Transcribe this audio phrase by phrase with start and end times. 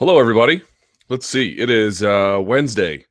[0.00, 0.60] Hello, everybody.
[1.08, 1.50] Let's see.
[1.50, 3.06] It is uh, Wednesday,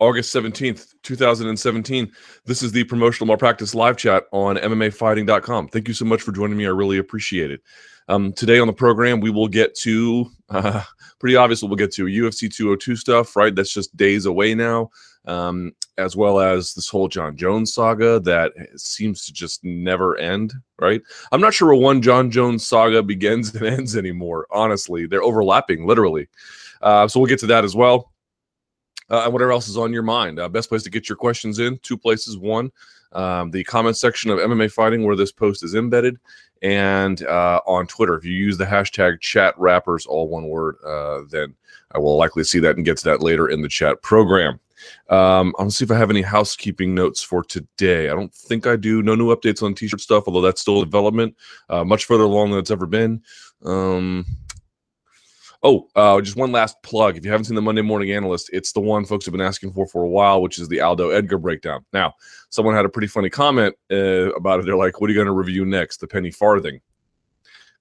[0.00, 2.12] August 17th, 2017.
[2.44, 5.68] This is the promotional malpractice live chat on MMAfighting.com.
[5.68, 6.66] Thank you so much for joining me.
[6.66, 7.62] I really appreciate it.
[8.08, 10.82] Um, today on the program, we will get to uh,
[11.18, 11.62] pretty obvious.
[11.62, 13.54] We'll get to UFC 202 stuff, right?
[13.54, 14.90] That's just days away now,
[15.26, 20.52] um, as well as this whole Jon Jones saga that seems to just never end,
[20.78, 21.02] right?
[21.32, 24.46] I'm not sure where one Jon Jones saga begins and ends anymore.
[24.50, 26.28] Honestly, they're overlapping literally.
[26.82, 28.12] Uh, so we'll get to that as well.
[29.08, 30.40] Uh, and whatever else is on your mind.
[30.40, 32.36] Uh, best place to get your questions in two places.
[32.36, 32.72] One,
[33.12, 36.18] um, the comment section of MMA Fighting, where this post is embedded,
[36.62, 38.16] and uh, on Twitter.
[38.16, 41.54] If you use the hashtag chat rappers, all one word, uh, then
[41.92, 44.58] I will likely see that and get to that later in the chat program.
[45.08, 48.08] Um, I'll see if I have any housekeeping notes for today.
[48.08, 49.02] I don't think I do.
[49.02, 51.36] No new updates on t shirt stuff, although that's still development,
[51.68, 53.22] uh, much further along than it's ever been.
[53.64, 54.26] Um,
[55.62, 57.16] Oh, uh, just one last plug.
[57.16, 59.72] If you haven't seen the Monday Morning Analyst, it's the one folks have been asking
[59.72, 61.84] for for a while, which is the Aldo Edgar breakdown.
[61.92, 62.14] Now,
[62.50, 64.66] someone had a pretty funny comment uh, about it.
[64.66, 65.96] They're like, "What are you going to review next?
[65.96, 66.80] The penny farthing."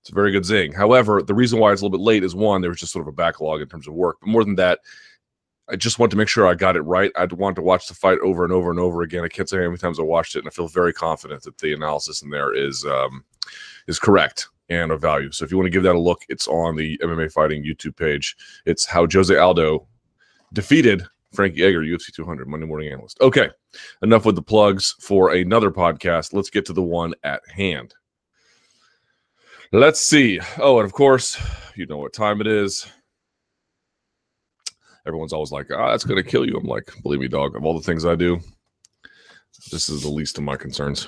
[0.01, 0.71] It's a very good zing.
[0.71, 3.03] However, the reason why it's a little bit late is one, there was just sort
[3.03, 4.17] of a backlog in terms of work.
[4.19, 4.79] But more than that,
[5.67, 7.11] I just want to make sure I got it right.
[7.15, 9.23] I want to watch the fight over and over and over again.
[9.23, 11.57] I can't say how many times I watched it, and I feel very confident that
[11.57, 13.23] the analysis in there is um,
[13.87, 15.31] is correct and of value.
[15.31, 17.95] So if you want to give that a look, it's on the MMA Fighting YouTube
[17.95, 18.35] page.
[18.65, 19.87] It's how Jose Aldo
[20.53, 23.19] defeated Frankie Edgar, UFC 200, Monday Morning Analyst.
[23.21, 23.49] Okay,
[24.01, 26.33] enough with the plugs for another podcast.
[26.33, 27.93] Let's get to the one at hand.
[29.71, 30.39] Let's see.
[30.57, 31.41] Oh, and of course,
[31.75, 32.87] you know what time it is.
[35.07, 36.57] Everyone's always like, ah, oh, that's going to kill you.
[36.57, 38.39] I'm like, believe me, dog, of all the things I do,
[39.71, 41.07] this is the least of my concerns.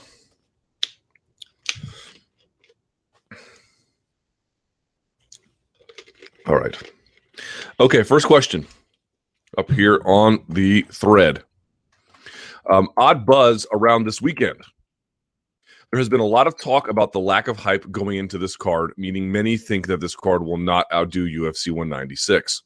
[6.46, 6.78] All right.
[7.80, 8.66] Okay, first question
[9.58, 11.44] up here on the thread.
[12.70, 14.62] Um, odd buzz around this weekend.
[15.92, 18.58] There has been a lot of talk about the lack of hype going into this
[18.58, 22.64] card, meaning many think that this card will not outdo UFC 196.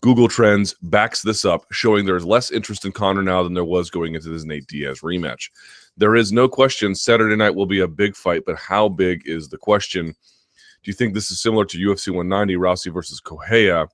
[0.00, 3.64] Google Trends backs this up, showing there is less interest in Conor now than there
[3.64, 5.50] was going into this Nate Diaz rematch.
[5.96, 9.48] There is no question Saturday night will be a big fight, but how big is
[9.48, 10.06] the question?
[10.06, 13.88] Do you think this is similar to UFC 190, Rousey versus Correia?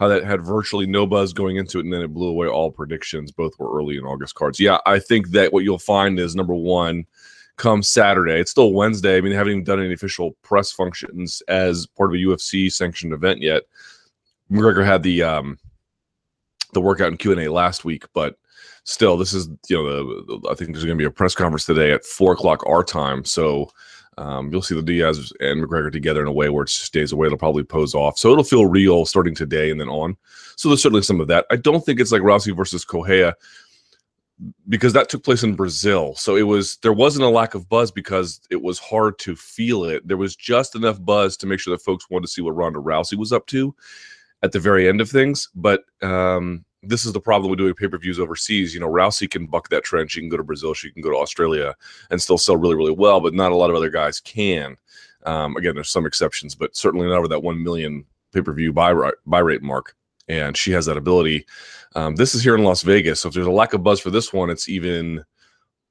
[0.00, 2.72] How that had virtually no buzz going into it, and then it blew away all
[2.72, 3.30] predictions.
[3.30, 4.58] Both were early in August cards.
[4.58, 7.04] Yeah, I think that what you'll find is number one,
[7.56, 8.40] come Saturday.
[8.40, 9.16] It's still Wednesday.
[9.16, 12.72] I mean, they haven't even done any official press functions as part of a UFC
[12.72, 13.62] sanctioned event yet.
[14.52, 15.58] McGregor had the um,
[16.72, 18.36] the workout and Q and A last week, but
[18.84, 21.66] still, this is you know the, I think there's going to be a press conference
[21.66, 23.24] today at four o'clock our time.
[23.24, 23.70] So
[24.18, 27.12] um, you'll see the Diaz and McGregor together in a way where it's just days
[27.12, 27.26] away.
[27.26, 28.18] It'll probably pose off.
[28.18, 30.16] So it'll feel real starting today and then on.
[30.56, 31.46] So there's certainly some of that.
[31.50, 33.34] I don't think it's like Rousey versus Correia
[34.68, 36.14] because that took place in Brazil.
[36.16, 39.84] So it was there wasn't a lack of buzz because it was hard to feel
[39.84, 40.06] it.
[40.06, 42.80] There was just enough buzz to make sure that folks wanted to see what Ronda
[42.80, 43.74] Rousey was up to
[44.42, 45.48] at the very end of things.
[45.54, 48.74] But um, this is the problem with doing pay per views overseas.
[48.74, 50.10] You know, Rousey can buck that trend.
[50.10, 51.74] She can go to Brazil, she can go to Australia,
[52.10, 53.20] and still sell really, really well.
[53.20, 54.76] But not a lot of other guys can.
[55.24, 58.72] Um, again, there's some exceptions, but certainly not over that one million pay per view
[58.72, 58.92] buy
[59.26, 59.94] buy rate mark.
[60.28, 61.44] And she has that ability.
[61.94, 64.10] Um, this is here in Las Vegas, so if there's a lack of buzz for
[64.10, 65.18] this one, it's even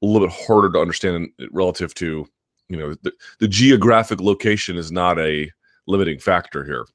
[0.02, 2.28] a little bit harder to understand relative to
[2.70, 5.52] you know the, the geographic location is not a
[5.86, 6.86] limiting factor here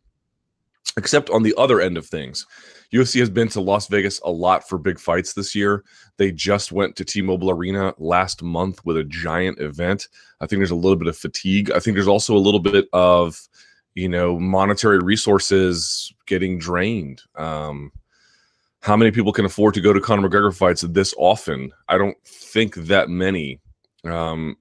[0.96, 2.46] except on the other end of things
[2.92, 5.84] UFC has been to Las Vegas a lot for big fights this year.
[6.16, 10.08] They just went to T-Mobile Arena last month with a giant event.
[10.40, 11.70] I think there's a little bit of fatigue.
[11.70, 13.40] I think there's also a little bit of,
[13.94, 17.22] you know, monetary resources getting drained.
[17.36, 17.92] Um,
[18.80, 21.72] how many people can afford to go to Conor McGregor fights this often?
[21.88, 23.60] I don't think that many.
[24.04, 24.56] Um,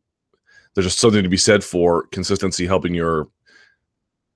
[0.74, 3.28] there's just something to be said for consistency helping your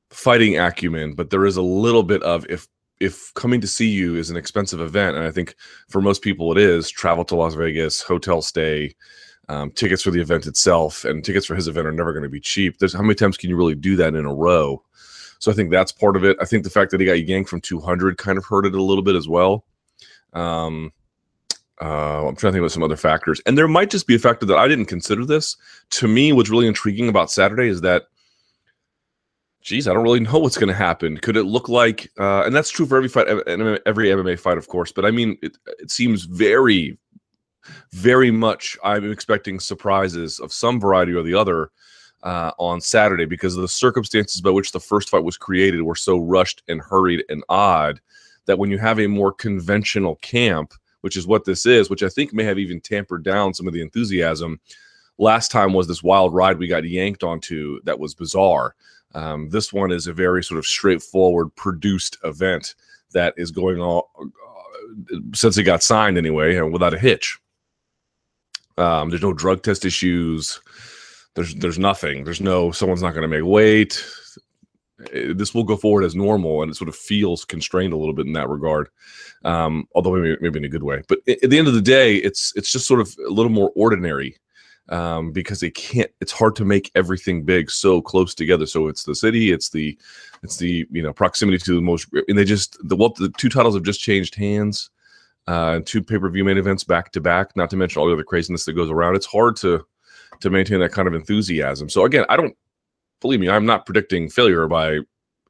[0.09, 2.67] fighting acumen, but there is a little bit of if
[2.99, 5.55] if coming to see you is an expensive event, and I think
[5.87, 8.93] for most people it is, travel to Las Vegas, hotel stay,
[9.47, 12.29] um, tickets for the event itself, and tickets for his event are never going to
[12.29, 12.77] be cheap.
[12.77, 14.83] There's how many times can you really do that in a row?
[15.39, 16.37] So I think that's part of it.
[16.41, 18.83] I think the fact that he got yanked from 200 kind of hurt it a
[18.83, 19.63] little bit as well.
[20.33, 20.91] Um,
[21.81, 24.19] uh, I'm trying to think about some other factors, and there might just be a
[24.19, 25.23] factor that I didn't consider.
[25.23, 25.55] This
[25.91, 28.07] to me, what's really intriguing about Saturday is that
[29.69, 31.17] geez, I don't really know what's going to happen.
[31.17, 34.67] Could it look like, uh, and that's true for every fight, every MMA fight, of
[34.67, 36.97] course, but I mean, it, it seems very,
[37.91, 41.69] very much I'm expecting surprises of some variety or the other.
[42.23, 46.17] uh, on Saturday because the circumstances by which the first fight was created were so
[46.17, 48.01] rushed and hurried and odd
[48.45, 52.09] that when you have a more conventional camp, which is what this is, which I
[52.09, 54.59] think may have even tampered down some of the enthusiasm.
[55.17, 58.75] Last time was this wild ride we got yanked onto that was bizarre.
[59.15, 62.75] Um, this one is a very sort of straightforward produced event
[63.13, 67.39] that is going on uh, since it got signed anyway, and without a hitch.
[68.77, 70.61] Um, there's no drug test issues.
[71.35, 72.23] There's there's nothing.
[72.23, 74.03] There's no someone's not going to make weight.
[75.13, 78.27] This will go forward as normal, and it sort of feels constrained a little bit
[78.27, 78.89] in that regard.
[79.45, 81.01] Um, although maybe, maybe in a good way.
[81.07, 83.71] But at the end of the day, it's it's just sort of a little more
[83.75, 84.37] ordinary
[84.89, 86.11] um, because they can't.
[86.19, 88.65] It's hard to make everything big so close together.
[88.65, 89.97] So it's the city, it's the
[90.43, 93.49] it's the you know proximity to the most, and they just the well the two
[93.49, 94.89] titles have just changed hands.
[95.47, 97.55] Uh, two pay per view main events back to back.
[97.55, 99.15] Not to mention all the other craziness that goes around.
[99.15, 99.85] It's hard to
[100.41, 101.89] to maintain that kind of enthusiasm.
[101.89, 102.55] So again, I don't
[103.21, 103.49] believe me.
[103.49, 104.99] I'm not predicting failure by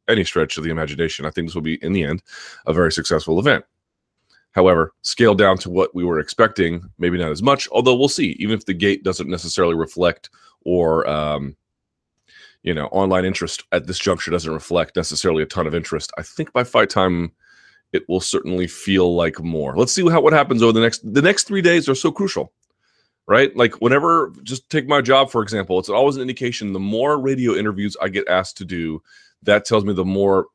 [0.08, 1.26] any stretch of the imagination.
[1.26, 2.24] I think this will be in the end
[2.66, 3.64] a very successful event.
[4.52, 8.36] However, scaled down to what we were expecting, maybe not as much, although we'll see.
[8.40, 10.30] Even if the gate doesn't necessarily reflect
[10.66, 11.56] or, um,
[12.64, 16.24] you know, online interest at this juncture doesn't reflect necessarily a ton of interest, I
[16.24, 17.32] think by fight time,
[17.94, 19.76] it will certainly feel like more.
[19.76, 22.52] Let's see how what happens over the next the next three days are so crucial,
[23.28, 23.56] right?
[23.56, 26.74] Like whenever, just take my job for example, it's always an indication.
[26.74, 29.02] The more radio interviews I get asked to do,
[29.44, 30.48] that tells me the more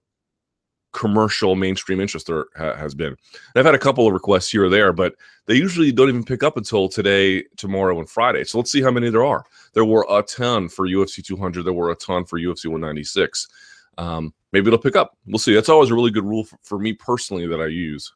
[0.95, 3.09] commercial mainstream interest there ha- has been.
[3.09, 5.15] And I've had a couple of requests here or there, but
[5.47, 8.45] they usually don't even pick up until today, tomorrow, and Friday.
[8.45, 9.45] So let's see how many there are.
[9.75, 11.65] There were a ton for UFC 200.
[11.65, 13.49] There were a ton for UFC 196.
[13.99, 15.19] Um, maybe it'll pick up.
[15.27, 15.53] We'll see.
[15.53, 18.11] That's always a really good rule for, for me personally that I use.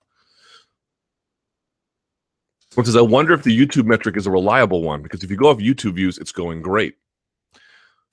[2.77, 5.03] Because I wonder if the YouTube metric is a reliable one.
[5.03, 6.95] Because if you go off YouTube views, it's going great.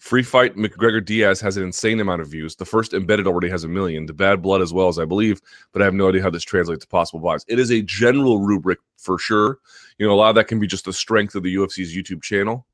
[0.06, 2.56] Free Fight McGregor Diaz has an insane amount of views.
[2.56, 4.06] The first embedded already has a million.
[4.06, 5.42] The Bad Blood as well as I believe,
[5.72, 7.44] but I have no idea how this translates to possible buys.
[7.48, 9.58] It is a general rubric for sure.
[9.98, 12.22] You know, a lot of that can be just the strength of the UFC's YouTube
[12.22, 12.68] channel.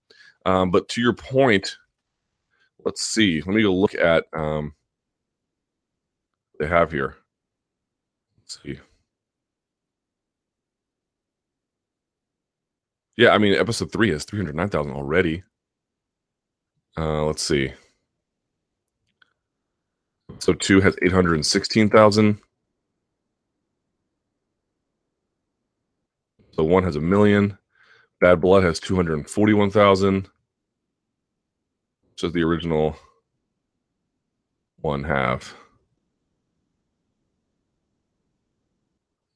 [0.46, 1.78] Um, but to your point,
[2.84, 3.42] let's see.
[3.42, 4.76] Let me go look at um,
[6.60, 7.16] they have here.
[8.40, 8.78] Let's see.
[13.16, 15.44] Yeah, I mean, episode three has 309,000 already.
[16.98, 17.74] Uh, let's see.
[20.40, 22.40] So two has 816,000.
[26.54, 27.58] So one has a million.
[28.20, 30.28] Bad Blood has 241,000.
[32.18, 32.96] So the original
[34.82, 35.56] one half.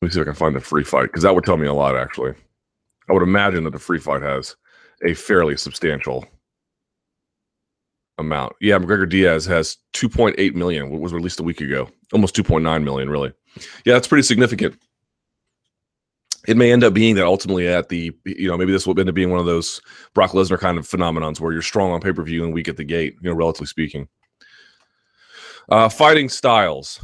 [0.02, 1.68] Let me see if I can find the free fight because that would tell me
[1.68, 2.34] a lot, actually.
[3.10, 4.56] I would imagine that the free fight has
[5.04, 6.26] a fairly substantial
[8.18, 8.54] amount.
[8.62, 13.34] Yeah, McGregor Diaz has 2.8 million, was released a week ago, almost 2.9 million, really.
[13.86, 14.78] Yeah, that's pretty significant.
[16.48, 19.10] It may end up being that ultimately at the, you know, maybe this will end
[19.10, 19.82] up being one of those
[20.14, 22.78] Brock Lesnar kind of phenomenons where you're strong on pay per view and weak at
[22.78, 24.08] the gate, you know, relatively speaking.
[25.70, 27.04] Uh, fighting styles.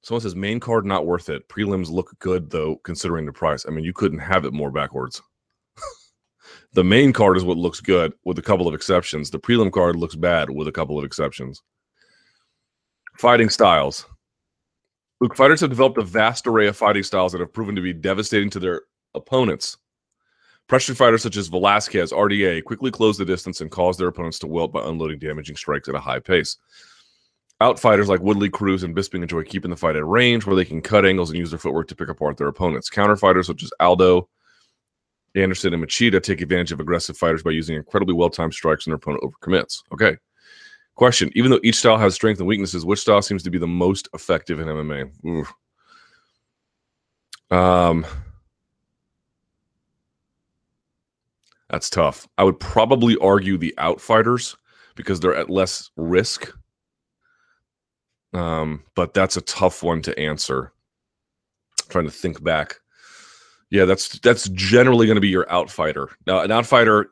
[0.00, 1.46] Someone says main card not worth it.
[1.48, 3.66] Prelims look good though, considering the price.
[3.66, 5.20] I mean, you couldn't have it more backwards.
[6.76, 9.30] The main card is what looks good, with a couple of exceptions.
[9.30, 11.62] The prelim card looks bad, with a couple of exceptions.
[13.16, 14.04] Fighting styles.
[15.22, 17.94] Luke, fighters have developed a vast array of fighting styles that have proven to be
[17.94, 18.82] devastating to their
[19.14, 19.78] opponents.
[20.68, 24.46] Pressure fighters such as Velasquez, RDA, quickly close the distance and cause their opponents to
[24.46, 26.58] wilt by unloading damaging strikes at a high pace.
[27.62, 30.82] Outfighters like Woodley, Cruz, and Bisping enjoy keeping the fight at range where they can
[30.82, 32.90] cut angles and use their footwork to pick apart their opponents.
[32.90, 34.28] Counterfighters such as Aldo,
[35.36, 38.90] Anderson and Machida take advantage of aggressive fighters by using incredibly well timed strikes when
[38.90, 39.82] their opponent overcommits.
[39.92, 40.16] Okay.
[40.94, 43.66] Question Even though each style has strengths and weaknesses, which style seems to be the
[43.66, 45.46] most effective in MMA?
[47.50, 48.06] Um,
[51.68, 52.26] that's tough.
[52.38, 54.56] I would probably argue the outfighters
[54.94, 56.50] because they're at less risk.
[58.32, 60.72] Um, but that's a tough one to answer.
[61.82, 62.76] I'm trying to think back.
[63.76, 66.08] Yeah, that's that's generally going to be your outfighter.
[66.26, 67.08] Now, an outfighter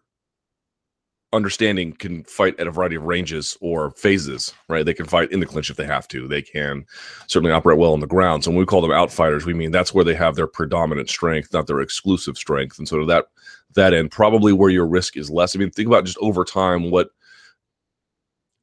[1.30, 4.86] understanding can fight at a variety of ranges or phases, right?
[4.86, 6.26] They can fight in the clinch if they have to.
[6.26, 6.86] They can
[7.26, 8.44] certainly operate well on the ground.
[8.44, 11.52] So when we call them outfighters, we mean that's where they have their predominant strength,
[11.52, 12.78] not their exclusive strength.
[12.78, 13.26] And so to that
[13.74, 15.54] that end, probably where your risk is less.
[15.54, 17.10] I mean, think about just over time what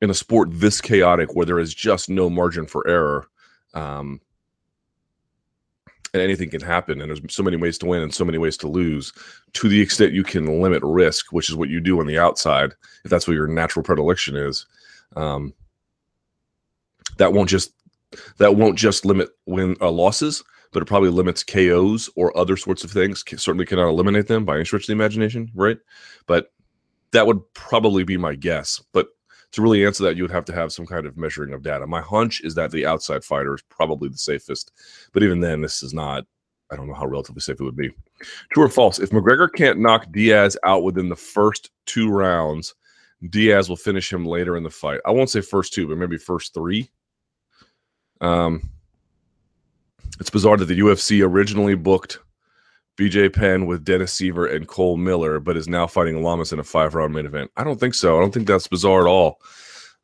[0.01, 3.27] in a sport this chaotic where there is just no margin for error.
[3.75, 4.21] Um,
[6.13, 8.57] and anything can happen and there's so many ways to win and so many ways
[8.57, 9.13] to lose
[9.53, 12.73] to the extent you can limit risk which is what you do on the outside
[13.05, 14.65] if that's what your natural predilection is
[15.15, 15.53] um,
[17.17, 17.73] that won't just
[18.37, 22.83] that won't just limit win uh, losses but it probably limits KOs or other sorts
[22.83, 23.23] of things.
[23.27, 25.77] Certainly cannot eliminate them by any stretch of the imagination, right?
[26.27, 26.51] But
[27.11, 28.81] that would probably be my guess.
[28.93, 29.07] But
[29.51, 31.85] to really answer that, you would have to have some kind of measuring of data.
[31.85, 34.71] My hunch is that the outside fighter is probably the safest.
[35.13, 36.25] But even then, this is not,
[36.71, 37.91] I don't know how relatively safe it would be.
[38.53, 38.99] True or false?
[38.99, 42.75] If McGregor can't knock Diaz out within the first two rounds,
[43.29, 45.01] Diaz will finish him later in the fight.
[45.05, 46.89] I won't say first two, but maybe first three.
[48.21, 48.69] Um,
[50.19, 52.19] it's bizarre that the UFC originally booked
[53.01, 56.63] BJ Penn with Dennis Siver and Cole Miller, but is now fighting Lamas in a
[56.63, 57.49] five round main event.
[57.57, 58.15] I don't think so.
[58.15, 59.41] I don't think that's bizarre at all.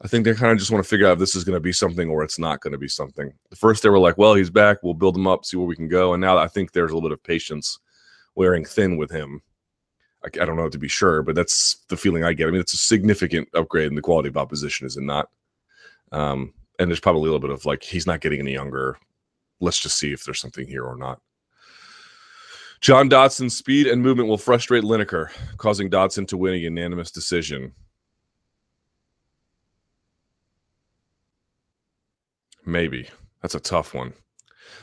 [0.01, 1.59] I think they kind of just want to figure out if this is going to
[1.59, 3.31] be something or it's not going to be something.
[3.55, 4.79] First, they were like, well, he's back.
[4.81, 6.13] We'll build him up, see where we can go.
[6.13, 7.77] And now I think there's a little bit of patience
[8.33, 9.43] wearing thin with him.
[10.25, 12.47] I, I don't know to be sure, but that's the feeling I get.
[12.47, 15.29] I mean, it's a significant upgrade in the quality of opposition, is it not?
[16.11, 18.97] Um, and there's probably a little bit of like, he's not getting any younger.
[19.59, 21.21] Let's just see if there's something here or not.
[22.81, 27.73] John Dodson's speed and movement will frustrate Lineker, causing Dodson to win a unanimous decision.
[32.65, 33.09] Maybe.
[33.41, 34.13] That's a tough one.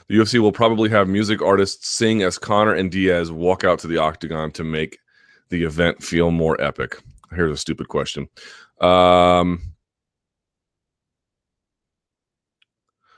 [0.09, 3.87] The UFC will probably have music artists sing as Conor and Diaz walk out to
[3.87, 4.99] the octagon to make
[5.51, 7.01] the event feel more epic.
[7.35, 8.29] Here's a stupid question.
[8.81, 9.74] Um,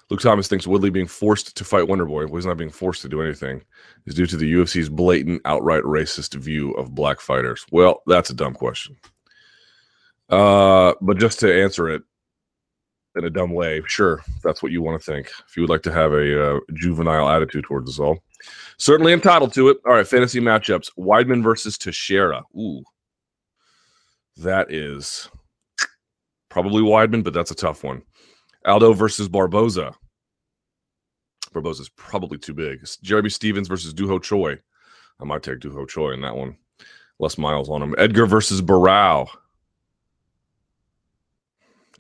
[0.09, 3.09] Luke Thomas thinks Woodley being forced to fight Wonderboy, well, he's not being forced to
[3.09, 3.63] do anything,
[4.07, 7.67] is due to the UFC's blatant, outright racist view of black fighters.
[7.73, 8.97] Well, that's a dumb question.
[10.29, 12.03] Uh, but just to answer it
[13.17, 15.31] in a dumb way, sure, that's what you want to think.
[15.49, 18.19] If you would like to have a uh, juvenile attitude towards us all,
[18.77, 19.79] certainly entitled to it.
[19.87, 22.43] All right, fantasy matchups: Weidman versus Teixeira.
[22.57, 22.83] Ooh,
[24.37, 25.29] that is
[26.49, 28.03] probably Weidman, but that's a tough one.
[28.67, 29.95] Aldo versus Barboza.
[31.53, 32.81] Barboza's probably too big.
[33.03, 34.59] Jeremy Stephens versus Doo Ho Choi.
[35.21, 36.57] I might take Doo Ho Choi in that one.
[37.19, 37.95] Less miles on him.
[37.97, 39.29] Edgar versus Barao.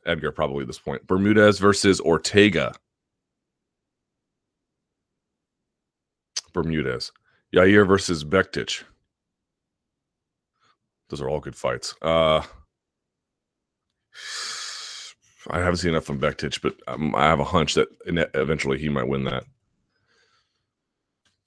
[0.05, 1.07] Edgar probably at this point.
[1.07, 2.75] Bermudez versus Ortega.
[6.53, 7.13] Bermudez.
[7.55, 8.83] Yair versus Bektic.
[11.09, 11.95] Those are all good fights.
[12.03, 12.43] Uh
[15.51, 18.89] I haven't seen enough from Bektic, but um, I have a hunch that eventually he
[18.89, 19.45] might win that.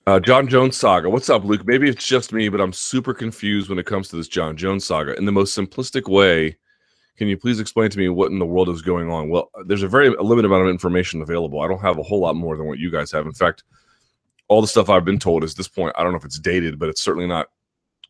[0.08, 1.10] Uh, Jon Jones saga.
[1.10, 1.68] What's up, Luke?
[1.68, 4.86] Maybe it's just me, but I'm super confused when it comes to this Jon Jones
[4.86, 5.16] saga.
[5.18, 6.58] In the most simplistic way,
[7.18, 9.30] can you please explain to me what in the world is going on?
[9.30, 11.62] Well, there's a very limited amount of information available.
[11.62, 13.26] I don't have a whole lot more than what you guys have.
[13.26, 13.64] In fact,
[14.48, 15.94] all the stuff I've been told is this point.
[15.98, 17.48] I don't know if it's dated, but it's certainly not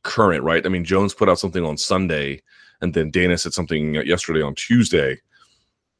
[0.03, 0.65] current, right?
[0.65, 2.41] I mean, Jones put out something on Sunday,
[2.81, 5.19] and then Dana said something yesterday on Tuesday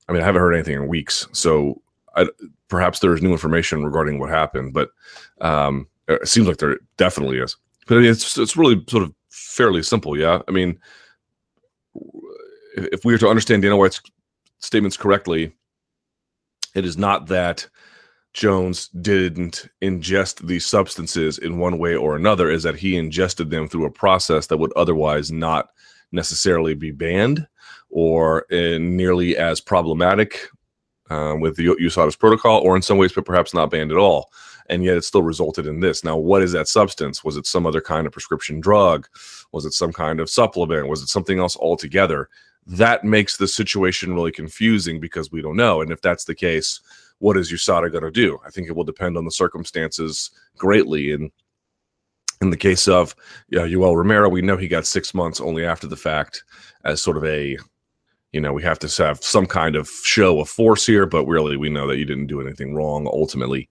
[0.10, 1.82] I mean, I haven't heard anything in weeks, so
[2.16, 2.28] I,
[2.68, 4.89] perhaps there is new information regarding what happened, but
[5.39, 7.56] um, it seems like there definitely is.
[7.88, 10.42] But it's it's really sort of fairly simple, yeah.
[10.48, 10.80] I mean,
[12.74, 14.01] if we were to understand Dana White's
[14.58, 15.54] statements correctly,
[16.74, 17.68] it is not that
[18.34, 23.68] Jones didn't ingest these substances in one way or another, is that he ingested them
[23.68, 25.70] through a process that would otherwise not
[26.12, 27.48] necessarily be banned
[27.89, 30.50] or nearly as problematic
[31.10, 34.31] uh, with the USADA's protocol, or in some ways, but perhaps not banned at all.
[34.67, 36.03] And yet it still resulted in this.
[36.03, 37.24] Now, what is that substance?
[37.24, 39.08] Was it some other kind of prescription drug?
[39.51, 40.88] Was it some kind of supplement?
[40.88, 42.29] Was it something else altogether?
[42.67, 45.81] That makes the situation really confusing because we don't know.
[45.81, 46.81] And if that's the case,
[47.17, 48.38] what is USADA going to do?
[48.46, 51.13] I think it will depend on the circumstances greatly.
[51.13, 51.31] And
[52.41, 53.15] in the case of
[53.48, 56.43] you know, Romero, we know he got six months only after the fact
[56.86, 57.58] as sort of a
[58.31, 61.57] you know, we have to have some kind of show of force here, but really
[61.57, 63.69] we know that you didn't do anything wrong ultimately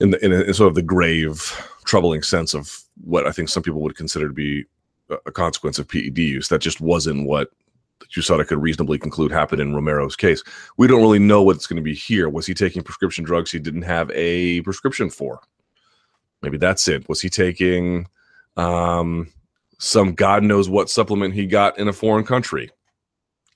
[0.00, 1.52] in, the, in, a, in sort of the grave,
[1.84, 4.64] troubling sense of what I think some people would consider to be
[5.26, 6.48] a consequence of PED use.
[6.48, 7.50] That just wasn't what
[8.16, 10.42] USADA could reasonably conclude happened in Romero's case.
[10.76, 12.28] We don't really know what's going to be here.
[12.28, 15.40] Was he taking prescription drugs he didn't have a prescription for?
[16.42, 17.08] Maybe that's it.
[17.08, 18.06] Was he taking
[18.56, 19.32] um,
[19.78, 22.70] some God knows what supplement he got in a foreign country?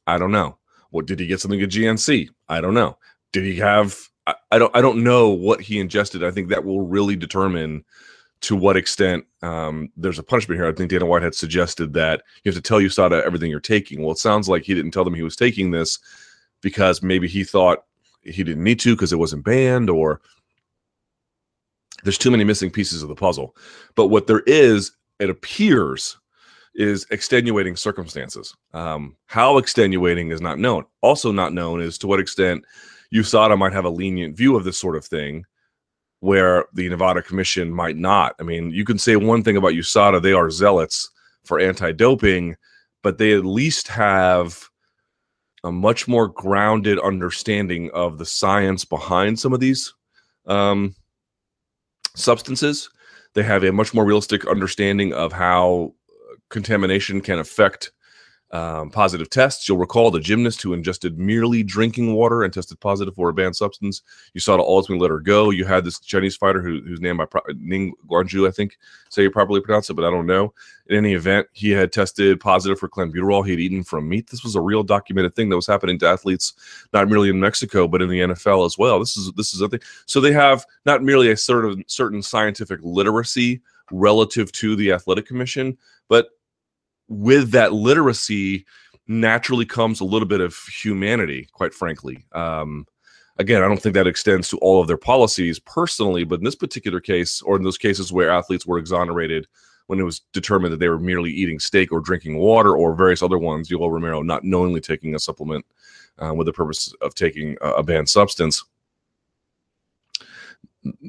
[0.07, 0.59] I don't know.
[0.91, 2.29] What did he get something at GNC?
[2.49, 2.99] I don't know.
[3.33, 3.97] Did he have?
[4.27, 4.75] I, I don't.
[4.77, 6.23] I don't know what he ingested.
[6.23, 7.85] I think that will really determine
[8.43, 10.69] to what extent um, there's a punishment here.
[10.69, 14.03] I think Dana White had suggested that you have to tell USADA everything you're taking.
[14.03, 15.99] Well, it sounds like he didn't tell them he was taking this
[16.61, 17.85] because maybe he thought
[18.23, 20.21] he didn't need to because it wasn't banned, or
[22.03, 23.57] there's too many missing pieces of the puzzle.
[23.95, 26.19] But what there is, it appears,
[26.75, 28.55] is extenuating circumstances.
[28.73, 30.85] Um, how extenuating is not known.
[31.03, 32.65] Also, not known is to what extent
[33.15, 35.45] USADA might have a lenient view of this sort of thing,
[36.21, 38.35] where the Nevada Commission might not.
[38.41, 41.11] I mean, you can say one thing about USADA, they are zealots
[41.45, 42.57] for anti doping,
[43.03, 44.69] but they at least have
[45.65, 49.93] a much more grounded understanding of the science behind some of these
[50.47, 50.95] um,
[52.17, 52.91] substances.
[53.35, 55.95] They have a much more realistic understanding of how
[56.53, 57.91] contamination can affect
[58.53, 59.67] um, positive tests.
[59.67, 63.57] You'll recall the gymnast who ingested merely drinking water and tested positive for a banned
[63.57, 64.03] substance.
[64.37, 65.49] USADA ultimately let her go.
[65.49, 68.77] You had this Chinese fighter who, whose name I pro- Ning Guangyou, I think,
[69.09, 70.53] say you properly pronounce it, but I don't know.
[70.89, 73.43] In any event, he had tested positive for clenbuterol.
[73.43, 74.29] He had eaten from meat.
[74.29, 76.53] This was a real documented thing that was happening to athletes,
[76.93, 78.99] not merely in Mexico, but in the NFL as well.
[78.99, 79.81] This is this is a thing.
[80.05, 85.79] So they have not merely a certain certain scientific literacy relative to the athletic commission,
[86.09, 86.31] but
[87.09, 88.65] with that literacy
[89.09, 92.25] naturally comes a little bit of humanity, quite frankly.
[92.33, 92.87] Um,
[93.39, 96.55] again, I don't think that extends to all of their policies personally, but in this
[96.55, 99.47] particular case, or in those cases where athletes were exonerated
[99.87, 103.23] when it was determined that they were merely eating steak or drinking water or various
[103.23, 105.67] other ones, Yoel Romero not knowingly taking a supplement
[106.19, 108.65] uh, with the purpose of taking a, a banned substance,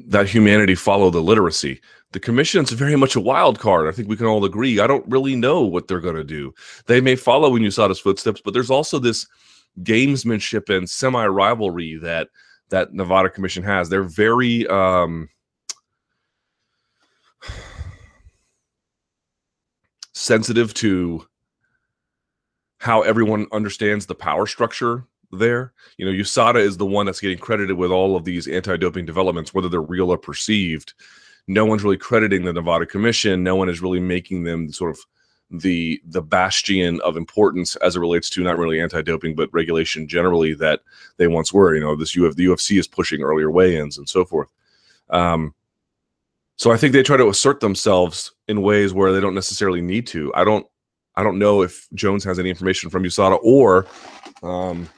[0.08, 1.80] that humanity follow the literacy
[2.14, 3.88] the commission's very much a wild card.
[3.88, 4.78] I think we can all agree.
[4.78, 6.54] I don't really know what they're going to do.
[6.86, 9.26] They may follow in USADA's footsteps, but there's also this
[9.82, 12.28] gamesmanship and semi rivalry that
[12.70, 13.88] that Nevada Commission has.
[13.88, 15.28] They're very um,
[20.12, 21.26] sensitive to
[22.78, 25.72] how everyone understands the power structure there.
[25.98, 29.52] You know, USADA is the one that's getting credited with all of these anti-doping developments,
[29.52, 30.94] whether they're real or perceived
[31.46, 33.42] no one's really crediting the Nevada Commission.
[33.42, 35.00] No one is really making them sort of
[35.50, 40.54] the the bastion of importance as it relates to not really anti-doping but regulation generally
[40.54, 40.80] that
[41.18, 41.74] they once were.
[41.74, 44.48] You know, this Uf, the UFC is pushing earlier weigh-ins and so forth.
[45.10, 45.54] Um,
[46.56, 50.06] so I think they try to assert themselves in ways where they don't necessarily need
[50.08, 50.32] to.
[50.34, 50.66] I don't
[51.16, 53.86] I don't know if Jones has any information from USADA or
[54.42, 54.88] um,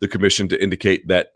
[0.00, 1.34] the commission to indicate that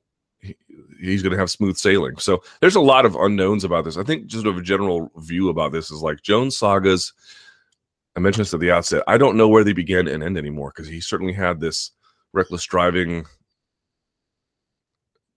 [1.00, 2.16] he's going to have smooth sailing.
[2.18, 3.96] So there's a lot of unknowns about this.
[3.96, 7.12] I think just a general view about this is like Jones sagas.
[8.16, 9.02] I mentioned this at the outset.
[9.06, 11.90] I don't know where they begin and end anymore because he certainly had this
[12.32, 13.26] reckless driving,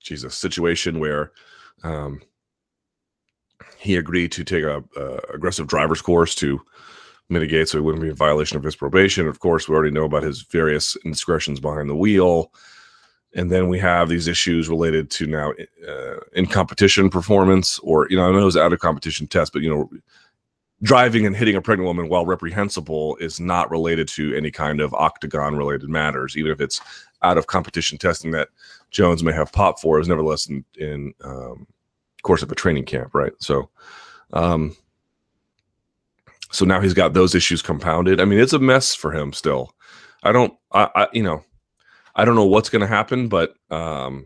[0.01, 1.31] Jesus, situation where
[1.83, 2.21] um,
[3.77, 6.61] he agreed to take a, a aggressive driver's course to
[7.29, 9.27] mitigate so he wouldn't be in violation of his probation.
[9.27, 12.51] Of course, we already know about his various indiscretions behind the wheel
[13.35, 15.53] and then we have these issues related to now
[15.87, 19.53] uh, in competition performance or you know i know it was out of competition test
[19.53, 19.89] but you know
[20.81, 24.93] driving and hitting a pregnant woman while reprehensible is not related to any kind of
[24.93, 26.81] octagon related matters even if it's
[27.21, 28.49] out of competition testing that
[28.91, 31.67] jones may have popped for is nevertheless in, in um,
[32.21, 33.33] course of a training camp right?
[33.39, 33.69] So
[34.33, 34.75] um
[36.51, 38.19] so now he's got those issues compounded.
[38.19, 39.73] I mean it's a mess for him still.
[40.23, 41.43] I don't i, I you know
[42.15, 44.25] I don't know what's going to happen, but um,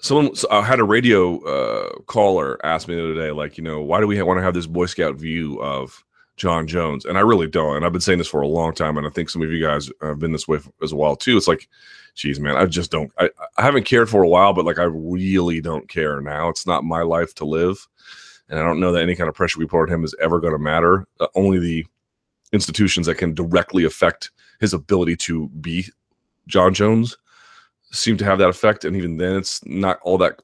[0.00, 3.80] someone I had a radio uh, caller ask me the other day, like, you know,
[3.80, 6.04] why do we want to have this Boy Scout view of
[6.36, 7.04] Jon Jones?
[7.04, 7.76] And I really don't.
[7.76, 9.64] And I've been saying this for a long time, and I think some of you
[9.64, 11.36] guys have been this way as well too.
[11.36, 11.68] It's like,
[12.14, 13.12] geez, man, I just don't.
[13.18, 16.48] I, I haven't cared for a while, but like, I really don't care now.
[16.48, 17.86] It's not my life to live,
[18.48, 20.40] and I don't know that any kind of pressure we put on him is ever
[20.40, 21.06] going to matter.
[21.20, 21.86] Uh, only the
[22.52, 24.30] institutions that can directly affect
[24.60, 25.86] his ability to be
[26.46, 27.16] Jon Jones
[27.92, 30.40] seem to have that effect, and even then, it's not all that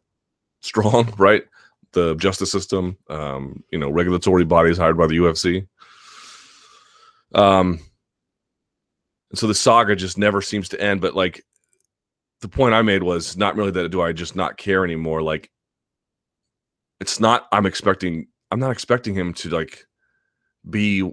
[0.60, 1.44] strong, right?
[1.92, 5.66] The justice system, um, you know, regulatory bodies hired by the UFC.
[7.34, 7.80] Um,
[9.30, 11.00] and so the saga just never seems to end.
[11.00, 11.44] But like,
[12.40, 15.22] the point I made was not really that do I just not care anymore.
[15.22, 15.50] Like,
[17.00, 17.46] it's not.
[17.52, 18.28] I'm expecting.
[18.50, 19.86] I'm not expecting him to like
[20.68, 21.10] be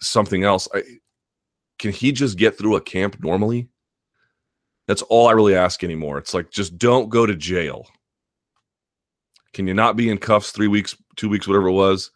[0.00, 0.68] something else.
[0.74, 0.82] I,
[1.78, 3.68] can he just get through a camp normally?
[4.86, 6.18] That's all I really ask anymore.
[6.18, 7.86] It's like just don't go to jail.
[9.52, 12.10] Can you not be in cuffs three weeks, two weeks, whatever it was,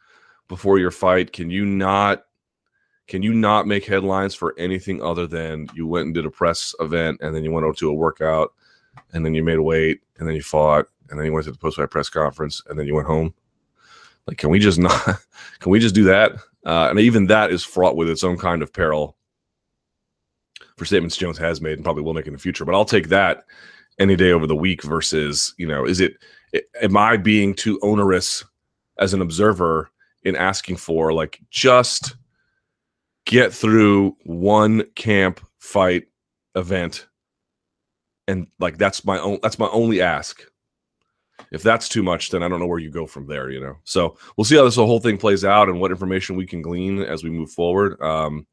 [0.48, 1.32] before your fight?
[1.32, 2.24] Can you not?
[3.06, 6.74] Can you not make headlines for anything other than you went and did a press
[6.78, 8.52] event and then you went out to a workout
[9.14, 11.56] and then you made weight and then you fought and then you went to the
[11.56, 13.32] post fight press conference and then you went home?
[14.28, 15.02] Like, can we just not?
[15.58, 16.32] Can we just do that?
[16.64, 19.16] Uh, and even that is fraught with its own kind of peril
[20.76, 22.64] for statements Jones has made and probably will make in the future.
[22.64, 23.44] But I'll take that
[23.98, 26.14] any day over the week versus you know is it
[26.80, 28.44] am I being too onerous
[28.98, 29.90] as an observer
[30.22, 32.16] in asking for like just
[33.26, 36.04] get through one camp fight
[36.54, 37.06] event
[38.28, 40.42] and like that's my own that's my only ask
[41.52, 43.76] if that's too much then i don't know where you go from there you know?
[43.84, 47.02] So we'll see how this whole thing plays out and what information we can glean
[47.02, 48.46] as we move forward um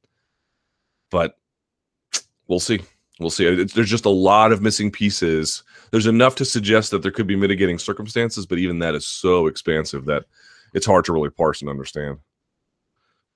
[1.11, 1.37] but
[2.47, 2.81] we'll see.
[3.19, 3.45] We'll see.
[3.45, 5.63] It's, there's just a lot of missing pieces.
[5.91, 9.47] There's enough to suggest that there could be mitigating circumstances but even that is so
[9.47, 10.25] expansive that
[10.73, 12.17] it's hard to really parse and understand.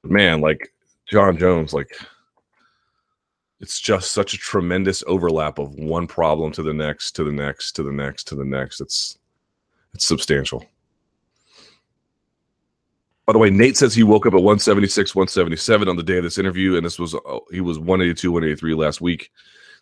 [0.04, 0.74] Man like
[1.08, 1.96] Jon Jones, like
[3.60, 7.74] it's just such a tremendous overlap of one problem to the next, to the next,
[7.74, 8.80] to the next, to the next.
[8.80, 9.19] It's
[9.94, 10.66] it's substantial.
[13.26, 16.24] By the way, Nate says he woke up at 176, 177 on the day of
[16.24, 19.30] this interview, and this was uh, he was 182, 183 last week.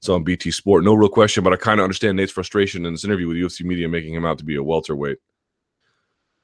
[0.02, 2.94] So on BT Sport, no real question, but I kind of understand Nate's frustration in
[2.94, 5.20] this interview with UFC media making him out to be a welterweight.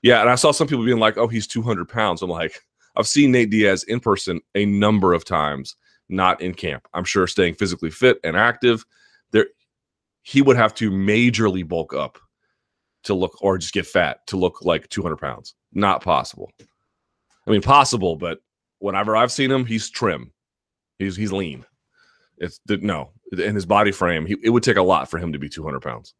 [0.01, 2.61] Yeah, and I saw some people being like, "Oh, he's 200 pounds." I'm like,
[2.95, 5.75] I've seen Nate Diaz in person a number of times,
[6.07, 6.87] not in camp.
[6.93, 8.85] I'm sure staying physically fit and active,
[9.31, 9.47] there
[10.21, 12.17] he would have to majorly bulk up
[13.03, 15.55] to look or just get fat to look like 200 pounds.
[15.73, 16.51] Not possible.
[17.45, 18.39] I mean, possible, but
[18.79, 20.31] whenever I've seen him, he's trim.
[20.99, 21.65] He's he's lean.
[22.37, 24.25] It's no in his body frame.
[24.25, 26.13] He, it would take a lot for him to be 200 pounds,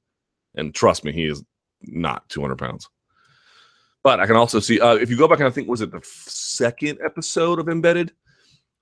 [0.56, 1.44] and trust me, he is
[1.82, 2.90] not 200 pounds.
[4.04, 5.92] But I can also see uh, if you go back and I think was it
[5.92, 8.12] the second episode of Embedded,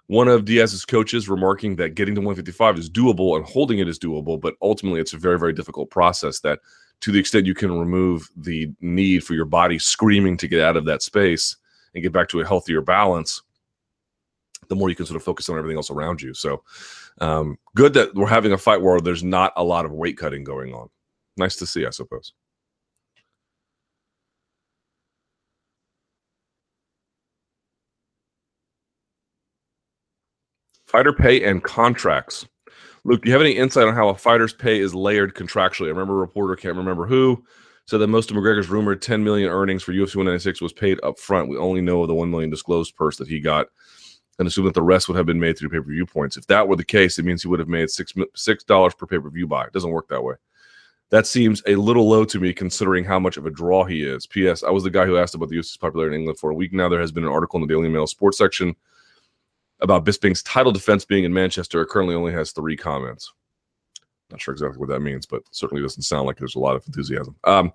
[0.07, 3.99] one of Diaz's coaches remarking that getting to 155 is doable and holding it is
[3.99, 6.39] doable, but ultimately it's a very very difficult process.
[6.39, 6.59] That
[7.01, 10.77] to the extent you can remove the need for your body screaming to get out
[10.77, 11.57] of that space
[11.93, 13.41] and get back to a healthier balance,
[14.69, 16.33] the more you can sort of focus on everything else around you.
[16.33, 16.63] So
[17.19, 20.43] um, good that we're having a fight where there's not a lot of weight cutting
[20.43, 20.89] going on.
[21.37, 22.33] Nice to see, I suppose.
[30.85, 32.45] Fighter pay and contracts.
[33.03, 35.87] Luke, do you have any insight on how a fighter's pay is layered contractually?
[35.87, 37.43] I remember a reporter, can't remember who,
[37.85, 41.17] said that most of McGregor's rumored 10 million earnings for UFC 196 was paid up
[41.17, 41.49] front.
[41.49, 43.67] We only know of the 1 million disclosed purse that he got
[44.37, 46.37] and assume that the rest would have been made through pay per view points.
[46.37, 49.07] If that were the case, it means he would have made six six dollars per
[49.07, 49.65] pay per view buy.
[49.65, 50.35] It doesn't work that way.
[51.09, 54.25] That seems a little low to me, considering how much of a draw he is.
[54.25, 54.63] P.S.
[54.63, 56.71] I was the guy who asked about the UFC's popularity in England for a week
[56.71, 56.87] now.
[56.87, 58.75] There has been an article in the Daily Mail sports section
[59.81, 63.31] about Bisping's title defense being in Manchester currently only has three comments.
[64.29, 66.85] Not sure exactly what that means, but certainly doesn't sound like there's a lot of
[66.87, 67.35] enthusiasm.
[67.43, 67.73] Um,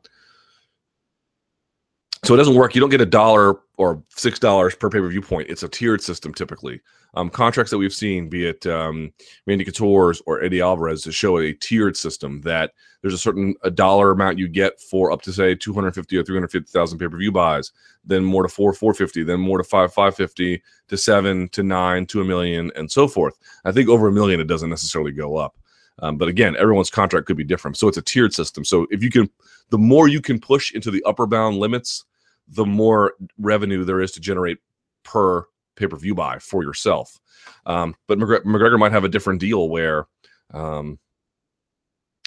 [2.26, 2.74] so it doesn't work.
[2.74, 5.48] You don't get a dollar or six dollars per pay per view point.
[5.48, 6.80] It's a tiered system typically.
[7.14, 9.10] Um, contracts that we've seen, be it um,
[9.46, 13.70] Randy Couture's or Eddie Alvarez, to show a tiered system that there's a certain a
[13.70, 17.72] dollar amount you get for up to say 250 or 350,000 pay per view buys,
[18.04, 22.20] then more to four 450, then more to five 550 to seven to nine to
[22.20, 23.38] a million and so forth.
[23.64, 25.56] I think over a million it doesn't necessarily go up.
[26.00, 27.78] Um, but again, everyone's contract could be different.
[27.78, 28.64] So it's a tiered system.
[28.64, 29.30] So if you can,
[29.70, 32.04] the more you can push into the upper bound limits,
[32.48, 34.58] the more revenue there is to generate
[35.04, 35.44] per
[35.76, 37.18] pay per view buy for yourself.
[37.66, 40.06] Um, but McGregor, McGregor, might have a different deal where
[40.52, 40.98] um,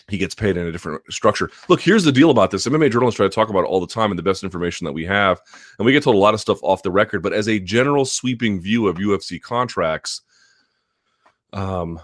[0.10, 1.50] he gets paid in a different structure.
[1.68, 2.68] Look, here's the deal about this.
[2.68, 5.06] MMA journalists try to talk about all the time and the best information that we
[5.06, 5.40] have.
[5.78, 7.22] And we get told a lot of stuff off the record.
[7.22, 10.22] But as a general sweeping view of UFC contracts,
[11.54, 12.00] um,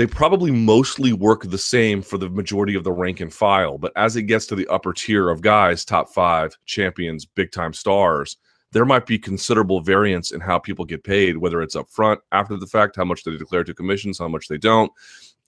[0.00, 3.76] they probably mostly work the same for the majority of the rank and file.
[3.76, 7.74] But as it gets to the upper tier of guys, top five champions, big time
[7.74, 8.38] stars,
[8.72, 12.56] there might be considerable variance in how people get paid, whether it's up front, after
[12.56, 14.90] the fact, how much they declare to commissions, how much they don't.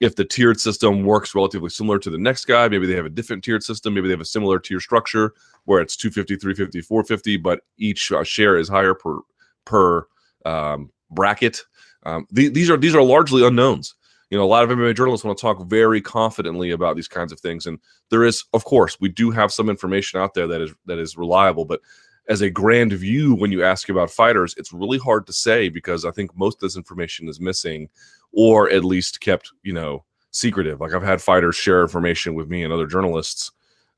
[0.01, 3.11] If the tiered system works relatively similar to the next guy, maybe they have a
[3.11, 5.33] different tiered system, maybe they have a similar tier structure
[5.65, 9.21] where it's 250, 350, 450, but each uh, share is higher per
[9.65, 10.07] per
[10.45, 11.63] um, bracket.
[12.03, 13.95] Um, th- these are these are largely unknowns
[14.33, 17.33] you know, a lot of MMA journalists want to talk very confidently about these kinds
[17.33, 20.63] of things, and there is, of course, we do have some information out there that
[20.63, 21.83] is that is reliable, but
[22.31, 26.07] as a grand view, when you ask about fighters, it's really hard to say because
[26.07, 27.91] I think most of this information is missing,
[28.33, 30.81] or at least kept, you know, secretive.
[30.81, 33.51] Like I've had fighters share information with me and other journalists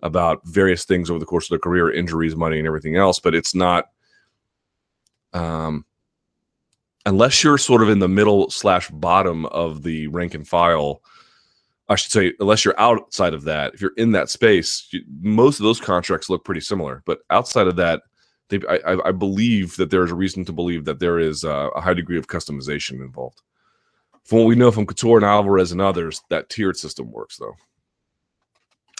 [0.03, 3.37] about various things over the course of their career, injuries, money, and everything else, but
[3.37, 3.91] it's not.
[5.33, 5.85] Um,
[7.07, 11.03] unless you're sort of in the middle slash bottom of the rank and file,
[11.89, 15.61] I should say, unless you're outside of that, if you're in that space, you, most
[15.61, 17.03] of those contracts look pretty similar.
[17.05, 18.03] But outside of that,
[18.49, 21.71] they, I, I, believe that there is a reason to believe that there is a,
[21.75, 23.41] a high degree of customization involved.
[24.25, 27.55] From what we know from Couture and Alvarez and others, that tiered system works though.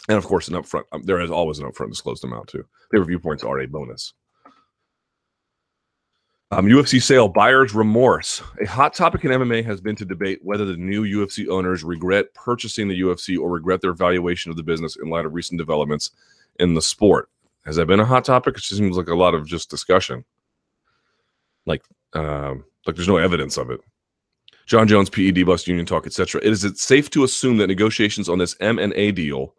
[0.07, 0.83] And of course, an upfront.
[0.91, 2.65] Um, there is always an upfront disclosed amount too.
[2.91, 4.13] Pay per view points are a bonus.
[6.55, 8.41] Um, UFC sale buyer's remorse.
[8.61, 12.33] A hot topic in MMA has been to debate whether the new UFC owners regret
[12.33, 16.11] purchasing the UFC or regret their valuation of the business in light of recent developments
[16.59, 17.29] in the sport.
[17.65, 18.55] Has that been a hot topic?
[18.55, 20.23] It seems like a lot of just discussion.
[21.65, 23.81] Like, um, like there's no evidence of it.
[24.65, 26.39] Jon Jones, PED bust, union talk, etc.
[26.41, 29.53] Is it safe to assume that negotiations on this M and A deal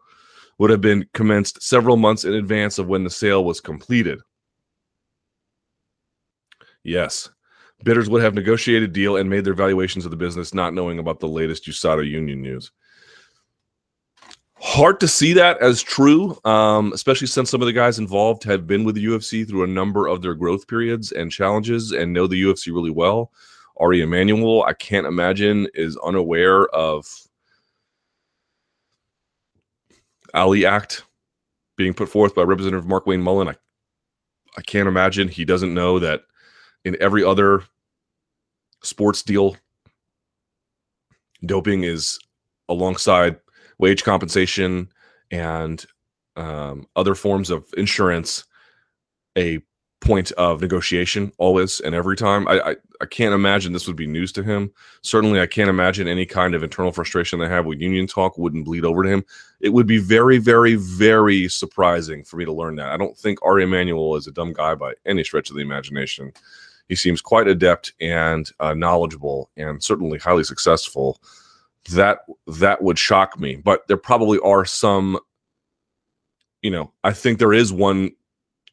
[0.57, 4.19] would have been commenced several months in advance of when the sale was completed.
[6.87, 7.29] Yes.
[7.83, 11.19] Bidders would have negotiated deal and made their valuations of the business not knowing about
[11.19, 12.71] the latest USADA union news.
[14.59, 18.65] Hard to see that as true, um, especially since some of the guys involved have
[18.65, 22.25] been with the UFC through a number of their growth periods and challenges and know
[22.25, 23.31] the UFC really well.
[23.75, 27.05] Ari Emanuel, I can't imagine, is unaware of
[30.33, 31.03] Ali Act
[31.75, 33.49] being put forth by Representative Markwayne Mullin.
[33.49, 33.55] I,
[34.57, 36.21] I can't imagine he doesn't know that
[36.87, 37.63] in every other
[38.81, 39.57] sports deal,
[41.45, 42.19] doping is
[42.69, 43.37] alongside
[43.77, 44.89] wage compensation
[45.29, 45.85] and
[46.37, 48.45] um, other forms of insurance
[49.37, 49.59] a
[49.99, 52.47] point of negotiation always and every time.
[52.47, 54.71] I, I, I can't imagine this would be news to him.
[55.01, 58.65] Certainly, I can't imagine any kind of internal frustration they have with union talk wouldn't
[58.65, 59.25] bleed over to him.
[59.59, 62.91] It would be very, very, very surprising for me to learn that.
[62.91, 66.31] I don't think Ari Emanuel is a dumb guy by any stretch of the imagination.
[66.89, 71.21] He seems quite adept and uh, knowledgeable, and certainly highly successful.
[71.91, 75.19] That that would shock me, but there probably are some.
[76.61, 78.11] You know, I think there is one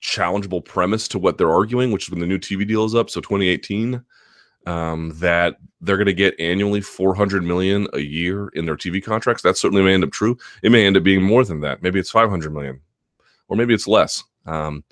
[0.02, 3.10] challengeable premise to what they're arguing, which is when the new TV deal is up,
[3.10, 4.02] so 2018,
[4.66, 9.42] um, that they're going to get annually 400 million a year in their TV contracts.
[9.42, 10.36] That certainly may end up true.
[10.62, 11.82] It may end up being more than that.
[11.82, 12.80] Maybe it's 500 million,
[13.48, 14.22] or maybe it's less.
[14.46, 14.84] Um,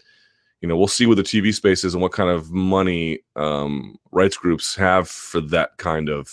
[0.63, 3.99] you know, we'll see what the TV space is and what kind of money um,
[4.13, 6.33] rights groups have for that kind of,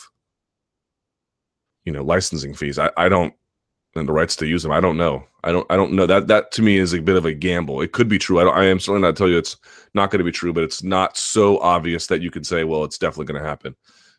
[1.83, 2.79] you know, licensing fees.
[2.79, 3.33] I, I don't
[3.95, 4.71] and the rights to use them.
[4.71, 5.25] I don't know.
[5.43, 5.65] I don't.
[5.69, 6.05] I don't know.
[6.05, 7.81] That that to me is a bit of a gamble.
[7.81, 8.39] It could be true.
[8.39, 8.55] I don't.
[8.55, 9.57] I am certainly not tell you it's
[9.93, 12.83] not going to be true, but it's not so obvious that you can say, well,
[12.83, 13.75] it's definitely going to happen.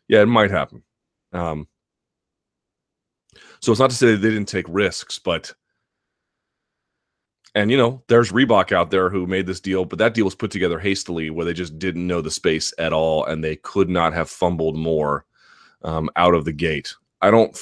[0.07, 0.83] Yeah, it might happen.
[1.31, 1.67] Um,
[3.61, 5.53] so it's not to say they didn't take risks, but
[7.55, 10.35] and you know, there's Reebok out there who made this deal, but that deal was
[10.35, 13.89] put together hastily, where they just didn't know the space at all, and they could
[13.89, 15.25] not have fumbled more
[15.83, 16.93] um, out of the gate.
[17.21, 17.57] I don't.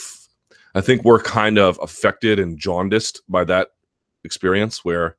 [0.75, 3.69] I think we're kind of affected and jaundiced by that
[4.23, 5.15] experience where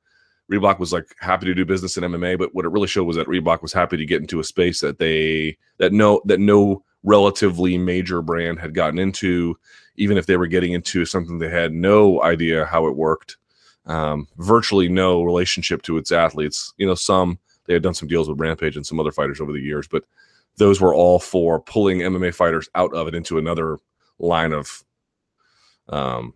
[0.50, 3.16] Reebok was like happy to do business in MMA, but what it really showed was
[3.16, 6.84] that Reebok was happy to get into a space that they that no that no
[7.02, 9.56] relatively major brand had gotten into,
[9.96, 13.36] even if they were getting into something they had no idea how it worked,
[13.86, 16.72] um, virtually no relationship to its athletes.
[16.76, 19.52] You know, some they had done some deals with Rampage and some other fighters over
[19.52, 20.04] the years, but
[20.56, 23.78] those were all for pulling MMA fighters out of it into another
[24.18, 24.84] line of
[25.88, 26.34] um,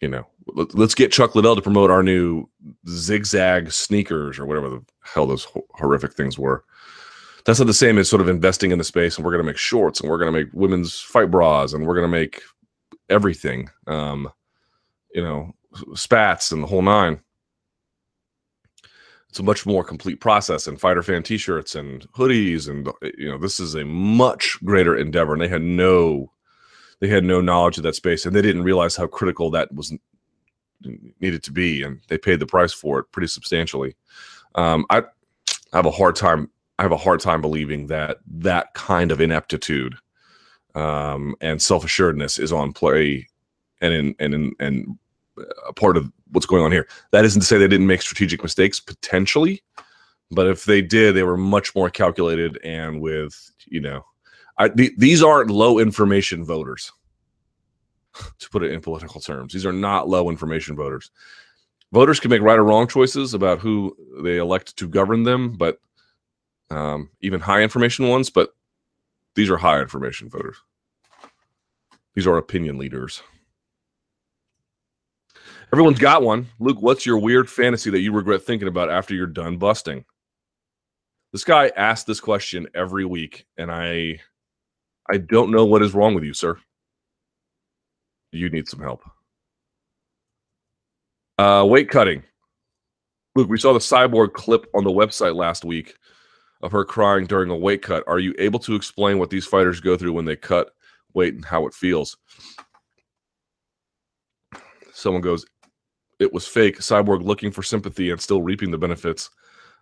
[0.00, 2.48] you know, let, us get Chuck Liddell to promote our new
[2.88, 6.64] zigzag sneakers or whatever the hell those ho- horrific things were.
[7.46, 9.46] That's not the same as sort of investing in the space and we're going to
[9.46, 12.42] make shorts and we're going to make women's fight bras and we're going to make
[13.08, 14.30] everything, um,
[15.14, 15.54] you know,
[15.94, 17.20] spats and the whole nine.
[19.28, 23.36] It's a much more complete process and fighter fan t-shirts and hoodies and you know
[23.36, 26.30] this is a much greater endeavor and they had no
[27.00, 29.92] they had no knowledge of that space and they didn't realize how critical that was
[31.18, 33.96] needed to be and they paid the price for it pretty substantially
[34.54, 34.98] um, I,
[35.72, 39.20] I have a hard time i have a hard time believing that that kind of
[39.20, 39.96] ineptitude
[40.76, 43.26] um, and self-assuredness is on play
[43.80, 44.98] and in and in and
[45.68, 48.42] a part of what's going on here that isn't to say they didn't make strategic
[48.42, 49.62] mistakes potentially
[50.30, 54.04] but if they did they were much more calculated and with you know
[54.58, 56.92] I, these aren't low information voters,
[58.38, 59.52] to put it in political terms.
[59.52, 61.10] These are not low information voters.
[61.92, 65.78] Voters can make right or wrong choices about who they elect to govern them, but
[66.70, 68.30] um, even high information ones.
[68.30, 68.50] But
[69.34, 70.56] these are high information voters.
[72.14, 73.22] These are opinion leaders.
[75.74, 76.46] Everyone's got one.
[76.60, 80.04] Luke, what's your weird fantasy that you regret thinking about after you're done busting?
[81.32, 84.20] This guy asked this question every week, and I
[85.10, 86.60] I don't know what is wrong with you, sir.
[88.30, 89.02] You need some help.
[91.38, 92.22] Uh, weight cutting.
[93.34, 95.96] Luke, we saw the cyborg clip on the website last week
[96.62, 98.04] of her crying during a weight cut.
[98.06, 100.70] Are you able to explain what these fighters go through when they cut
[101.14, 102.16] weight and how it feels?
[104.92, 105.44] Someone goes,
[106.18, 106.78] it was fake.
[106.78, 109.30] Cyborg looking for sympathy and still reaping the benefits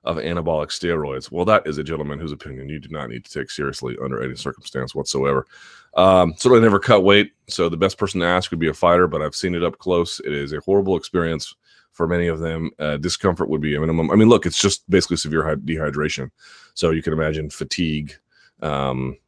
[0.05, 1.31] of anabolic steroids.
[1.31, 4.23] Well, that is a gentleman whose opinion you do not need to take seriously under
[4.23, 5.47] any circumstance whatsoever.
[5.95, 7.33] Um, I never cut weight.
[7.49, 9.79] So the best person to ask would be a fighter, but I've seen it up
[9.79, 10.21] close.
[10.21, 11.55] It is a horrible experience
[11.93, 12.71] for many of them.
[12.79, 14.11] Uh, discomfort would be a minimum.
[14.11, 16.31] I mean, look, it's just basically severe dehydration.
[16.75, 18.15] So you can imagine fatigue,
[18.61, 19.19] um,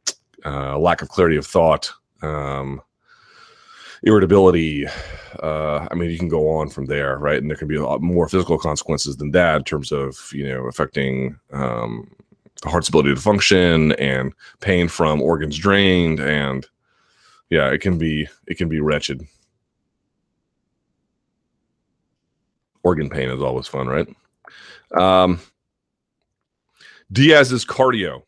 [0.43, 1.91] uh, lack of clarity of thought,
[2.21, 2.81] um,
[4.05, 4.87] irritability.
[5.43, 7.37] Uh, I mean, you can go on from there, right?
[7.37, 10.47] And there can be a lot more physical consequences than that in terms of you
[10.47, 12.09] know affecting um,
[12.61, 16.65] the heart's ability to function and pain from organs drained, and
[17.49, 19.21] yeah, it can be it can be wretched.
[22.83, 24.07] Organ pain is always fun, right?
[24.95, 25.41] Um,
[27.11, 28.21] Diaz's cardio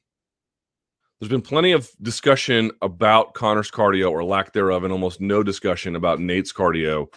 [1.19, 5.95] there's been plenty of discussion about Conor's cardio or lack thereof, and almost no discussion
[5.95, 7.07] about Nate's cardio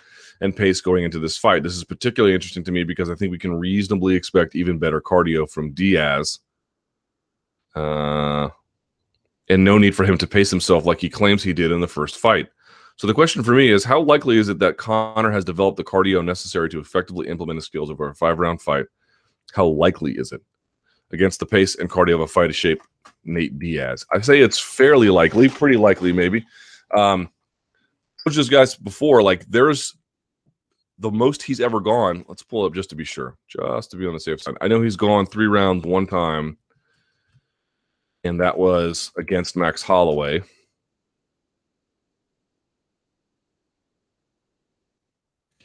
[0.40, 1.62] and pace going into this fight.
[1.62, 5.00] This is particularly interesting to me because I think we can reasonably expect even better
[5.00, 6.38] cardio from Diaz.
[7.74, 8.48] Uh,
[9.50, 11.86] and no need for him to pace himself like he claims he did in the
[11.86, 12.48] first fight.
[12.96, 15.84] So the question for me is how likely is it that Conor has developed the
[15.84, 18.86] cardio necessary to effectively implement his skills over a five round fight?
[19.52, 20.42] How likely is it?
[21.12, 22.82] Against the pace and cardio of a fight shape
[23.24, 24.06] Nate Diaz.
[24.12, 26.46] I say it's fairly likely, pretty likely, maybe.
[26.96, 27.30] Um,
[28.24, 29.96] which is guys before, like there's
[30.98, 32.24] the most he's ever gone.
[32.28, 34.56] Let's pull up just to be sure, just to be on the safe side.
[34.60, 36.58] I know he's gone three rounds one time,
[38.24, 40.42] and that was against Max Holloway.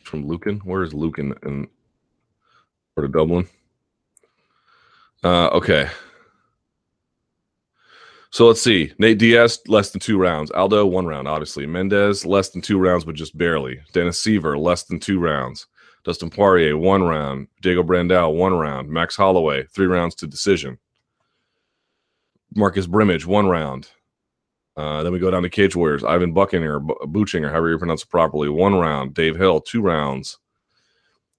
[0.03, 1.67] From Lucan, where is Lucan in
[2.95, 3.47] Port of Dublin?
[5.25, 5.89] Uh, okay,
[8.35, 8.91] so let's see.
[8.99, 10.51] Nate Diaz, less than two rounds.
[10.51, 11.65] Aldo, one round, obviously.
[11.65, 13.79] Mendes, less than two rounds, but just barely.
[13.93, 15.67] Dennis Siver, less than two rounds.
[16.03, 17.47] Dustin Poirier, one round.
[17.61, 18.89] Diego Brandao, one round.
[18.89, 20.77] Max Holloway, three rounds to decision.
[22.53, 23.87] Marcus Brimage, one round.
[24.75, 26.03] Uh, then we go down to Cage Warriors.
[26.03, 29.13] Ivan Buchinger, Buchinger, however you pronounce it properly, one round.
[29.13, 30.39] Dave Hill, two rounds.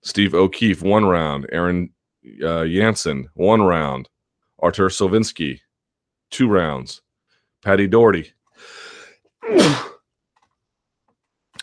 [0.01, 1.47] Steve O'Keefe, one round.
[1.53, 1.91] Aaron
[2.45, 4.09] uh, Jensen, one round.
[4.59, 5.61] Artur Sowinski,
[6.31, 7.03] two rounds.
[7.63, 8.33] Paddy Doherty,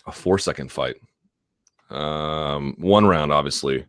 [0.06, 0.96] a four second fight.
[1.90, 3.86] Um, one round, obviously.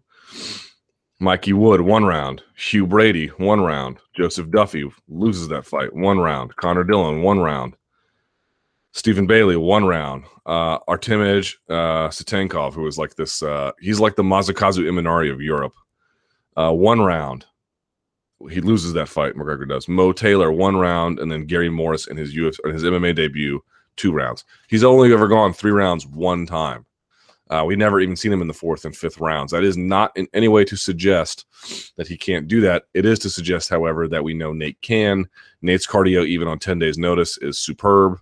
[1.20, 2.42] Mikey Wood, one round.
[2.56, 3.98] Hugh Brady, one round.
[4.14, 6.54] Joseph Duffy loses that fight, one round.
[6.56, 7.76] Connor Dillon, one round.
[8.92, 10.24] Stephen Bailey, one round.
[10.46, 15.40] Uh, Artemij uh, Sitenkov, who is like this, uh, he's like the Masakazu Imanari of
[15.40, 15.72] Europe.
[16.56, 17.46] Uh, one round
[18.50, 19.34] he loses that fight.
[19.34, 19.88] McGregor does.
[19.88, 23.62] Mo Taylor one round, and then Gary Morris in his UFC his MMA debut
[23.96, 24.44] two rounds.
[24.68, 26.84] He's only ever gone three rounds one time.
[27.50, 29.52] Uh, we never even seen him in the fourth and fifth rounds.
[29.52, 31.44] That is not in any way to suggest
[31.96, 32.84] that he can't do that.
[32.94, 35.28] It is to suggest, however, that we know Nate can.
[35.60, 38.18] Nate's cardio, even on 10 days' notice, is superb.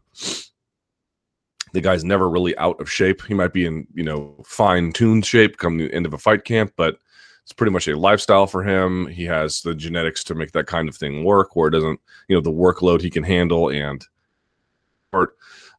[1.72, 3.22] The guy's never really out of shape.
[3.22, 6.44] He might be in, you know, fine tuned shape come the end of a fight
[6.44, 6.98] camp, but
[7.44, 9.06] it's pretty much a lifestyle for him.
[9.08, 12.36] He has the genetics to make that kind of thing work, where it doesn't, you
[12.36, 14.06] know, the workload he can handle and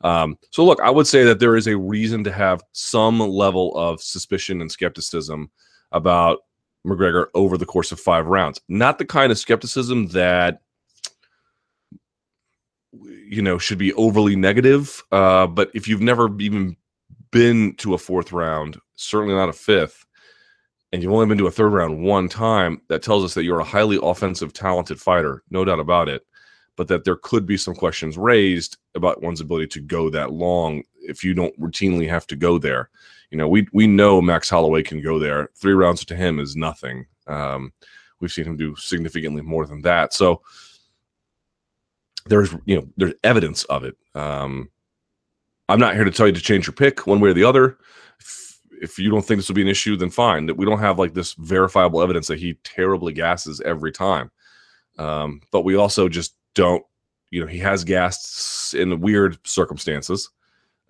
[0.02, 3.76] um, so look, I would say that there is a reason to have some level
[3.76, 5.49] of suspicion and skepticism
[5.91, 6.39] about
[6.86, 8.60] McGregor over the course of five rounds.
[8.67, 10.62] Not the kind of skepticism that
[12.91, 15.02] you know should be overly negative.
[15.12, 16.76] Uh, but if you've never even
[17.32, 20.06] been to a fourth round, certainly not a fifth,
[20.94, 23.60] and you've only been to a third round one time, that tells us that you're
[23.60, 26.24] a highly offensive, talented fighter, no doubt about it.
[26.76, 30.84] But that there could be some questions raised about one's ability to go that long
[31.02, 32.92] if you don't routinely have to go there.
[33.32, 35.50] You know, we we know Max Holloway can go there.
[35.56, 37.06] Three rounds to him is nothing.
[37.28, 37.74] Um,
[38.20, 40.14] we've seen him do significantly more than that.
[40.14, 40.42] So
[42.28, 43.98] there's you know there's evidence of it.
[44.16, 44.70] Um,
[45.70, 47.78] I'm not here to tell you to change your pick one way or the other
[48.98, 50.46] you don't think this will be an issue, then fine.
[50.46, 54.32] That we don't have like this verifiable evidence that he terribly gasses every time.
[54.98, 56.84] Um, but we also just don't,
[57.32, 60.30] you know, he has gassed in weird circumstances.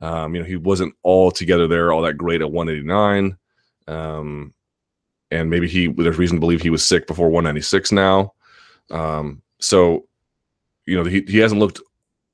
[0.01, 3.38] Um, you know, he wasn't all together there, all that great at 189.
[3.88, 4.53] Um,
[5.32, 8.34] and maybe he, there's reason to believe he was sick before 196 now.
[8.91, 10.05] Um, so,
[10.86, 11.80] you know, he, he hasn't looked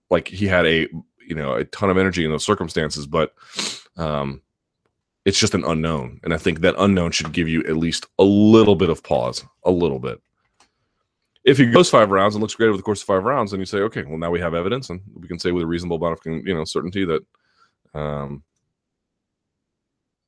[0.10, 0.88] like he had a,
[1.26, 3.36] you know, a ton of energy in those circumstances, but,
[3.98, 4.42] um,
[5.26, 6.20] it's just an unknown.
[6.24, 9.46] And I think that unknown should give you at least a little bit of pause,
[9.64, 10.22] a little bit.
[11.46, 13.60] If he goes five rounds and looks great over the course of five rounds, then
[13.60, 15.98] you say, okay, well now we have evidence, and we can say with a reasonable
[15.98, 17.22] amount of you know certainty that
[17.94, 18.44] um,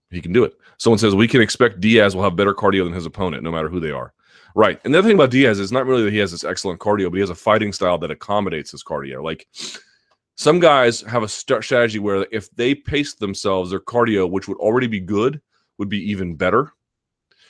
[0.09, 0.53] He can do it.
[0.77, 3.69] Someone says we can expect Diaz will have better cardio than his opponent, no matter
[3.69, 4.13] who they are.
[4.55, 4.79] Right.
[4.83, 7.05] And the other thing about Diaz is not really that he has this excellent cardio,
[7.05, 9.23] but he has a fighting style that accommodates his cardio.
[9.23, 9.47] Like
[10.35, 14.87] some guys have a strategy where if they pace themselves, their cardio, which would already
[14.87, 15.41] be good,
[15.77, 16.73] would be even better.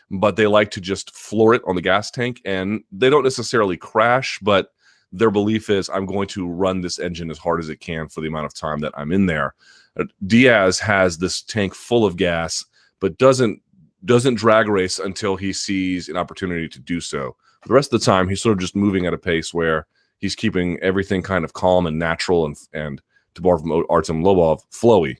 [0.09, 3.77] But they like to just floor it on the gas tank and they don't necessarily
[3.77, 4.73] crash, but
[5.11, 8.21] their belief is I'm going to run this engine as hard as it can for
[8.21, 9.55] the amount of time that I'm in there.
[9.99, 12.65] Uh, Diaz has this tank full of gas,
[12.99, 13.61] but doesn't
[14.05, 17.35] doesn't drag race until he sees an opportunity to do so.
[17.67, 19.85] The rest of the time, he's sort of just moving at a pace where
[20.21, 23.01] he's keeping everything kind of calm and natural and and
[23.33, 25.17] to borrow from Artem Lobov, flowy.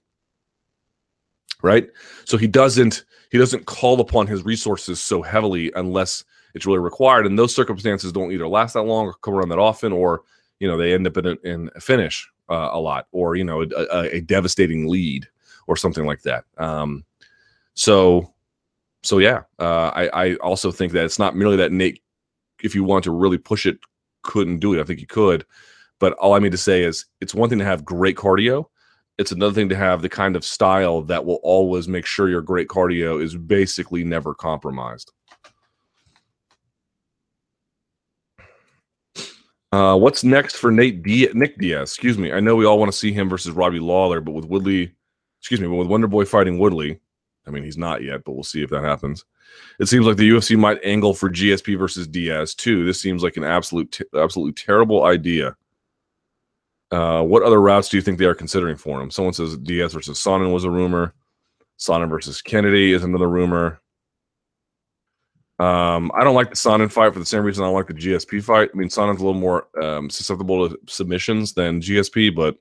[1.62, 1.90] Right?
[2.26, 6.24] So he doesn't he doesn't call upon his resources so heavily unless
[6.54, 7.26] it's really required.
[7.26, 10.24] And those circumstances don't either last that long or come around that often, or
[10.60, 13.44] you know they end up in a, in a finish uh, a lot, or you
[13.44, 15.28] know a, a, devastating lead
[15.68, 16.46] or something like that.
[16.58, 17.06] Um,
[17.74, 18.34] so
[19.04, 22.02] so yeah, uh, I I also think that it's not merely that Nate,
[22.62, 23.80] if you want to really push it,
[24.24, 24.82] couldn't do it.
[24.82, 25.46] I think he could,
[26.00, 28.66] but all I mean to say is it's one thing to have great cardio.
[29.18, 32.42] It's another thing to have the kind of style that will always make sure your
[32.42, 35.12] great cardio is basically never compromised.
[39.72, 41.92] Uh, what's next for Nate Nick Diaz?
[41.92, 42.34] Excuse me.
[42.34, 44.94] I know we all want to see him versus Robbie Lawler, but with Woodley,
[45.40, 47.00] excuse me, but with Wonder Boy fighting Woodley,
[47.48, 49.26] I mean he's not yet, but we'll see if that happens.
[49.80, 52.86] It seems like the UFC might angle for GSP versus Diaz too.
[52.86, 55.56] This seems like an absolute, absolutely terrible idea.
[56.92, 59.10] Uh, what other routes do you think they are considering for him?
[59.10, 61.14] Someone says Diaz versus Sonnen was a rumor.
[61.80, 63.82] Sonnen versus Kennedy is another rumor.
[65.58, 68.44] Um, I don't like the Sonnen fight for the same reason I like the GSP
[68.44, 68.72] fight.
[68.74, 72.58] I mean, Sonnen's a little more um, susceptible to submissions than GSP, but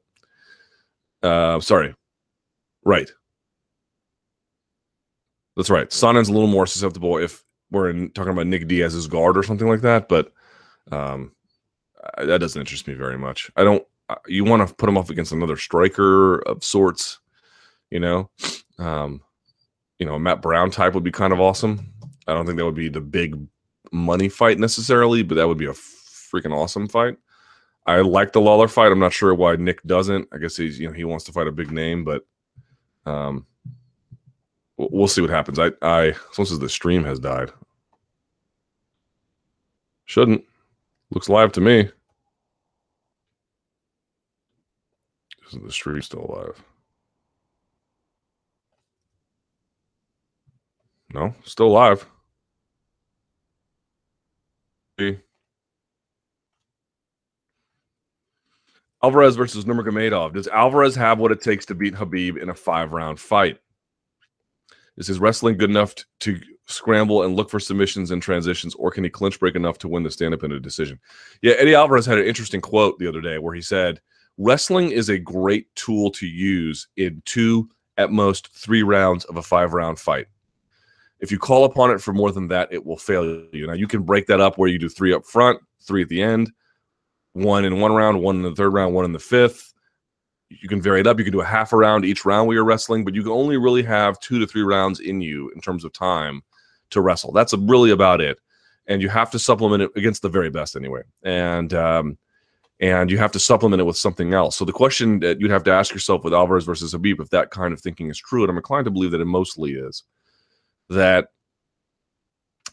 [1.26, 1.95] uh, sorry,
[2.85, 3.11] right.
[5.57, 5.93] That's right.
[5.93, 9.69] Sonnen's a little more susceptible if we're in, talking about Nick Diaz's guard or something
[9.69, 10.33] like that, but
[10.93, 11.33] um,
[12.19, 13.51] that doesn't interest me very much.
[13.57, 13.85] I don't.
[14.09, 17.21] Uh, you want to put him off against another striker of sorts,
[17.91, 18.31] you know.
[18.79, 19.23] Um,
[19.99, 21.93] you know, Matt Brown type would be kind of awesome.
[22.27, 23.37] I don't think that would be the big
[23.93, 27.17] money fight necessarily, but that would be a freaking awesome fight.
[27.87, 28.93] I like the Lawler fight.
[28.93, 30.29] I'm not sure why Nick doesn't.
[30.33, 32.23] I guess he's you know he wants to fight a big name, but
[33.07, 33.47] um,
[34.91, 35.59] we'll see what happens.
[35.59, 37.53] I I says the stream has died.
[40.07, 40.45] Shouldn't.
[41.11, 41.91] Looks live to me.
[45.49, 46.62] Isn't the stream still alive?
[51.12, 52.07] No, still live.
[59.03, 60.35] Alvarez versus Nurmagomedov.
[60.35, 63.59] Does Alvarez have what it takes to beat Habib in a five round fight?
[65.01, 66.39] Is his wrestling good enough to
[66.69, 70.03] scramble and look for submissions and transitions, or can he clinch break enough to win
[70.03, 71.01] the stand up in a decision?
[71.41, 74.01] Yeah, Eddie Alvarez had an interesting quote the other day where he said,
[74.37, 79.43] Wrestling is a great tool to use in two, at most three rounds of a
[79.43, 80.27] five round fight.
[81.21, 83.67] If you call upon it for more than that, it will fail you.
[83.67, 86.23] Now you can break that up where you do three up front, three at the
[86.23, 86.51] end,
[87.33, 89.70] one in one round, one in the third round, one in the fifth.
[90.51, 91.19] You can vary it up.
[91.19, 93.33] You can do a half a round each round where you're wrestling, but you can
[93.33, 96.43] only really have two to three rounds in you in terms of time
[96.91, 97.33] to wrestle.
[97.33, 98.39] That's really about it.
[98.87, 101.03] And you have to supplement it against the very best anyway.
[101.23, 102.19] And um,
[102.81, 104.57] and you have to supplement it with something else.
[104.57, 107.51] So the question that you'd have to ask yourself with Alvarez versus Habib, if that
[107.51, 110.03] kind of thinking is true, and I'm inclined to believe that it mostly is,
[110.89, 111.29] that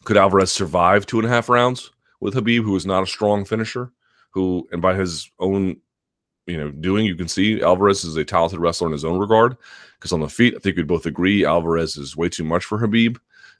[0.06, 3.44] could Alvarez survive two and a half rounds with Habib, who is not a strong
[3.44, 3.92] finisher,
[4.32, 5.82] who, and by his own,
[6.48, 9.58] you know, doing, you can see Alvarez is a talented wrestler in his own regard.
[10.00, 12.78] Because on the feet, I think we'd both agree Alvarez is way too much for
[12.78, 13.18] Habib.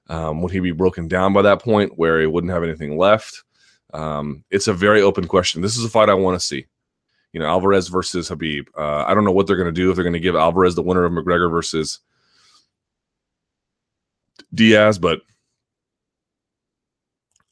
[0.08, 3.44] Um, would he be broken down by that point where he wouldn't have anything left?
[3.94, 5.62] Um, it's a very open question.
[5.62, 6.66] This is a fight I want to see.
[7.34, 8.68] You know, Alvarez versus Habib.
[8.78, 10.76] Uh, I don't know what they're going to do if they're going to give Alvarez
[10.76, 12.00] the winner of McGregor versus
[14.54, 15.22] Diaz, but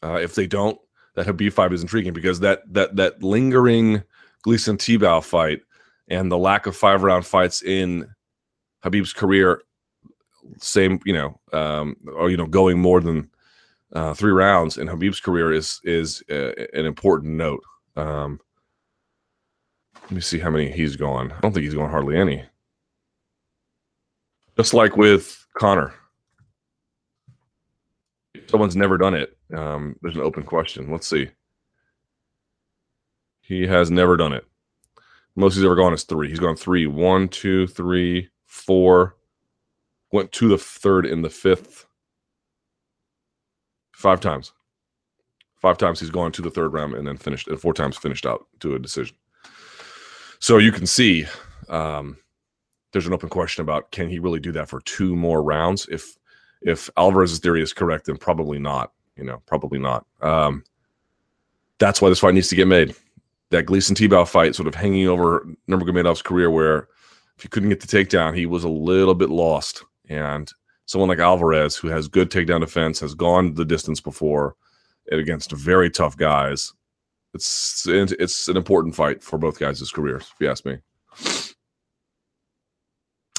[0.01, 0.79] uh, if they don't,
[1.15, 4.03] that Habib fight is intriguing because that that that lingering
[4.45, 5.61] Gleison Tibau fight
[6.07, 8.07] and the lack of five round fights in
[8.83, 9.61] Habib's career,
[10.57, 13.29] same you know, um, or you know, going more than
[13.93, 17.63] uh, three rounds in Habib's career is is uh, an important note.
[17.95, 18.39] Um,
[20.03, 21.31] let me see how many he's gone.
[21.31, 22.43] I don't think he's gone hardly any.
[24.55, 25.93] Just like with Conor
[28.47, 30.91] someone's never done it, um, there's an open question.
[30.91, 31.29] Let's see.
[33.47, 34.45] He has never done it.
[35.35, 36.29] Most he's ever gone is three.
[36.29, 36.87] He's gone three.
[36.87, 39.15] One, two, three, four,
[40.11, 41.85] went to the third in the fifth
[43.91, 44.51] five times.
[45.61, 48.25] Five times he's gone to the third round and then finished, and four times finished
[48.25, 49.15] out to a decision.
[50.39, 51.25] So you can see
[51.69, 52.17] um,
[52.93, 55.87] there's an open question about can he really do that for two more rounds?
[55.91, 56.17] If
[56.61, 58.91] if Alvarez's theory is correct, then probably not.
[59.17, 60.05] You know, probably not.
[60.21, 60.63] Um,
[61.77, 62.95] that's why this fight needs to get made.
[63.51, 66.87] That Gleison Tibau fight, sort of hanging over Nurmagomedov's career, where
[67.37, 69.83] if he couldn't get the takedown, he was a little bit lost.
[70.09, 70.51] And
[70.85, 74.55] someone like Alvarez, who has good takedown defense, has gone the distance before
[75.11, 76.73] against very tough guys.
[77.33, 80.77] It's it's an important fight for both guys' careers, if you ask me.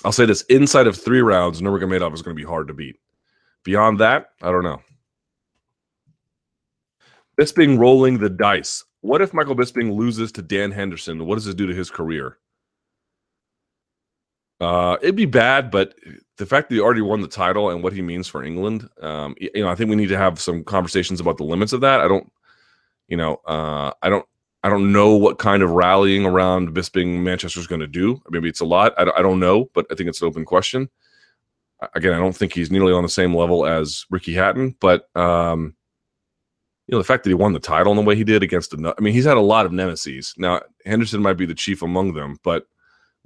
[0.04, 2.96] I'll say this: inside of three rounds, Nurmagomedov is going to be hard to beat.
[3.64, 4.82] Beyond that, I don't know.
[7.36, 8.84] This being rolling the dice.
[9.06, 11.26] What if Michael Bisping loses to Dan Henderson?
[11.26, 12.38] What does this do to his career?
[14.60, 15.94] Uh, it'd be bad, but
[16.38, 19.36] the fact that he already won the title and what he means for England, um,
[19.38, 22.00] you know, I think we need to have some conversations about the limits of that.
[22.00, 22.32] I don't,
[23.06, 24.26] you know, uh, I don't,
[24.64, 28.20] I don't know what kind of rallying around Bisping Manchester is going to do.
[28.30, 28.92] Maybe it's a lot.
[28.98, 30.90] I don't, I don't know, but I think it's an open question.
[31.94, 35.75] Again, I don't think he's nearly on the same level as Ricky Hatton, but um,
[36.86, 38.72] you know, the fact that he won the title in the way he did against
[38.72, 40.34] another, I mean, he's had a lot of nemesis.
[40.38, 42.66] Now Henderson might be the chief among them, but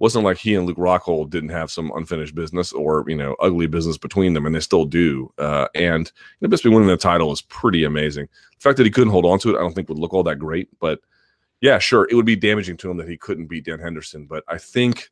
[0.01, 3.67] wasn't like he and Luke Rockhold didn't have some unfinished business or you know ugly
[3.67, 5.33] business between them, and they still do.
[5.39, 8.27] Uh, and you know, Bisping winning the title is pretty amazing.
[8.59, 10.23] The fact that he couldn't hold on to it, I don't think would look all
[10.25, 10.69] that great.
[10.81, 11.01] But
[11.61, 14.25] yeah, sure, it would be damaging to him that he couldn't beat Dan Henderson.
[14.25, 15.11] But I think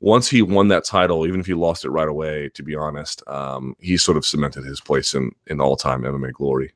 [0.00, 3.22] once he won that title, even if he lost it right away, to be honest,
[3.28, 6.72] um, he sort of cemented his place in in all time MMA glory.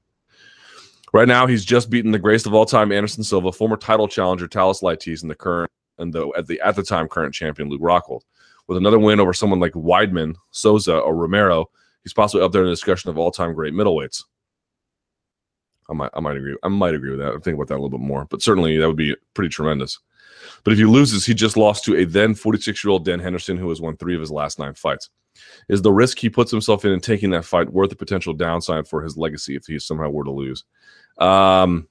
[1.13, 4.47] Right now, he's just beaten the greatest of all time, Anderson Silva, former title challenger
[4.47, 7.81] Thales Leites, and the current and the at the at the time current champion Luke
[7.81, 8.23] Rockhold.
[8.67, 11.71] With another win over someone like Weidman, Souza, or Romero,
[12.03, 14.25] he's possibly up there in the discussion of all-time great middleweights.
[15.89, 16.57] I might I might agree.
[16.63, 17.33] I might agree with that.
[17.33, 19.99] I'm thinking about that a little bit more, but certainly that would be pretty tremendous.
[20.63, 23.57] But if he loses, he just lost to a then 46 year old Dan Henderson,
[23.57, 25.09] who has won three of his last nine fights.
[25.69, 28.89] Is the risk he puts himself in in taking that fight worth the potential downside
[28.89, 30.65] for his legacy if he somehow were to lose?
[31.19, 31.89] Um,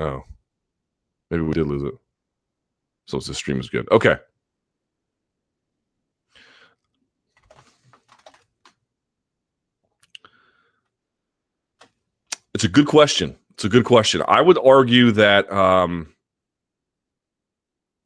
[0.00, 0.22] oh,
[1.30, 1.94] maybe we did lose it.
[3.06, 3.88] So the stream is good.
[3.90, 4.16] Okay.
[12.54, 13.36] It's a good question.
[13.50, 14.22] It's a good question.
[14.26, 16.14] I would argue that um,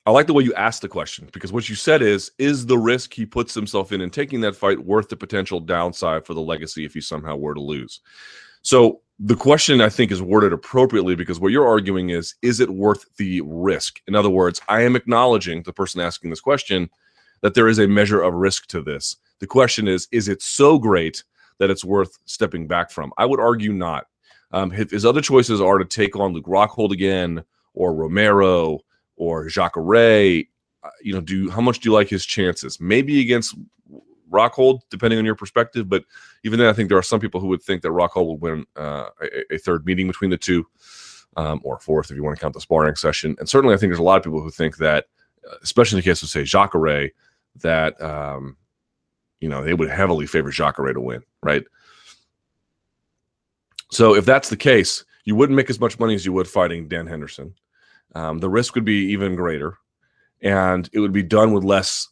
[0.07, 2.79] I like the way you asked the question because what you said is is the
[2.79, 6.41] risk he puts himself in in taking that fight worth the potential downside for the
[6.41, 8.01] legacy if he somehow were to lose?
[8.63, 12.71] So the question I think is worded appropriately because what you're arguing is is it
[12.71, 14.01] worth the risk?
[14.09, 16.89] In other words, I am acknowledging the person asking this question
[17.43, 19.17] that there is a measure of risk to this.
[19.39, 21.23] The question is is it so great
[21.59, 23.13] that it's worth stepping back from?
[23.19, 24.07] I would argue not.
[24.53, 27.45] Um, his other choices are to take on Luke Rockhold again
[27.75, 28.81] or Romero
[29.17, 30.45] or Jacare.
[30.83, 32.81] Uh, you know, do how much do you like his chances?
[32.81, 33.55] Maybe against
[34.31, 35.89] Rockhold, depending on your perspective.
[35.89, 36.05] But
[36.45, 38.67] even then, I think there are some people who would think that Rockhold would win
[38.77, 40.67] uh, a, a, third meeting between the two,
[41.37, 43.37] um, or fourth if you want to count the sparring session.
[43.39, 45.07] And certainly, I think there's a lot of people who think that,
[45.51, 47.11] uh, especially in the case of say Jacare,
[47.57, 48.57] that um,
[49.41, 51.65] you know they would heavily favor Jacare to win, right?
[53.91, 56.89] So if that's the case, you wouldn't make as much money as you would fighting
[56.89, 57.55] Dan Henderson.
[58.15, 59.79] Um, the risk would be even greater,
[60.43, 62.09] and it would be done with less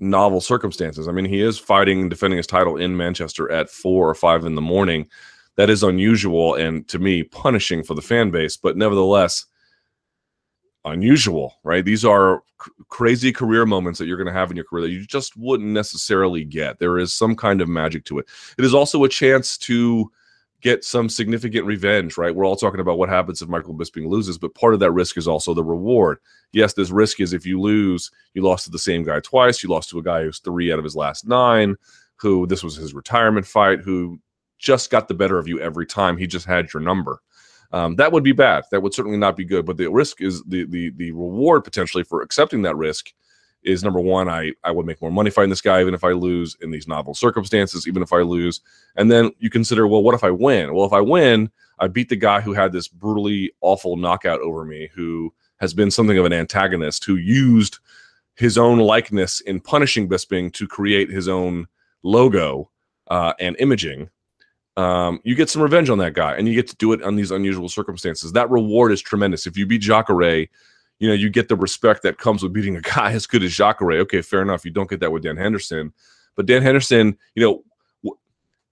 [0.00, 1.08] novel circumstances.
[1.08, 4.44] I mean, he is fighting, and defending his title in Manchester at four or five
[4.44, 5.08] in the morning.
[5.56, 9.44] That is unusual and to me punishing for the fan base, but nevertheless
[10.84, 11.84] unusual, right?
[11.84, 14.90] These are c- crazy career moments that you're going to have in your career that
[14.90, 16.78] you just wouldn't necessarily get.
[16.78, 18.26] There is some kind of magic to it.
[18.58, 20.10] It is also a chance to
[20.62, 22.34] get some significant revenge, right?
[22.34, 25.18] We're all talking about what happens if Michael Bisping loses, but part of that risk
[25.18, 26.18] is also the reward.
[26.52, 29.62] Yes, this risk is if you lose, you lost to the same guy twice.
[29.62, 31.76] You lost to a guy who's three out of his last nine,
[32.16, 34.20] who this was his retirement fight, who
[34.58, 36.16] just got the better of you every time.
[36.16, 37.20] He just had your number.
[37.72, 38.64] Um, that would be bad.
[38.70, 39.66] That would certainly not be good.
[39.66, 43.12] But the risk is the the the reward potentially for accepting that risk
[43.64, 46.12] is number one, I, I would make more money fighting this guy, even if I
[46.12, 48.60] lose in these novel circumstances, even if I lose.
[48.96, 50.74] And then you consider, well, what if I win?
[50.74, 54.64] Well, if I win, I beat the guy who had this brutally awful knockout over
[54.64, 57.78] me, who has been something of an antagonist, who used
[58.34, 61.66] his own likeness in punishing Bisping to create his own
[62.02, 62.70] logo
[63.08, 64.10] uh, and imaging.
[64.76, 67.14] Um, you get some revenge on that guy, and you get to do it on
[67.14, 68.32] these unusual circumstances.
[68.32, 69.46] That reward is tremendous.
[69.46, 70.46] If you beat Jacare
[71.02, 73.52] you know, you get the respect that comes with beating a guy as good as
[73.52, 73.98] Jacare.
[74.02, 74.64] Okay, fair enough.
[74.64, 75.92] You don't get that with Dan Henderson,
[76.36, 77.64] But Dan Henderson, you know,
[78.04, 78.16] w-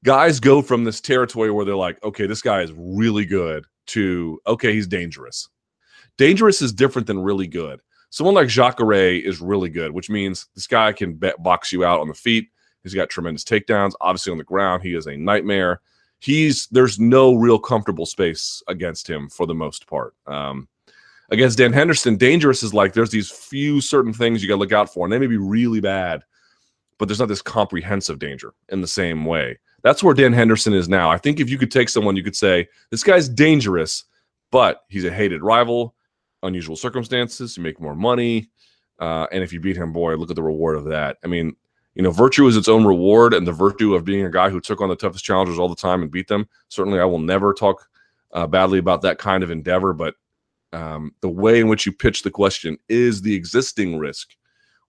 [0.05, 4.41] guys go from this territory where they're like, okay, this guy is really good to
[4.47, 5.49] okay, he's dangerous.
[6.18, 7.81] Dangerous is different than really good.
[8.11, 11.99] Someone like Jacare is really good, which means this guy can bet box you out
[11.99, 12.47] on the feet.
[12.85, 13.95] He's got tremendous takedowns.
[14.01, 15.81] Obviously, on the ground, he is a nightmare.
[16.20, 20.14] He's there's no real comfortable space against him for the most part.
[20.28, 20.68] Um,
[21.31, 24.72] against Dan Henderson, dangerous is like there's these few certain things you got to look
[24.72, 26.22] out for, and they may be really bad,
[26.99, 29.59] but there's not this comprehensive danger in the same way.
[29.83, 31.11] That's where Dan Henderson is now.
[31.11, 34.05] I think if you could take someone, you could say this guy's dangerous,
[34.51, 35.95] but he's a hated rival.
[36.43, 38.51] Unusual circumstances, you make more money,
[38.99, 41.18] uh, and if you beat him, boy, look at the reward of that.
[41.24, 41.55] I mean,
[41.95, 44.61] you know, virtue is its own reward, and the virtue of being a guy who
[44.61, 46.49] took on the toughest challengers all the time and beat them.
[46.68, 47.87] Certainly, I will never talk
[48.33, 50.14] uh, badly about that kind of endeavor, but
[50.73, 54.37] um, the way in which you pitch the question is the existing risk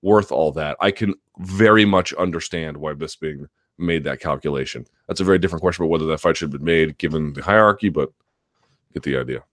[0.01, 0.77] worth all that?
[0.79, 4.85] I can very much understand why Bisping made that calculation.
[5.07, 7.41] That's a very different question about whether that fight should have been made given the
[7.41, 8.11] hierarchy, but
[8.93, 9.43] get the idea.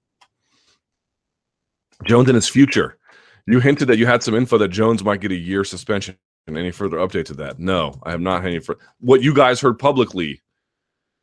[2.04, 2.98] Jones and his future.
[3.46, 6.16] You hinted that you had some info that Jones might get a year suspension.
[6.46, 7.58] Any further update to that?
[7.58, 8.58] No, I have not had any.
[8.60, 10.40] For what you guys heard publicly,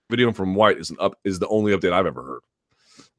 [0.10, 2.42] video from White is an up is the only update I've ever heard.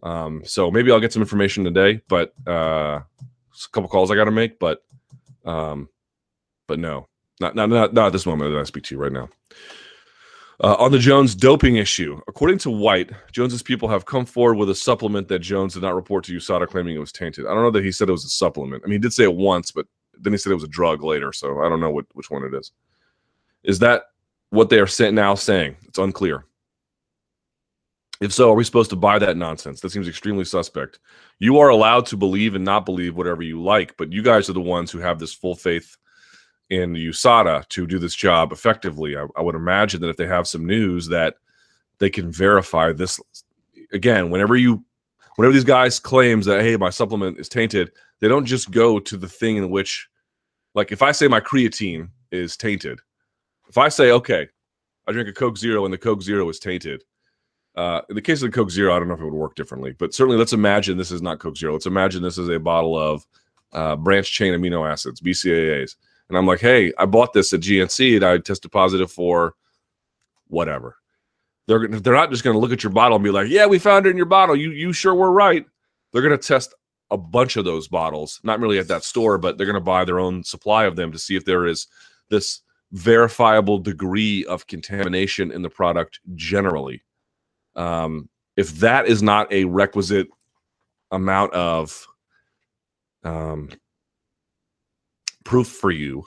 [0.06, 4.26] Um, so maybe I'll get some information today, but uh, a couple calls I got
[4.26, 4.84] to make, but
[5.44, 5.88] um,
[6.68, 7.08] but no,
[7.40, 9.28] not not not not at this moment that I speak to you right now.
[10.62, 14.70] Uh, on the Jones doping issue, according to White, Jones's people have come forward with
[14.70, 17.44] a supplement that Jones did not report to USADA, claiming it was tainted.
[17.44, 18.84] I don't know that he said it was a supplement.
[18.84, 19.86] I mean, he did say it once, but
[20.18, 22.44] then he said it was a drug later, so I don't know what which one
[22.44, 22.70] it is.
[23.64, 24.04] Is that
[24.50, 25.76] what they are now saying?
[25.82, 26.44] It's unclear.
[28.20, 29.80] If so, are we supposed to buy that nonsense?
[29.80, 30.98] That seems extremely suspect.
[31.38, 34.54] You are allowed to believe and not believe whatever you like, but you guys are
[34.54, 35.96] the ones who have this full faith
[36.70, 39.16] in USADA to do this job effectively.
[39.16, 41.36] I, I, would imagine that if they have some news that
[41.98, 43.20] they can verify this
[43.92, 44.84] again, whenever you
[45.36, 49.16] whenever these guys claims that hey, my supplement is tainted, they don't just go to
[49.16, 50.08] the thing in which
[50.74, 52.98] like if I say my creatine is tainted,
[53.68, 54.48] if I say, okay,
[55.06, 57.04] I drink a Coke Zero and the Coke Zero is tainted.
[57.76, 59.54] Uh, in the case of the Coke Zero, I don't know if it would work
[59.54, 61.74] differently, but certainly let's imagine this is not Coke Zero.
[61.74, 63.26] Let's imagine this is a bottle of
[63.72, 65.96] uh, branch chain amino acids, BCAAs
[66.28, 69.54] and I'm like, hey, I bought this at GNC and I tested positive for
[70.48, 70.96] whatever.
[71.66, 73.78] They're they're not just going to look at your bottle and be like, yeah, we
[73.78, 74.56] found it in your bottle.
[74.56, 75.64] You you sure were right.
[76.12, 76.74] They're going to test
[77.10, 80.04] a bunch of those bottles, not really at that store, but they're going to buy
[80.04, 81.86] their own supply of them to see if there is
[82.30, 82.62] this
[82.92, 87.02] verifiable degree of contamination in the product generally.
[87.76, 90.28] Um, if that is not a requisite
[91.10, 92.06] amount of
[93.22, 93.68] um,
[95.44, 96.26] proof for you.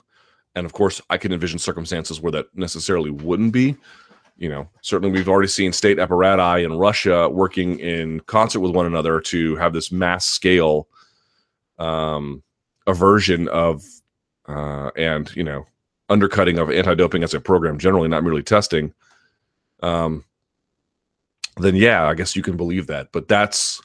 [0.54, 3.76] And of course, I can envision circumstances where that necessarily wouldn't be.
[4.36, 8.86] You know, certainly we've already seen state apparati in Russia working in concert with one
[8.86, 10.88] another to have this mass scale
[11.78, 12.42] um,
[12.86, 13.84] aversion of
[14.48, 15.66] uh, and you know
[16.08, 18.92] undercutting of anti-doping as a program generally, not merely testing.
[19.82, 20.24] Um,
[21.56, 23.12] then yeah, I guess you can believe that.
[23.12, 23.80] But that's,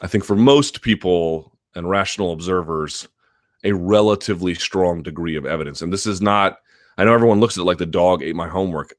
[0.00, 3.08] I think, for most people and rational observers,
[3.64, 5.82] a relatively strong degree of evidence.
[5.82, 6.58] And this is not,
[6.96, 8.94] I know everyone looks at it like the dog ate my homework.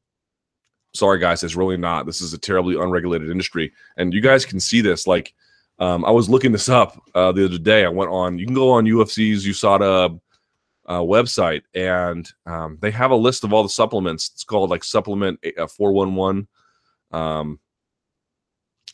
[0.93, 2.05] Sorry, guys, it's really not.
[2.05, 3.71] This is a terribly unregulated industry.
[3.97, 5.07] And you guys can see this.
[5.07, 5.33] Like,
[5.77, 7.85] um, I was looking this up uh, the other day.
[7.85, 10.19] I went on, you can go on UFC's USADA
[10.87, 14.31] uh, website, and um, they have a list of all the supplements.
[14.33, 16.47] It's called like Supplement uh, 411.
[17.11, 17.59] Um,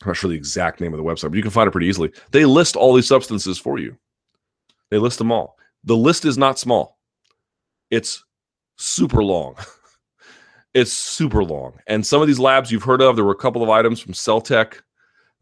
[0.02, 1.86] I'm not sure the exact name of the website, but you can find it pretty
[1.86, 2.12] easily.
[2.30, 3.96] They list all these substances for you.
[4.90, 5.56] They list them all.
[5.84, 6.98] The list is not small.
[7.90, 8.24] It's
[8.76, 9.56] super long.
[10.74, 11.78] it's super long.
[11.86, 14.12] And some of these labs you've heard of, there were a couple of items from
[14.12, 14.80] Celtech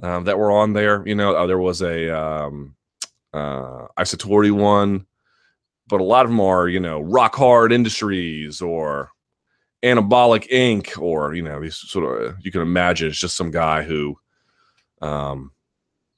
[0.03, 1.07] um, that were on there.
[1.07, 2.75] You know, uh, there was a um,
[3.33, 5.07] uh, Isatori one,
[5.89, 9.11] but a lot of them are, you know, Rock Hard Industries or
[9.83, 11.01] Anabolic Inc.
[11.01, 14.17] or, you know, these sort of, you can imagine it's just some guy who,
[15.05, 15.53] um,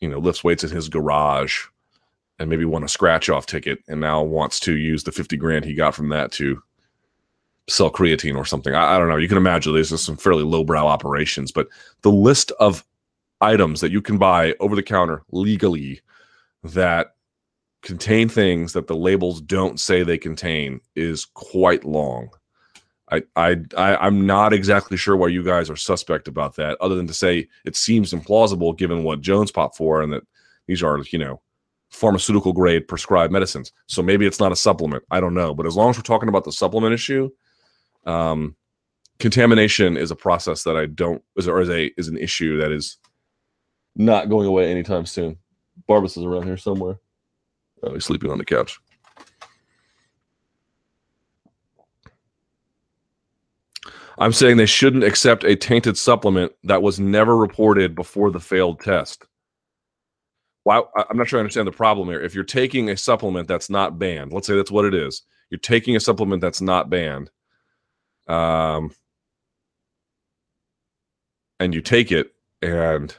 [0.01, 1.65] you know, lifts weights in his garage
[2.39, 5.65] and maybe won a scratch off ticket and now wants to use the 50 grand
[5.65, 6.63] he got from that to
[7.69, 8.75] sell creatine or something.
[8.75, 9.17] I, I don't know.
[9.17, 11.69] You can imagine these are some fairly lowbrow operations, but
[12.03, 12.85] the list of
[13.41, 16.01] items that you can buy over the counter legally
[16.63, 17.15] that
[17.83, 22.29] contain things that the labels don't say they contain is quite long.
[23.11, 26.95] I, I, I am not exactly sure why you guys are suspect about that, other
[26.97, 30.23] than to say it seems implausible given what Jones popped for, and that
[30.67, 31.41] these are you know
[31.91, 33.73] pharmaceutical grade prescribed medicines.
[33.87, 35.05] So maybe it's not a supplement.
[35.11, 35.55] I don't know.
[35.55, 37.31] But as long as we're talking about the supplement issue,
[38.05, 38.55] Um,
[39.19, 42.71] contamination is a process that I don't is or is a is an issue that
[42.71, 42.99] is
[43.95, 45.39] not going away anytime soon.
[45.89, 46.99] Barbas is around here somewhere.
[47.83, 48.79] Oh, he's sleeping on the couch.
[54.19, 58.81] I'm saying they shouldn't accept a tainted supplement that was never reported before the failed
[58.81, 59.25] test.
[60.65, 60.83] Why?
[60.97, 62.21] I'm not sure I understand the problem here.
[62.21, 65.23] If you're taking a supplement that's not banned, let's say that's what it is.
[65.51, 67.31] You're taking a supplement that's not banned,
[68.27, 68.93] um,
[71.61, 73.15] and you take it, and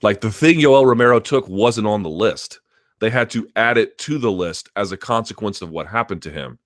[0.00, 2.60] like the thing Yoel Romero took wasn't on the list.
[3.00, 6.30] They had to add it to the list as a consequence of what happened to
[6.30, 6.58] him.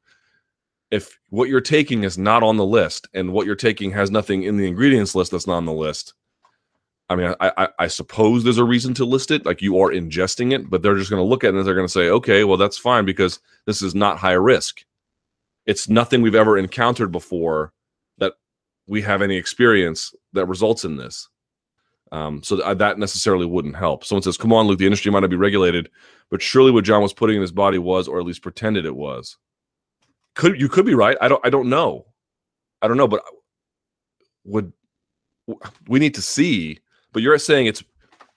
[0.90, 4.44] If what you're taking is not on the list and what you're taking has nothing
[4.44, 6.14] in the ingredients list that's not on the list,
[7.08, 9.90] I mean, I, I, I suppose there's a reason to list it, like you are
[9.90, 12.08] ingesting it, but they're just going to look at it and they're going to say,
[12.08, 14.84] okay, well, that's fine because this is not high risk.
[15.66, 17.72] It's nothing we've ever encountered before
[18.18, 18.34] that
[18.86, 21.28] we have any experience that results in this.
[22.12, 24.04] Um, so th- that necessarily wouldn't help.
[24.04, 25.90] Someone says, "Come on, Luke, the industry might not be regulated,
[26.30, 28.94] but surely what Jon was putting in his body was, or at least pretended it
[28.94, 29.36] was."
[30.34, 31.16] Could you could be right?
[31.20, 31.44] I don't.
[31.44, 32.06] I don't know.
[32.82, 33.22] I don't know, but
[34.44, 34.72] would
[35.88, 36.80] we need to see?
[37.12, 37.84] But you're saying it's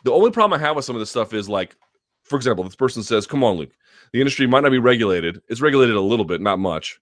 [0.04, 1.76] the only problem I have with some of this stuff is like,
[2.24, 3.72] for example, this person says, "Come on, Luke,
[4.14, 5.42] the industry might not be regulated.
[5.50, 7.00] It's regulated a little bit, not much."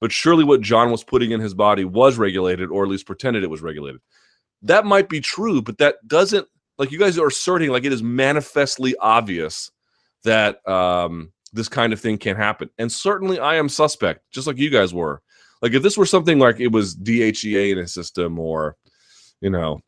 [0.00, 3.42] But surely what Jon was putting in his body was regulated, or at least pretended
[3.42, 4.00] it was regulated
[4.62, 6.46] that might be true, but that doesn't
[6.78, 9.70] like you guys are asserting like it is manifestly obvious
[10.24, 12.70] that um, this kind of thing can happen.
[12.78, 15.22] And certainly I am suspect, just like you guys were.
[15.62, 18.76] Like if this were something like it was DHEA in a system or,
[19.40, 19.80] you know,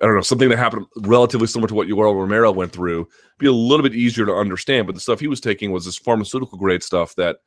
[0.00, 3.46] I don't know, something that happened relatively similar to what Yoel Romero went through, be
[3.46, 4.86] a little bit easier to understand.
[4.86, 7.38] But the stuff he was taking was this pharmaceutical grade stuff that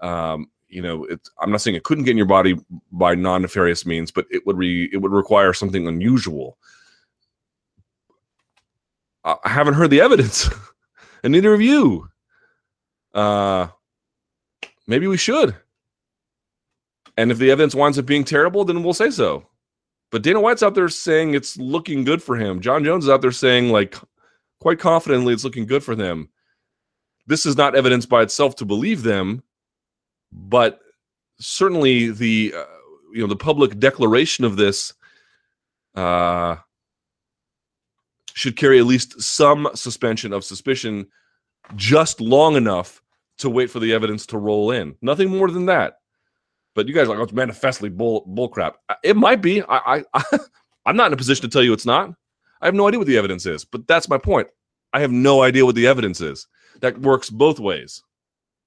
[0.00, 1.06] um, you know,
[1.40, 2.56] I'm not saying it couldn't get in your body
[2.90, 6.58] by non nefarious means, but it would re, it would require something unusual.
[9.24, 10.50] I haven't heard the evidence,
[11.24, 12.08] and neither of you.
[13.14, 13.68] Uh,
[14.86, 15.56] maybe we should.
[17.16, 19.46] And if the evidence winds up being terrible, then we'll say so.
[20.10, 22.60] But Dana White's out there saying it's looking good for him.
[22.60, 23.96] Jon Jones is out there saying, like,
[24.60, 26.28] quite confidently, it's looking good for them.
[27.26, 29.42] This is not evidence by itself to believe them,
[30.32, 30.80] but
[31.38, 32.64] certainly the uh,
[33.12, 34.92] you know the public declaration of this
[35.94, 36.56] uh,
[38.34, 41.06] should carry at least some suspension of suspicion
[41.76, 43.02] just long enough
[43.38, 44.96] to wait for the evidence to roll in.
[45.02, 45.98] Nothing more than that.
[46.74, 48.76] But you guys are like, oh, it's manifestly bull bull crap.
[48.88, 49.62] Uh, it might be.
[49.62, 50.38] I, I
[50.86, 52.14] I'm not in a position to tell you it's not.
[52.60, 53.64] I have no idea what the evidence is.
[53.64, 54.48] But that's my point.
[54.92, 56.46] I have no idea what the evidence is.
[56.80, 58.02] That works both ways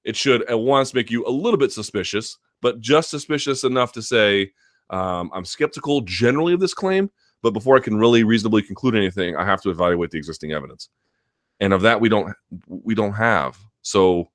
[0.08, 4.02] it should at once make you a little bit suspicious, but just suspicious enough to
[4.02, 4.54] say,
[4.90, 7.12] um, I'm skeptical generally of this claim,
[7.42, 10.88] but before I can really reasonably conclude anything, I have to evaluate the existing evidence.
[11.60, 12.34] And of that we don't
[12.68, 13.58] we don't have.
[13.82, 14.30] So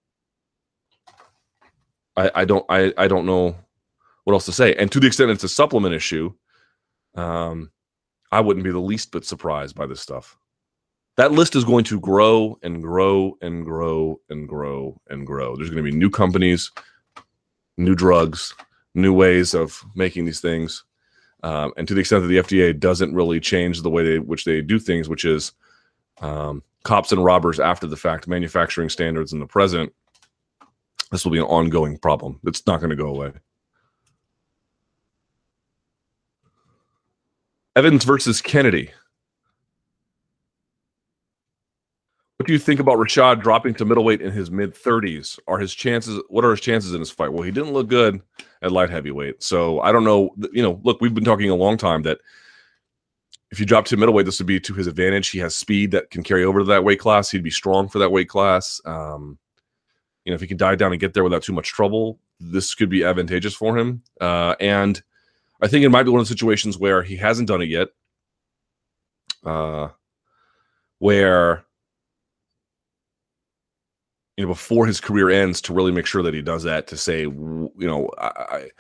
[2.17, 3.57] I, I don't I, I don't know
[4.25, 4.75] what else to say.
[4.75, 6.33] And to the extent it's a supplement issue,
[7.15, 7.71] um,
[8.31, 10.39] I wouldn't be the least bit surprised by this stuff
[11.17, 15.57] that list is going to grow and grow and grow and grow and grow.
[15.57, 16.71] There's going to be new companies,
[17.77, 18.55] new drugs,
[18.95, 20.85] new ways of making these things.
[21.43, 24.45] Um, and to the extent that the FDA doesn't really change the way they, which
[24.45, 25.53] they do things, which is
[26.21, 29.93] um, cops and robbers after the fact, manufacturing standards in the present,
[31.13, 32.41] this will be an ongoing problem.
[32.45, 33.33] It's not going to go away.
[37.77, 38.91] Evans versus Kennedy.
[42.39, 45.39] What do you think about Rashad dropping to middleweight in his mid 30s?
[45.47, 46.21] Are his chances?
[46.29, 47.33] What are his chances in his fight?
[47.33, 48.21] Well, he didn't look good
[48.63, 50.35] at light heavyweight, so I don't know.
[50.53, 52.19] You know, look, we've been talking a long time that
[53.53, 55.29] if you drop to middleweight, this would be to his advantage.
[55.29, 57.31] He has speed that can carry over to that weight class.
[57.31, 58.81] He'd be strong for that weight class.
[58.87, 59.39] Um,
[60.25, 62.75] you know, if he can dive down and get there without too much trouble, this
[62.75, 64.03] could be advantageous for him.
[64.21, 65.03] Uh, and
[65.61, 67.89] I think it might be one of the situations where he hasn't done it yet.
[69.45, 69.89] Uh,
[70.99, 71.65] where
[74.37, 76.97] you know before his career ends to really make sure that he does that to
[76.97, 78.71] say you know I, I,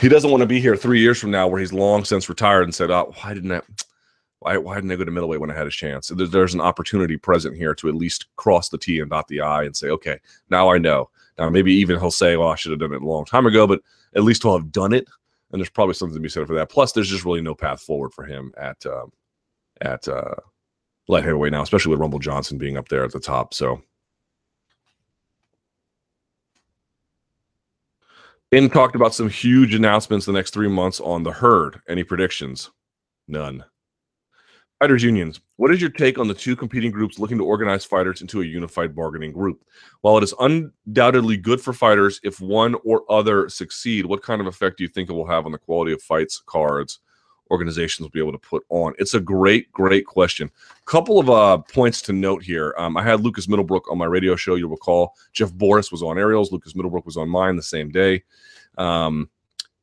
[0.00, 2.62] he doesn't want to be here three years from now where he's long since retired
[2.62, 3.60] and said oh why didn't I
[4.40, 7.16] why, why didn't I go to middleweight when I had a chance there's, an opportunity
[7.16, 10.18] present here to at least cross the T and dot the I and say okay
[10.50, 13.06] now I know now maybe even he'll say well I should have done it a
[13.06, 13.80] long time ago but
[14.14, 15.06] at least he'll have done it
[15.52, 17.80] and there's probably something to be said for that plus there's just really no path
[17.80, 19.12] forward for him at um,
[19.80, 20.34] at uh,
[21.08, 23.82] light heavyweight now especially with Rumble Johnson being up there at the top so
[28.50, 31.82] In talked about some huge announcements the next three months on the herd.
[31.86, 32.70] Any predictions?
[33.26, 33.62] None.
[34.80, 35.40] Fighters unions.
[35.56, 38.44] What is your take on the two competing groups looking to organize fighters into a
[38.44, 39.64] unified bargaining group?
[40.02, 44.46] While it is undoubtedly good for fighters if one or other succeed, what kind of
[44.46, 47.00] effect do you think it will have on the quality of fights, cards,
[47.50, 48.94] organizations will be able to put on?
[48.98, 50.48] It's a great, great question.
[50.84, 52.72] Couple of uh, points to note here.
[52.78, 54.54] Um, I had Lucas Middlebrook on my radio show.
[54.54, 56.52] You'll recall Jeff Borris was on Ariel's.
[56.52, 58.22] Lucas Middlebrook was on mine the same day.
[58.76, 59.28] Um,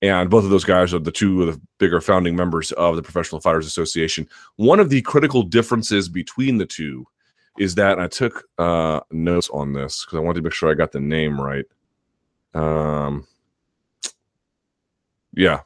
[0.06, 3.02] and both of those guys are the two of the bigger founding members of the
[3.02, 4.28] Professional Fighters Association.
[4.58, 7.06] One of the critical differences between the two
[7.58, 10.74] is that I took uh, notes on this because I wanted to make sure I
[10.74, 11.66] got the name right.
[12.54, 13.26] Um,
[15.34, 15.62] yeah.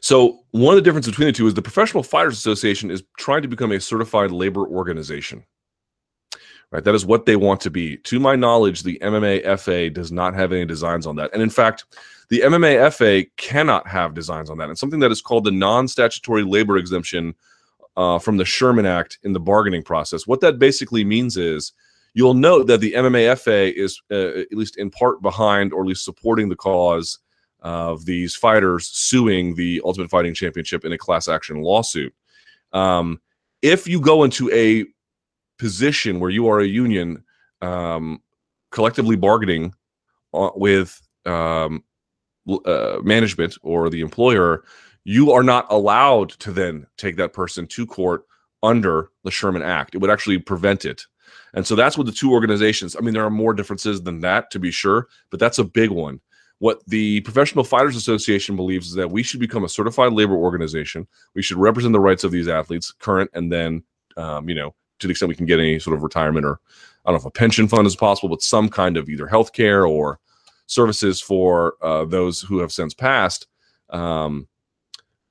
[0.00, 3.42] So one of the differences between the two is the Professional Fighters Association is trying
[3.42, 5.44] to become a certified labor organization
[6.70, 6.84] right?
[6.84, 7.96] That is what they want to be.
[7.98, 11.32] To my knowledge, the MMA FA does not have any designs on that.
[11.32, 11.84] And in fact,
[12.28, 14.68] the MMA FA cannot have designs on that.
[14.68, 17.34] And something that is called the non statutory labor exemption
[17.96, 20.26] uh, from the Sherman Act in the bargaining process.
[20.26, 21.72] What that basically means is
[22.14, 25.88] you'll note that the MMA FA is, uh, at least in part, behind or at
[25.88, 27.18] least supporting the cause
[27.60, 32.14] of these fighters suing the Ultimate Fighting Championship in a class action lawsuit.
[32.72, 33.20] Um,
[33.62, 34.84] if you go into a
[35.58, 37.24] position where you are a union
[37.62, 38.20] um,
[38.70, 39.74] collectively bargaining
[40.34, 41.82] uh, with um,
[42.64, 44.62] uh, management or the employer,
[45.04, 48.24] you are not allowed to then take that person to court
[48.62, 49.94] under the Sherman Act.
[49.94, 51.06] It would actually prevent it.
[51.54, 54.50] And so that's what the two organizations, I mean, there are more differences than that
[54.50, 56.20] to be sure, but that's a big one.
[56.58, 61.06] What the Professional Fighters Association believes is that we should become a certified labor organization.
[61.34, 63.82] We should represent the rights of these athletes, current and then,
[64.16, 66.60] um, you know, to the extent we can get any sort of retirement or
[67.04, 69.52] I don't know if a pension fund is possible, but some kind of either health
[69.52, 70.18] care or
[70.66, 73.46] services for uh, those who have since passed.
[73.90, 74.48] Um,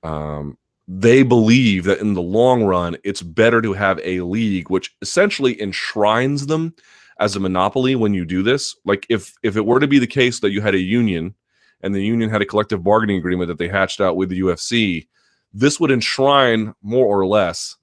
[0.03, 0.57] um,
[0.87, 5.59] they believe that in the long run, it's better to have a league which essentially
[5.61, 6.73] enshrines them
[7.19, 8.75] as a monopoly when you do this.
[8.85, 11.33] Like if if it were to be the case that you had a union
[11.81, 15.07] and the union had a collective bargaining agreement that they hatched out with the UFC,
[15.53, 17.77] this would enshrine more or less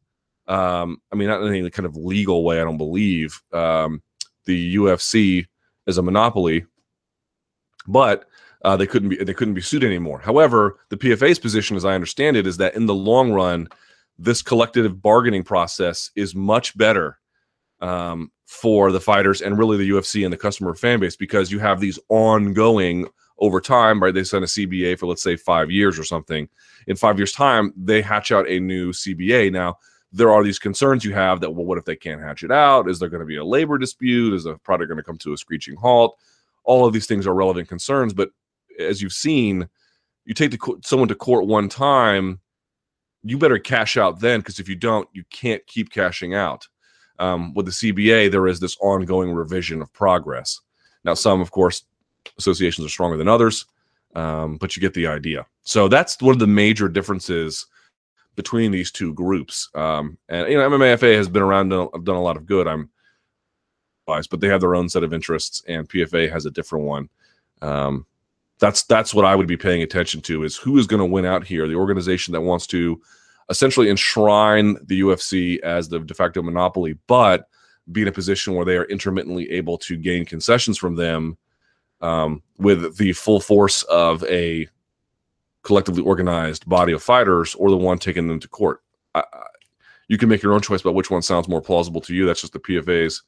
[0.52, 4.02] um, I mean, not in any kind of legal way, I don't believe um,
[4.44, 5.46] the UFC
[5.86, 6.66] is a monopoly,
[7.86, 8.26] but
[8.62, 10.18] uh, they couldn't be they couldn't be sued anymore.
[10.18, 13.66] However, the PFA's position, as I understand it, is that in the long run,
[14.18, 17.18] this collective bargaining process is much better
[17.80, 21.60] um, for the fighters and really the UFC and the customer fan base because you
[21.60, 24.12] have these ongoing over time, right?
[24.12, 26.46] They sign a CBA for let's say five years or something.
[26.88, 29.50] In five years' time, they hatch out a new CBA.
[29.50, 29.78] Now,
[30.12, 32.88] there are these concerns you have that well what if they can't hatch it out?
[32.88, 34.34] Is there going to be a labor dispute?
[34.34, 36.18] Is the product going to come to a screeching halt?
[36.64, 38.30] All of these things are relevant concerns but
[38.78, 39.68] as you've seen
[40.24, 42.40] you take the, someone to court one time
[43.24, 46.66] you better cash out then because if you don't you can't keep cashing out.
[47.18, 50.60] Um, with the cba there is this ongoing revision of progress.
[51.04, 51.84] Now some of course
[52.38, 53.66] associations are stronger than others
[54.14, 55.46] um, but you get the idea.
[55.62, 57.66] So that's one of the major differences
[58.34, 59.68] between these two groups.
[59.74, 62.66] Um, and you know, MMAFA has been around, done, done a lot of good.
[62.66, 62.90] I'm
[64.06, 67.08] biased, but they have their own set of interests, and PFA has a different one.
[67.60, 68.06] Um,
[68.58, 71.26] that's that's what I would be paying attention to is who is going to win
[71.26, 71.66] out here.
[71.66, 73.00] The organization that wants to
[73.50, 77.48] essentially enshrine the UFC as the de facto monopoly, but
[77.90, 81.36] be in a position where they are intermittently able to gain concessions from them
[82.00, 84.68] um, with the full force of a
[85.62, 88.80] collectively organized body of fighters or the one taking them to court.
[89.14, 89.46] I, I,
[90.08, 92.26] you can make your own choice about which one sounds more plausible to you.
[92.26, 93.22] That's just the PFA's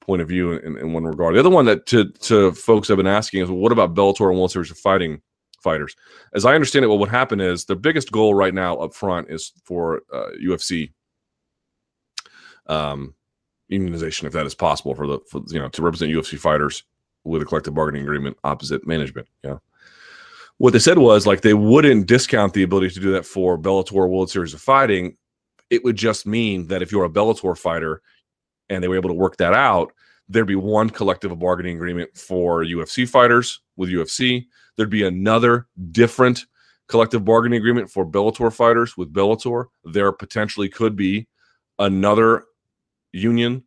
[0.00, 1.34] point of view in, in one regard.
[1.34, 4.28] The other one that to, to folks have been asking is, well, what about Bellator
[4.28, 5.20] and World Series of Fighting
[5.62, 5.94] fighters?
[6.34, 9.30] As I understand it, what would happen is the biggest goal right now up front
[9.30, 10.92] is for uh, UFC
[12.66, 13.14] um,
[13.70, 16.84] unionization, if that is possible, for the for, you know to represent UFC fighters
[17.24, 19.28] with a collective bargaining agreement opposite management.
[19.44, 19.58] Yeah
[20.58, 24.08] what they said was like they wouldn't discount the ability to do that for Bellator
[24.08, 25.16] World Series of Fighting.
[25.70, 28.02] It would just mean that if you're a Bellator fighter
[28.68, 29.92] and they were able to work that out,
[30.28, 34.46] there'd be one collective bargaining agreement for UFC fighters with UFC.
[34.76, 36.44] There'd be another different
[36.88, 39.66] collective bargaining agreement for Bellator fighters with Bellator.
[39.84, 41.26] There potentially could be
[41.78, 42.44] another
[43.12, 43.64] union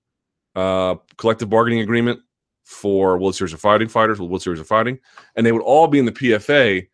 [0.55, 2.21] uh, collective bargaining agreement
[2.65, 4.99] for World Series of Fighting fighters World Series of Fighting,
[5.35, 6.87] and they would all be in the PFA.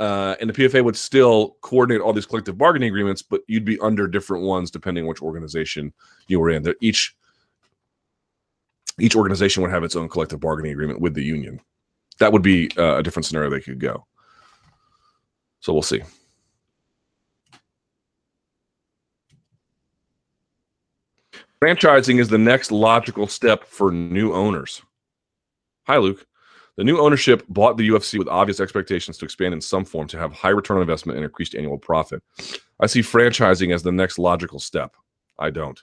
[0.00, 3.78] Uh, and the PFA would still coordinate all these collective bargaining agreements, but you'd be
[3.80, 5.92] under different ones depending on which organization
[6.28, 6.62] you were in.
[6.62, 7.16] That each
[9.00, 11.60] each organization would have its own collective bargaining agreement with the union.
[12.18, 14.06] that would be uh, a different scenario they could go.
[15.60, 16.02] So we'll see.
[21.62, 24.80] Franchising is the next logical step for new owners.
[25.88, 26.24] Hi, Luke.
[26.76, 30.18] The new ownership bought the UFC with obvious expectations to expand in some form to
[30.18, 32.22] have high return on investment and increased annual profit.
[32.78, 34.94] I see franchising as the next logical step.
[35.36, 35.82] I don't.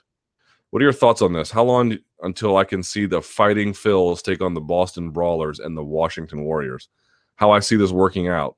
[0.70, 1.50] What are your thoughts on this?
[1.50, 5.76] How long until I can see the Fighting Phils take on the Boston Brawlers and
[5.76, 6.88] the Washington Warriors?
[7.34, 8.56] How I see this working out?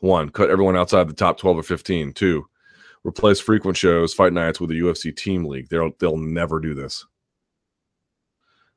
[0.00, 2.14] One, cut everyone outside the top 12 or 15.
[2.14, 2.46] Two,
[3.04, 5.68] replace frequent shows, fight nights with a UFC team league.
[5.68, 7.04] They'll they'll never do this.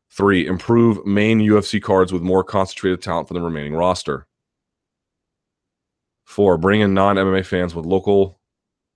[0.10, 4.28] Three, improve main UFC cards with more concentrated talent for the remaining roster.
[6.24, 8.40] Four, bring in non MMA fans with local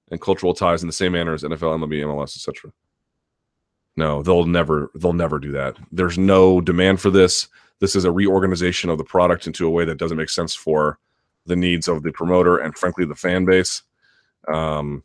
[0.10, 2.72] and cultural ties in the same manner as NFL, MLB, MLS, etc.
[3.96, 5.78] No, they'll never they'll never do that.
[5.92, 7.48] There's no demand for this.
[7.80, 11.00] This is a reorganization of the product into a way that doesn't make sense for
[11.46, 13.82] the needs of the promoter and frankly the fan base.
[14.48, 15.04] Um,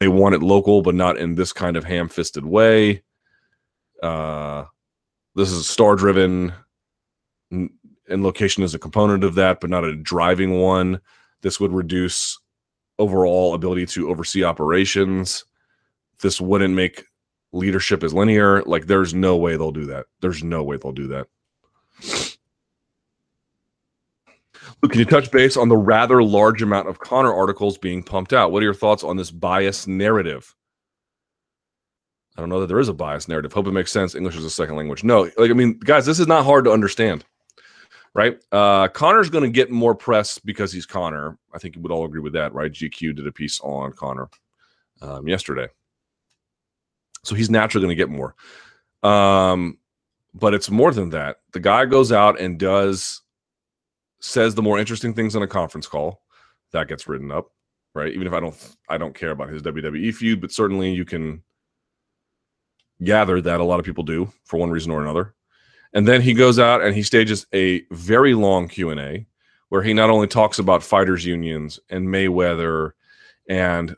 [0.00, 3.02] they want it local, but not in this kind of ham-fisted way.
[4.02, 4.64] Uh,
[5.34, 6.52] this is star driven,
[7.50, 7.70] and
[8.08, 11.00] location is a component of that, but not a driving one.
[11.42, 12.38] This would reduce
[12.98, 15.44] overall ability to oversee operations.
[16.20, 17.04] This wouldn't make
[17.52, 18.62] leadership as linear.
[18.62, 20.06] Like, there's no way they'll do that.
[20.20, 22.35] There's no way they'll do that.
[24.82, 28.52] Can you touch base on the rather large amount of Conor articles being pumped out?
[28.52, 30.54] What are your thoughts on this bias narrative?
[32.36, 33.52] I don't know that there is a bias narrative.
[33.52, 34.14] Hope it makes sense.
[34.14, 35.02] English is a second language.
[35.02, 37.24] No, like I mean, guys, this is not hard to understand,
[38.14, 38.38] right?
[38.52, 41.38] Uh, Conor's going to get more press because he's Conor.
[41.54, 42.70] I think you would all agree with that, right?
[42.70, 44.28] GQ did a piece on Conor
[45.00, 45.68] um, yesterday,
[47.24, 48.34] so he's naturally going to get more.
[49.02, 49.78] Um,
[50.34, 51.38] but it's more than that.
[51.52, 53.22] The guy goes out and does
[54.26, 56.22] says the more interesting things on a conference call.
[56.72, 57.52] That gets written up,
[57.94, 58.12] right?
[58.12, 61.42] Even if I don't, I don't care about his WWE feud, but certainly you can
[63.02, 65.34] gather that a lot of people do for one reason or another.
[65.92, 69.26] And then he goes out and he stages a very long Q&A
[69.68, 72.92] where he not only talks about fighters unions and Mayweather
[73.48, 73.96] and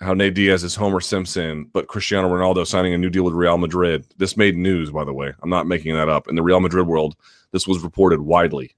[0.00, 3.58] how Nate Diaz is Homer Simpson, but Cristiano Ronaldo signing a new deal with Real
[3.58, 4.06] Madrid.
[4.16, 5.32] This made news, by the way.
[5.42, 6.28] I'm not making that up.
[6.28, 7.16] In the Real Madrid world,
[7.52, 8.76] this was reported widely.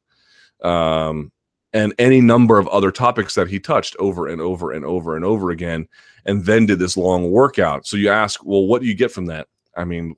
[0.63, 1.33] Um,
[1.73, 5.25] and any number of other topics that he touched over and over and over and
[5.25, 5.89] over again,
[6.27, 7.87] and then did this long workout.
[7.87, 9.47] So you ask, well, what do you get from that?
[9.77, 10.17] I mean,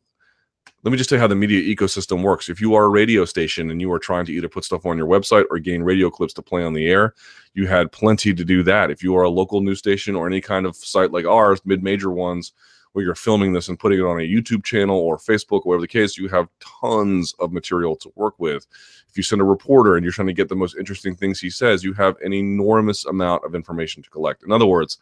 [0.83, 2.49] let me just tell you how the media ecosystem works.
[2.49, 4.99] If you are a radio station and you are trying to either put stuff on
[4.99, 7.15] your website or gain radio clips to play on the air,
[7.55, 8.91] you had plenty to do that.
[8.91, 11.85] If you are a local news station or any kind of site like ours, mid
[11.85, 12.53] major ones,
[12.93, 15.89] where you're filming this and putting it on a YouTube channel or Facebook, whatever the
[15.89, 18.67] case, you have tons of material to work with.
[19.09, 21.51] If you send a reporter and you're trying to get the most interesting things he
[21.51, 24.43] says, you have an enormous amount of information to collect.
[24.45, 24.99] In other words,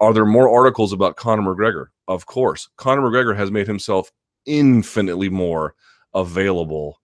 [0.00, 1.86] are there more articles about Conor McGregor?
[2.08, 2.68] Of course.
[2.76, 4.10] Conor McGregor has made himself
[4.46, 5.74] infinitely more
[6.14, 7.00] available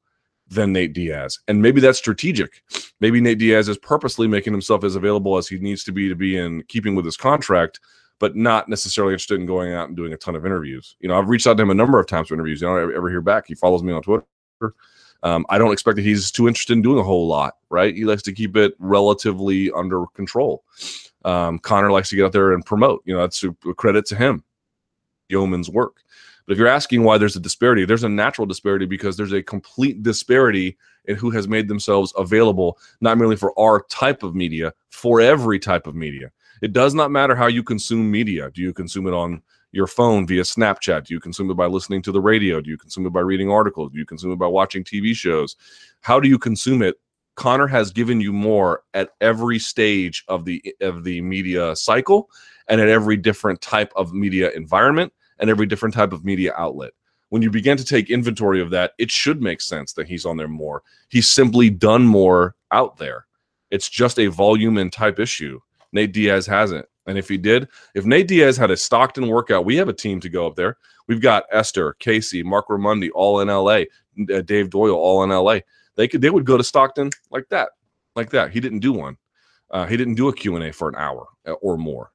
[0.49, 1.41] than Nate Diaz.
[1.49, 2.63] And maybe that's strategic.
[3.01, 6.15] Maybe Nate Diaz is purposely making himself as available as he needs to be to
[6.15, 7.81] be in keeping with his contract
[8.19, 10.97] but not necessarily interested in going out and doing a ton of interviews.
[11.01, 12.61] You know, I've reached out to him a number of times for interviews.
[12.61, 13.47] You don't ever hear back.
[13.47, 14.25] He follows me on Twitter.
[15.23, 17.95] Um, I don't expect that he's too interested in doing a whole lot, right?
[17.95, 20.65] He likes to keep it relatively under control.
[21.25, 23.03] Um, Conor likes to get out there and promote.
[23.05, 24.45] You know, that's a credit to him,
[25.29, 26.03] yeoman's work.
[26.47, 29.43] But if you're asking why there's a disparity, there's a natural disparity because there's a
[29.43, 34.73] complete disparity in who has made themselves available, not merely for our type of media,
[34.91, 36.31] for every type of media.
[36.63, 38.51] It does not matter how you consume media.
[38.51, 39.43] Do you consume it on
[39.73, 41.05] your phone via Snapchat?
[41.05, 42.61] Do you consume it by listening to the radio?
[42.61, 43.93] Do you consume it by reading articles?
[43.93, 45.57] Do you consume it by watching TV shows?
[46.01, 46.97] How do you consume it?
[47.35, 52.31] Conor has given you more at every stage of the of the media cycle
[52.69, 56.93] and at every different type of media environment and every different type of media outlet.
[57.29, 60.37] When you begin to take inventory of that, it should make sense that he's on
[60.37, 60.83] there more.
[61.09, 63.27] He's simply done more out there.
[63.71, 65.61] It's just a volume and type issue.
[65.97, 66.87] Nate Diaz hasn't.
[67.07, 70.21] And if he did, if Nate Diaz had a Stockton workout, we have a team
[70.21, 70.77] to go up there.
[71.09, 73.85] We've got Esther, Casey, Mark Raimondi, all in LA,
[74.35, 75.61] uh, Dave Doyle, all in LA.
[75.95, 77.71] They could, they would go to Stockton like that,
[78.15, 78.51] like that.
[78.51, 79.17] He didn't do one.
[79.71, 82.13] Uh, he didn't do a Q and A for an hour uh, or more.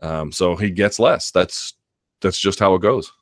[0.00, 1.30] Um, so he gets less.
[1.30, 1.74] That's
[2.20, 3.12] that's just how it goes.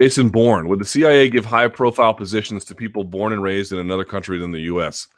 [0.00, 3.78] Jason Bourne, would the CIA give high profile positions to people born and raised in
[3.78, 5.08] another country than the U.S.?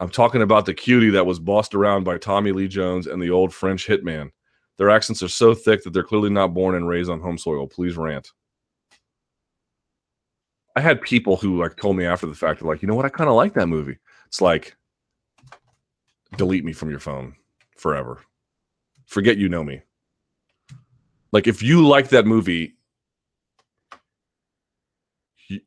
[0.00, 3.30] I'm talking about the cutie that was bossed around by Tommy Lee Jones and the
[3.30, 4.30] old French hitman.
[4.76, 7.68] Their accents are so thick that they're clearly not born and raised on home soil.
[7.68, 8.32] Please rant.
[10.74, 13.10] I had people who like told me after the fact, like, you know what, I
[13.10, 13.98] kind of like that movie.
[14.26, 14.74] It's like,
[16.36, 17.36] delete me from your phone
[17.76, 18.22] forever.
[19.06, 19.82] Forget you know me.
[21.30, 22.74] Like, if you like that movie,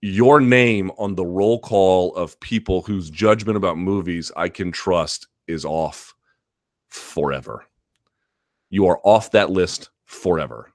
[0.02, 5.28] your name on the roll call of people whose judgment about movies I can trust
[5.48, 6.14] is off
[6.88, 7.66] forever.
[8.70, 10.72] You are off that list forever.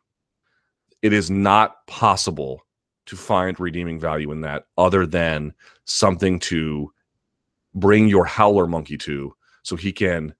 [1.03, 2.67] It is not possible
[3.07, 5.53] to find redeeming value in that other than
[5.85, 6.93] something to
[7.75, 10.35] bring your howler monkey to so he can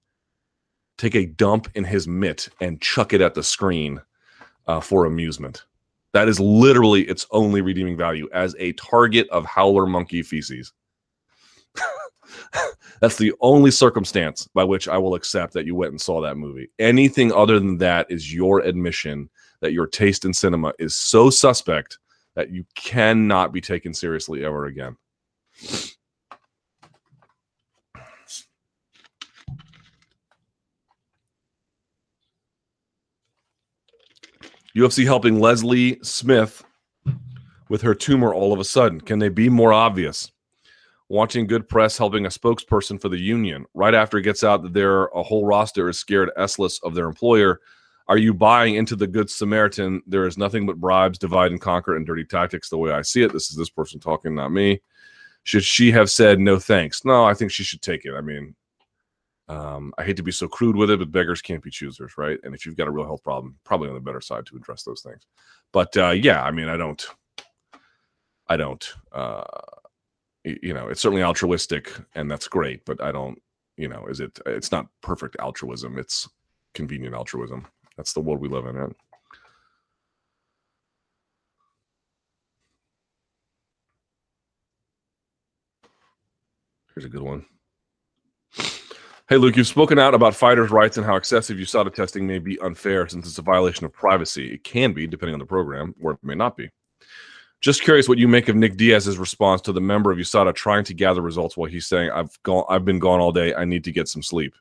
[0.97, 4.01] take a dump in his mitt and chuck it at the screen
[4.67, 5.65] uh, for amusement.
[6.13, 10.73] That is literally its only redeeming value as a target of howler monkey feces.
[13.01, 16.37] That's the only circumstance by which I will accept that you went and saw that
[16.37, 16.69] movie.
[16.79, 19.29] Anything other than that is your admission
[19.61, 21.97] that your taste in cinema is so suspect
[22.35, 24.97] that you cannot be taken seriously ever again.
[34.75, 36.63] UFC helping Leslie Smith
[37.69, 39.01] with her tumor all of a sudden.
[39.01, 40.31] Can they be more obvious?
[41.09, 44.73] Watching good press helping a spokesperson for the union right after it gets out that
[44.73, 47.59] their a whole roster is scared S-less of their employer.
[48.07, 50.01] Are you buying into the good Samaritan?
[50.07, 52.69] There is nothing but bribes, divide and conquer, and dirty tactics.
[52.69, 54.81] The way I see it, this is this person talking, not me.
[55.43, 57.03] Should she have said no thanks?
[57.03, 58.13] No, I think she should take it.
[58.13, 58.55] I mean,
[59.51, 62.39] um, I hate to be so crude with it, but beggars can't be choosers, right?
[62.43, 64.83] And if you've got a real health problem, probably on the better side to address
[64.83, 65.27] those things.
[65.73, 67.05] But uh, yeah, I mean, I don't,
[68.47, 69.43] I don't, uh,
[70.45, 72.85] you know, it's certainly altruistic, and that's great.
[72.85, 73.41] But I don't,
[73.75, 74.39] you know, is it?
[74.45, 75.99] It's not perfect altruism.
[75.99, 76.29] It's
[76.73, 77.67] convenient altruism.
[77.97, 78.95] That's the world we live in, right?
[86.95, 87.45] Here's a good one.
[89.31, 92.59] Hey, Luke, you've spoken out about fighters' rights and how excessive USADA testing may be
[92.59, 94.53] unfair since it's a violation of privacy.
[94.53, 96.69] It can be, depending on the program, or it may not be.
[97.61, 100.83] Just curious what you make of Nick Diaz's response to the member of USADA trying
[100.83, 103.55] to gather results while he's saying, "I've gone, I've been gone all day.
[103.55, 104.53] I need to get some sleep."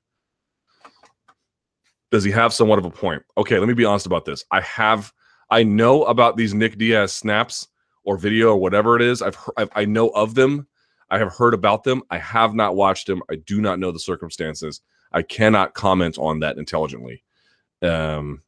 [2.13, 3.25] Does he have somewhat of a point?
[3.39, 4.45] Okay, let me be honest about this.
[4.53, 5.13] I have,
[5.51, 7.67] I know about these Nick Diaz snaps
[8.05, 9.21] or video or whatever it is.
[9.21, 10.69] I've, I've I know of them
[11.11, 12.03] I have heard about them.
[12.11, 13.23] I have not watched them.
[13.31, 14.81] I do not know the circumstances.
[15.13, 17.25] I cannot comment on that intelligently.
[17.83, 18.43] Um,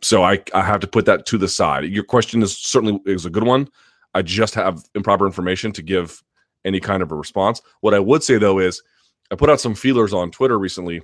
[0.00, 1.84] so I, I have to put that to the side.
[1.84, 3.68] Your question is certainly is a good one.
[4.14, 6.22] I just have improper information to give
[6.64, 7.60] any kind of a response.
[7.80, 8.82] What I would say though is
[9.30, 11.02] I put out some feelers on Twitter recently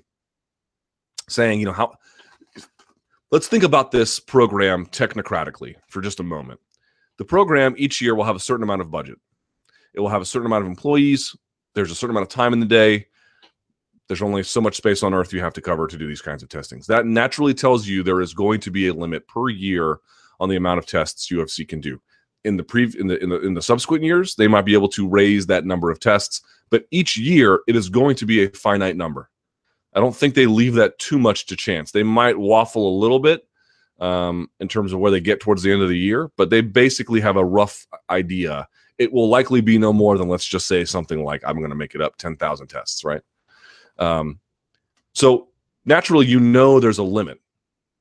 [1.29, 1.95] saying, you know, how
[3.31, 6.61] let's think about this program technocratically for just a moment.
[7.19, 9.19] The program each year will have a certain amount of budget.
[9.95, 11.35] It will have a certain amount of employees.
[11.75, 13.07] There's a certain amount of time in the day.
[14.09, 16.43] There's only so much space on Earth you have to cover to do these kinds
[16.43, 16.87] of testings.
[16.87, 19.99] That naturally tells you there is going to be a limit per year
[20.41, 22.01] on the amount of tests UFC can do.
[22.43, 24.89] In the pre in the in the in the subsequent years, they might be able
[24.89, 28.51] to raise that number of tests, but each year it is going to be a
[28.51, 29.29] finite number.
[29.95, 31.91] I don't think they leave that too much to chance.
[31.91, 33.47] They might waffle a little bit
[33.99, 36.63] um, in terms of where they get towards the end of the year, but they
[36.63, 38.67] basically have a rough idea
[39.01, 41.77] it will likely be no more than let's just say something like I'm going to
[41.77, 43.23] make it up 10,000 tests, right?
[43.99, 44.39] Um,
[45.15, 45.49] so
[45.87, 47.41] naturally, you know there's a limit.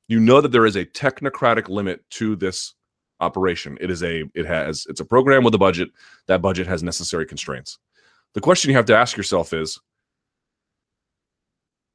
[0.08, 2.74] You know that there is a technocratic limit to this
[3.18, 3.78] operation.
[3.80, 5.88] It is a it has it's a program with a budget.
[6.26, 7.78] That budget has necessary constraints.
[8.34, 9.80] The question you have to ask yourself is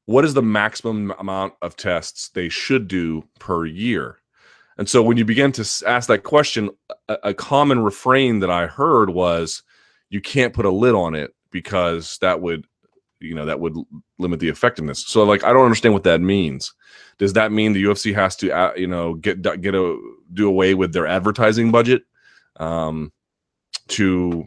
[0.07, 4.17] what is the maximum amount of tests they should do per year?
[4.77, 6.69] And so when you begin to ask that question,
[7.07, 9.63] a, a, common refrain that I heard was,
[10.09, 12.65] "You can't put a lid on it because that would,
[13.19, 13.75] you know, that would
[14.19, 16.73] limit the effectiveness." So like, I don't understand what that means.
[17.17, 19.97] Does that mean the UFC has to, uh, you know, get get a
[20.33, 22.03] do away with their advertising budget
[22.57, 23.13] um,
[23.89, 24.45] to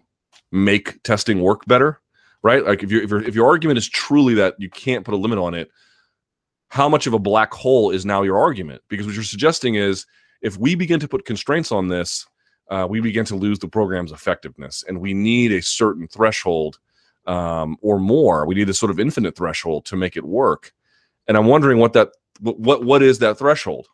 [0.53, 2.01] make testing work better?
[2.43, 2.65] Right?
[2.65, 5.17] Like if, you if, your if your argument is truly that you can't put a
[5.17, 5.71] limit on it,
[6.69, 8.83] how much of a black hole is now your argument?
[8.89, 10.07] Because what you're suggesting is
[10.43, 12.27] if we begin to put constraints on this,
[12.71, 16.79] uh, we begin to lose the program's effectiveness, and we need a certain threshold
[17.27, 18.47] um, or more.
[18.47, 20.73] We need a sort of infinite threshold to make it work.
[21.27, 23.87] And I'm wondering what that what what is that threshold,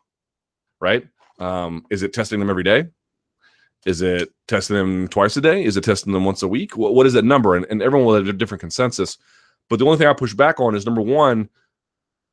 [0.79, 1.07] right?
[1.39, 2.85] Um, is it testing them every day?
[3.85, 5.63] Is it testing them twice a day?
[5.63, 6.75] Is it testing them once a week?
[6.75, 7.55] what, what is that number?
[7.55, 9.17] And, and everyone will have a different consensus.
[9.69, 11.49] But the only thing I push back on is number one,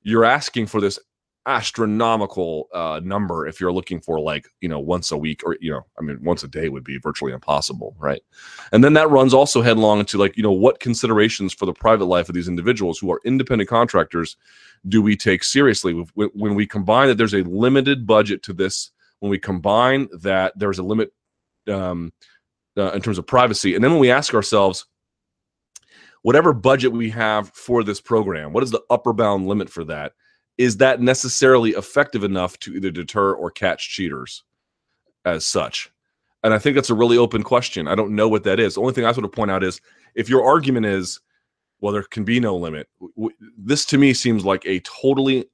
[0.02, 0.98] you're asking for this
[1.46, 5.72] astronomical uh, number if you're looking for like you know once a week or you
[5.72, 8.22] know i mean once a day would be virtually impossible right?
[8.70, 12.04] And then that runs also headlong into like you know what considerations for the private
[12.04, 14.36] life of these individuals who are independent contractors
[14.88, 19.30] do we take seriously when we combine that there's a limited budget to this when
[19.30, 21.12] we combine that there's a limit
[21.68, 22.12] um,
[22.76, 24.86] uh, in terms of privacy and then when we ask ourselves
[26.22, 30.12] whatever budget we have for this program what is the upper bound limit for that
[30.58, 34.44] is that necessarily effective enough to either deter or catch cheaters
[35.24, 35.90] as such?
[36.44, 37.88] And I think that's a really open question.
[37.88, 38.74] I don't know what that is.
[38.74, 39.80] The only thing I sort of point out is
[40.14, 41.20] if your argument is,
[41.80, 42.88] well, there can be no limit,
[43.56, 45.48] this to me seems like a totally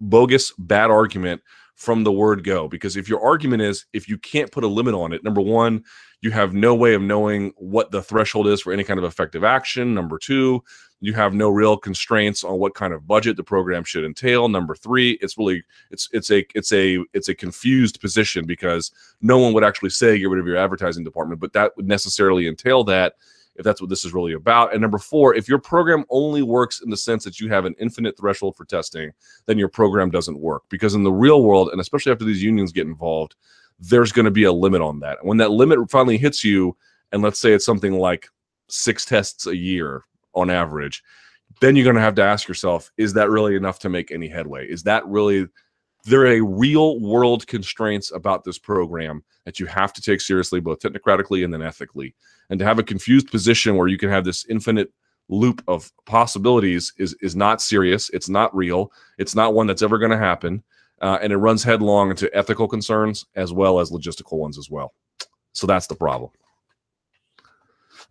[0.00, 1.42] bogus, bad argument
[1.74, 2.68] from the word go.
[2.68, 5.84] Because if your argument is if you can't put a limit on it, number one,
[6.20, 9.44] you have no way of knowing what the threshold is for any kind of effective
[9.44, 9.94] action.
[9.94, 10.62] Number two,
[11.04, 14.74] you have no real constraints on what kind of budget the program should entail number
[14.74, 18.90] three it's really it's it's a it's a it's a confused position because
[19.20, 22.48] no one would actually say get rid of your advertising department but that would necessarily
[22.48, 23.14] entail that
[23.56, 24.72] if that's what this is really about.
[24.72, 27.74] And number four if your program only works in the sense that you have an
[27.78, 29.12] infinite threshold for testing
[29.46, 30.62] then your program doesn't work.
[30.68, 33.36] Because in the real world and especially after these unions get involved
[33.80, 35.18] there's going to be a limit on that.
[35.18, 36.76] And when that limit finally hits you
[37.12, 38.28] and let's say it's something like
[38.68, 40.02] six tests a year
[40.34, 41.02] on average,
[41.60, 44.28] then you're going to have to ask yourself, is that really enough to make any
[44.28, 44.66] headway?
[44.66, 45.46] Is that really
[46.04, 50.80] there are real world constraints about this program that you have to take seriously, both
[50.80, 52.14] technocratically and then ethically.
[52.50, 54.92] And to have a confused position where you can have this infinite
[55.28, 58.10] loop of possibilities is is not serious.
[58.10, 58.92] It's not real.
[59.18, 60.62] It's not one that's ever going to happen,
[61.00, 64.92] uh, and it runs headlong into ethical concerns as well as logistical ones as well.
[65.52, 66.30] So that's the problem.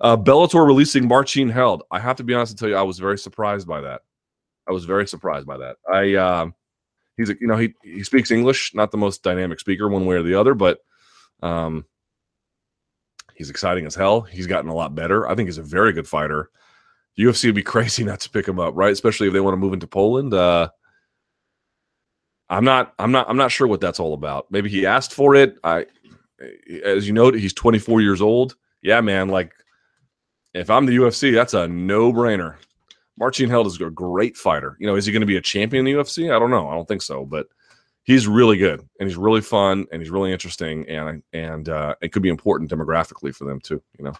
[0.01, 1.83] Uh, Bellator releasing Marcin Held.
[1.91, 4.01] I have to be honest and tell you, I was very surprised by that.
[4.67, 5.75] I was very surprised by that.
[5.91, 6.47] I uh,
[7.17, 10.23] he's you know he he speaks English, not the most dynamic speaker one way or
[10.23, 10.79] the other, but
[11.41, 11.85] um,
[13.35, 14.21] he's exciting as hell.
[14.21, 15.27] He's gotten a lot better.
[15.27, 16.49] I think he's a very good fighter.
[17.17, 18.91] UFC would be crazy not to pick him up, right?
[18.91, 20.33] Especially if they want to move into Poland.
[20.33, 20.69] Uh,
[22.49, 22.93] I'm not.
[22.99, 23.29] I'm not.
[23.29, 24.47] I'm not sure what that's all about.
[24.51, 25.57] Maybe he asked for it.
[25.63, 25.85] I,
[26.83, 28.55] as you know, he's 24 years old.
[28.81, 29.29] Yeah, man.
[29.29, 29.53] Like
[30.53, 32.11] if I'm the UFC, that's a no
[33.17, 34.75] Marcin Held is a great fighter.
[34.79, 36.35] You know, is he going to be a champion in the UFC?
[36.35, 36.67] I don't know.
[36.67, 37.47] I don't think so, but
[38.03, 42.11] he's really good and he's really fun and he's really interesting and and uh, it
[42.11, 43.81] could be important demographically for them too.
[43.97, 44.13] You know.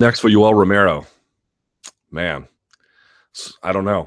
[0.00, 1.06] Next for Yoel Romero,
[2.12, 2.46] man,
[3.64, 4.06] I don't know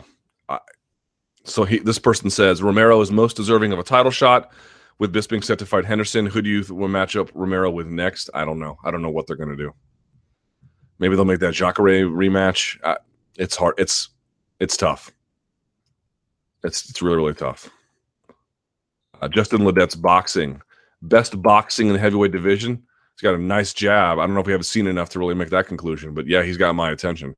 [1.52, 4.52] so he, this person says Romero is most deserving of a title shot.
[5.00, 8.30] With Bisping set to fight Henderson, who do you will match up Romero with next?
[8.36, 8.78] I don't know.
[8.84, 9.74] I don't know what they're going to do.
[11.00, 12.78] Maybe they'll make that Jacare rematch.
[12.84, 12.98] Uh,
[13.36, 13.74] it's hard.
[13.80, 14.10] It's
[14.60, 15.12] it's tough.
[16.64, 17.68] It's it's really really tough.
[19.20, 20.62] Uh, Justin Ledet's boxing,
[21.02, 22.84] best boxing in the heavyweight division.
[23.16, 24.20] He's got a nice jab.
[24.20, 26.44] I don't know if we haven't seen enough to really make that conclusion, but yeah,
[26.44, 27.36] he's got my attention.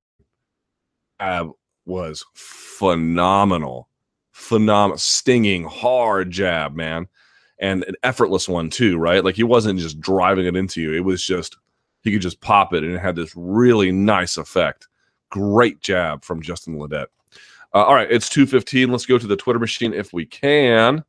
[1.22, 1.49] Ab
[1.85, 3.88] was phenomenal
[4.34, 7.07] phenomenal, stinging, hard jab, man,
[7.60, 9.23] and an effortless one too, right?
[9.23, 11.55] Like he wasn't just driving it into you; it was just
[12.01, 14.88] he could just pop it, and it had this really nice effect.
[15.30, 17.07] Great jab from Justin Ledet.
[17.73, 18.91] Uh, all right, it's two fifteen.
[18.91, 21.03] Let's go to the Twitter machine if we can.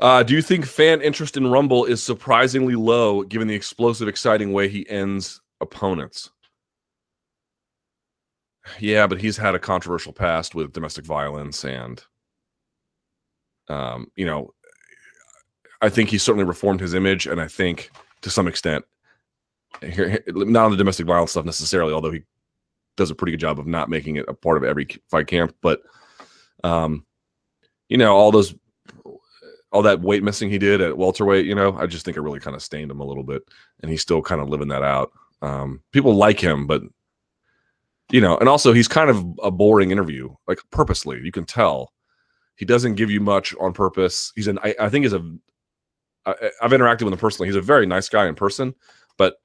[0.00, 4.52] Uh, do you think fan interest in Rumble is surprisingly low given the explosive, exciting
[4.52, 6.30] way he ends opponents?
[8.80, 12.02] Yeah, but he's had a controversial past with domestic violence and
[13.68, 14.52] um, you know,
[15.80, 17.90] I think he certainly reformed his image, and I think
[18.22, 18.84] to some extent,
[19.82, 22.22] not on the domestic violence stuff necessarily, although he
[22.96, 25.54] does a pretty good job of not making it a part of every fight camp.
[25.60, 25.82] But,
[26.62, 27.04] um,
[27.88, 28.54] you know, all those
[29.74, 32.38] all that weight missing he did at welterweight, you know, I just think it really
[32.38, 33.42] kind of stained him a little bit,
[33.80, 35.10] and he's still kind of living that out.
[35.42, 36.82] Um, people like him, but
[38.12, 41.20] you know, and also he's kind of a boring interview, like purposely.
[41.24, 41.92] You can tell
[42.54, 44.32] he doesn't give you much on purpose.
[44.36, 45.36] He's an, I, I think he's a,
[46.24, 47.48] I, I've interacted with him personally.
[47.48, 48.76] He's a very nice guy in person,
[49.18, 49.40] but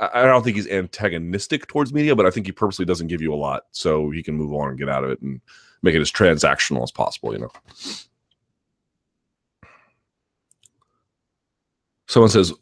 [0.00, 2.16] I, I don't think he's antagonistic towards media.
[2.16, 4.70] But I think he purposely doesn't give you a lot, so he can move on
[4.70, 5.40] and get out of it and
[5.82, 7.32] make it as transactional as possible.
[7.32, 7.52] You know.
[12.10, 12.52] Someone says,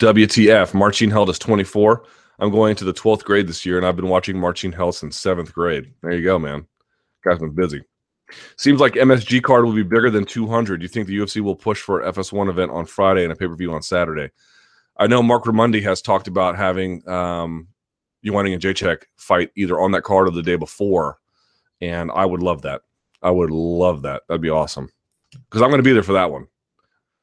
[0.00, 2.02] WTF, Marcin Held is 24.
[2.40, 5.16] I'm going to the 12th grade this year, and I've been watching Marcin Held since
[5.16, 5.92] seventh grade.
[6.02, 6.66] There you go, man.
[7.24, 7.84] Guy's been busy.
[8.56, 10.78] Seems like MSG card will be bigger than 200.
[10.78, 13.46] Do you think the UFC will push for FS1 event on Friday and a pay
[13.46, 14.28] per view on Saturday?
[14.96, 17.68] I know Mark Raimondi has talked about having um,
[18.26, 21.18] Ioane and Jacek fight either on that card or the day before,
[21.80, 22.82] and I would love that.
[23.22, 24.22] I would love that.
[24.26, 24.88] That'd be awesome
[25.30, 26.48] because I'm going to be there for that one.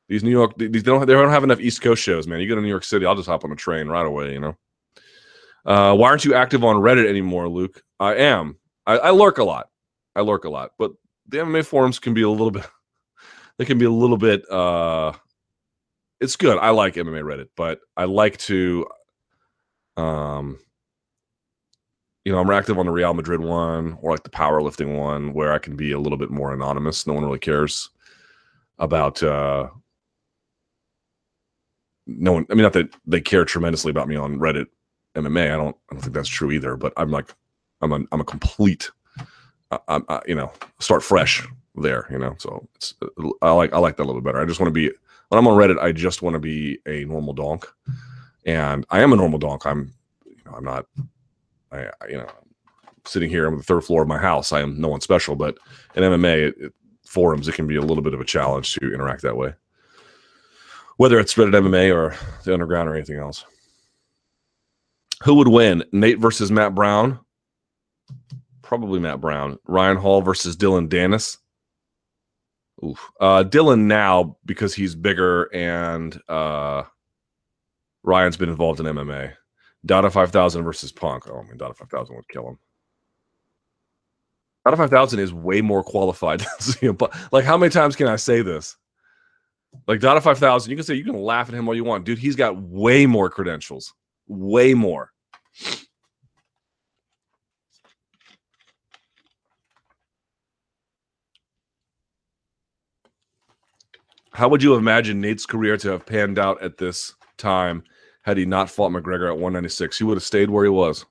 [0.07, 2.39] These New York, these they don't, they don't have enough East Coast shows, man.
[2.39, 4.33] You go to New York City, I'll just hop on a train right away.
[4.33, 4.57] You know.
[5.65, 7.81] Uh, why aren't you active on Reddit anymore, Luke?
[7.99, 8.57] I am.
[8.85, 9.69] I, I lurk a lot.
[10.15, 10.91] I lurk a lot, but
[11.27, 12.65] the MMA forums can be a little bit.
[13.57, 14.49] They can be a little bit.
[14.51, 15.13] uh
[16.21, 16.57] It's good.
[16.57, 18.85] I like MMA Reddit, but I like to.
[19.97, 20.59] Um,
[22.25, 25.53] you know, I'm active on the Real Madrid one or like the powerlifting one where
[25.53, 27.07] I can be a little bit more anonymous.
[27.07, 27.91] No one really cares
[28.77, 29.69] about uh
[32.07, 34.67] no one I mean not that they care tremendously about me on Reddit
[35.15, 35.51] MMA.
[35.51, 37.33] I don't I don't think that's true either, but I'm like
[37.81, 38.89] I'm a I'm a complete
[39.71, 41.45] I, I, you know, start fresh
[41.75, 42.35] there, you know.
[42.37, 42.93] So it's
[43.41, 44.41] I like I like that a little bit better.
[44.41, 44.91] I just want to be
[45.29, 47.65] when I'm on Reddit, I just want to be a normal donk.
[48.45, 49.65] And I am a normal donk.
[49.65, 49.93] I'm
[50.25, 50.85] you know, I'm not
[51.71, 52.29] I, I, you know,
[53.05, 54.51] sitting here on the third floor of my house.
[54.51, 55.57] I am no one special, but
[55.95, 56.73] in MMA it, it,
[57.05, 59.53] forums, it can be a little bit of a challenge to interact that way,
[60.97, 63.45] whether it's Reddit MMA or the underground or anything else.
[65.23, 67.19] Who would win, Nate versus Matt Brown?
[68.61, 69.57] Probably Matt Brown.
[69.65, 71.37] Ryan Hall versus Dillon Danis.
[72.83, 73.11] Oof.
[73.19, 76.83] Uh, Dillon now because he's bigger and uh,
[78.03, 79.33] Ryan's been involved in MMA.
[79.85, 81.27] Dada 5000 versus Punk.
[81.29, 82.59] Oh, I mean, Dada 5000 would kill him.
[84.65, 87.13] Dada 5000 is way more qualified than CM Punk.
[87.31, 88.75] Like, how many times can I say this?
[89.87, 92.05] Like, Dada 5000, you can say, you can laugh at him all you want.
[92.05, 93.93] Dude, he's got way more credentials.
[94.27, 95.11] Way more.
[104.31, 107.83] How would you imagine Nate's career to have panned out at this time
[108.25, 109.97] had he not fought McGregor at 196.
[109.99, 111.05] He would have stayed where he was.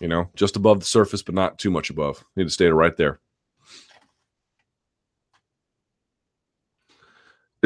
[0.00, 2.24] You know, just above the surface, but not too much above.
[2.34, 3.20] He'd have stayed right there.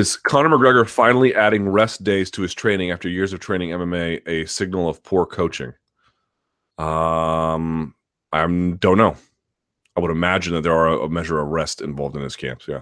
[0.01, 4.27] Is Conor McGregor finally adding rest days to his training after years of training MMA
[4.27, 5.75] a signal of poor coaching?
[6.79, 7.95] Um,
[8.33, 9.15] I don't know.
[9.95, 12.67] I would imagine that there are a measure of rest involved in his camps.
[12.67, 12.81] Yeah.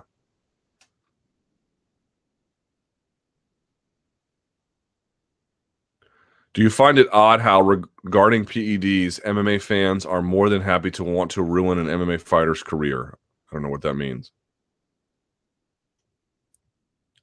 [6.54, 11.02] Do you find it odd how, regarding PEDs, MMA fans are more than happy to
[11.02, 13.18] want to ruin an MMA fighter's career?
[13.50, 14.30] I don't know what that means.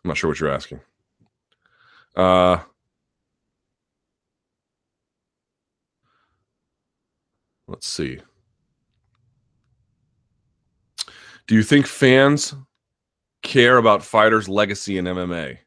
[0.06, 0.82] I'm not sure what you're asking.
[2.16, 2.60] Uh,
[7.68, 8.20] let's see.
[11.48, 12.54] Do you think fans
[13.42, 15.58] care about fighters' legacy in MMA?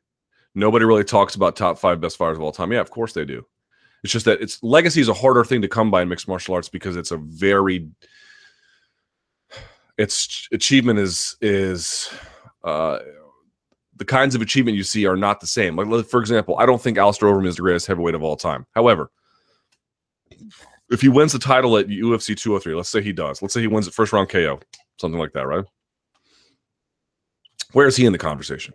[0.55, 2.70] Nobody really talks about top five best fighters of all time.
[2.70, 3.44] Yeah, of course they do.
[4.05, 6.55] It's just that it's legacy is a harder thing to come by in mixed martial
[6.55, 7.89] arts because it's a very
[9.97, 12.09] its achievement is is
[12.62, 13.01] uh
[13.98, 15.76] the kinds of achievement you see are not the same.
[15.76, 18.66] Like for example, I don't think Alistair Overeem is the greatest heavyweight of all time.
[18.74, 19.10] However,
[20.90, 23.42] if he wins the title at UFC 203, let's say he does.
[23.42, 24.60] Let's say he wins the first round KO,
[24.98, 25.64] something like that, right?
[27.72, 28.74] Where is he in the conversation?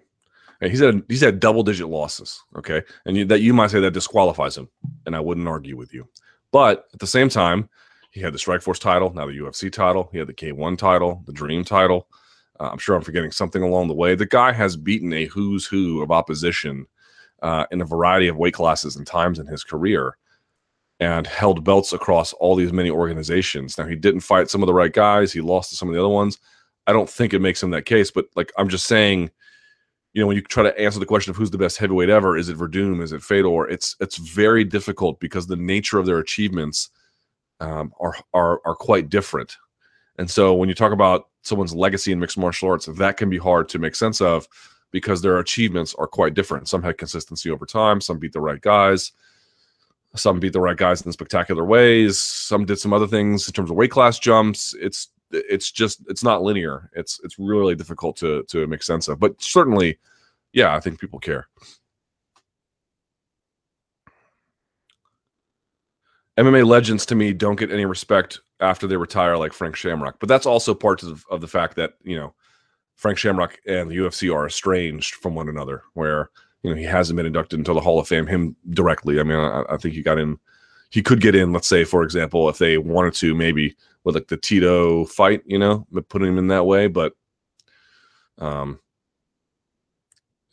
[0.61, 2.41] he's had he's had double digit losses.
[2.55, 4.69] Okay, and you, that you might say that disqualifies him,
[5.05, 6.07] and I wouldn't argue with you.
[6.51, 7.69] But at the same time,
[8.11, 10.09] he had the Strikeforce title, now the UFC title.
[10.11, 12.07] He had the K1 title, the Dream title.
[12.59, 14.15] Uh, I'm sure I'm forgetting something along the way.
[14.15, 16.87] The guy has beaten a who's who of opposition
[17.41, 20.17] uh, in a variety of weight classes and times in his career,
[20.99, 23.77] and held belts across all these many organizations.
[23.77, 25.33] Now he didn't fight some of the right guys.
[25.33, 26.37] He lost to some of the other ones.
[26.85, 29.31] I don't think it makes him that case, but like I'm just saying
[30.13, 32.37] you know, when you try to answer the question of who's the best heavyweight ever,
[32.37, 33.01] is it Werdum?
[33.01, 33.67] Is it Fedor?
[33.67, 36.89] It's it's very difficult because the nature of their achievements
[37.59, 39.57] um, are are are quite different.
[40.19, 43.37] And so when you talk about someone's legacy in mixed martial arts, that can be
[43.37, 44.47] hard to make sense of
[44.91, 46.67] because their achievements are quite different.
[46.67, 49.11] Some had consistency over time, some beat the right guys,
[50.15, 53.69] some beat the right guys in spectacular ways, some did some other things in terms
[53.69, 54.75] of weight class jumps.
[54.79, 56.89] It's it's just it's not linear.
[56.95, 59.19] It's it's really difficult to to make sense of.
[59.19, 59.99] But certainly,
[60.53, 61.47] yeah, I think people care.
[66.37, 70.17] MMA legends to me don't get any respect after they retire like Frank Shamrock.
[70.19, 72.33] But that's also part of, of the fact that, you know,
[72.95, 76.29] Frank Shamrock and the UFC are estranged from one another, where
[76.63, 79.19] you know, he hasn't been inducted into the Hall of Fame him directly.
[79.19, 80.39] I mean, I, I think he got in.
[80.89, 81.51] He could get in.
[81.51, 85.57] Let's say, for example, if they wanted to, maybe with like the Tito fight, you
[85.57, 86.87] know, putting him in that way.
[86.87, 87.13] But
[88.37, 88.79] um,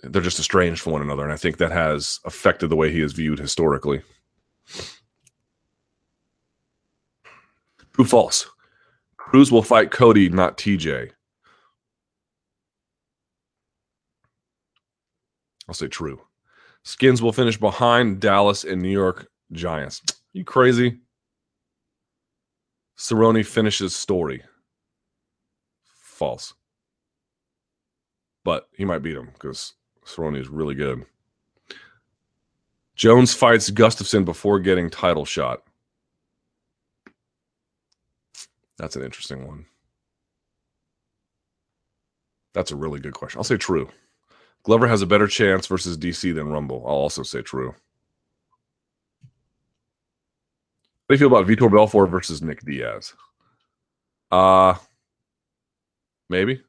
[0.03, 3.03] they're just estranged from one another, and I think that has affected the way he
[3.03, 4.03] is viewed historically.
[8.01, 8.47] True false?
[9.19, 11.11] Cruz will fight Cody, not TJ.
[15.69, 16.23] I'll say true.
[16.83, 20.01] Skins will finish behind Dallas and New York Giants.
[20.33, 21.01] You crazy?
[22.97, 24.45] Cerrone finishes story.
[25.93, 26.55] False.
[28.45, 29.75] But he might beat him because
[30.07, 31.05] Cerrone is really good.
[32.95, 35.65] Jones fights Gustafsson before getting title shot.
[38.81, 39.67] That's an interesting one.
[42.55, 43.39] That's a really good question.
[43.39, 43.91] I'll say true.
[44.63, 46.83] Glover has a better chance versus DC than Rumble.
[46.87, 47.75] I'll also say true.
[49.23, 49.27] How
[51.11, 53.13] do you feel about Vitor Belfort versus Nick Diaz?
[54.31, 54.75] Uh
[56.31, 56.63] maybe.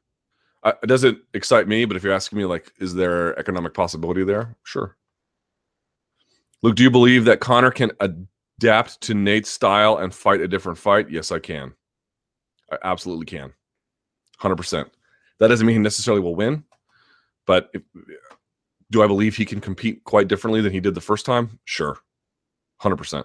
[0.62, 4.22] I, it doesn't excite me, but if you're asking me, like, is there economic possibility
[4.22, 4.54] there?
[4.64, 4.96] Sure.
[6.62, 10.78] Luke, do you believe that Conor can adapt to Nate's style and fight a different
[10.78, 11.10] fight?
[11.10, 11.72] Yes, I can.
[12.72, 13.52] I absolutely can.
[14.40, 14.88] 100%.
[15.38, 16.64] That doesn't mean he necessarily will win,
[17.46, 17.82] but if,
[18.90, 21.58] do I believe he can compete quite differently than he did the first time?
[21.64, 21.98] Sure.
[22.82, 23.24] 100%.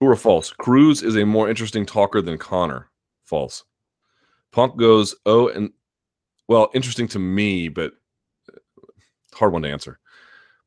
[0.00, 0.52] True or false?
[0.52, 2.90] Cruz is a more interesting talker than Conor.
[3.24, 3.64] False.
[4.52, 5.70] Punk goes, oh, and
[6.48, 7.92] well, interesting to me, but
[8.52, 8.58] uh,
[9.34, 9.98] hard one to answer.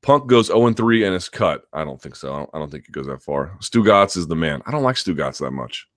[0.02, 1.64] Punk goes 0 and 3 and is cut.
[1.74, 2.34] I don't think so.
[2.34, 3.58] I don't, I don't think it goes that far.
[3.60, 4.62] Stugotz is the man.
[4.66, 5.88] I don't like Stugotz that much.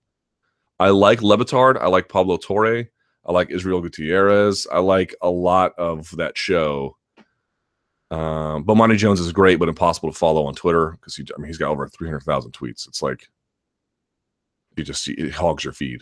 [0.79, 1.77] I like Le Batard.
[1.79, 2.85] I like Pablo Torre.
[3.25, 4.67] I like Israel Gutierrez.
[4.71, 6.97] I like a lot of that show.
[8.11, 11.47] Um, Bomani Jones is great, but impossible to follow on Twitter because he, I mean,
[11.47, 12.87] he's got over 300,000 tweets.
[12.87, 13.27] It's like
[14.75, 16.01] you just see it hogs your feed.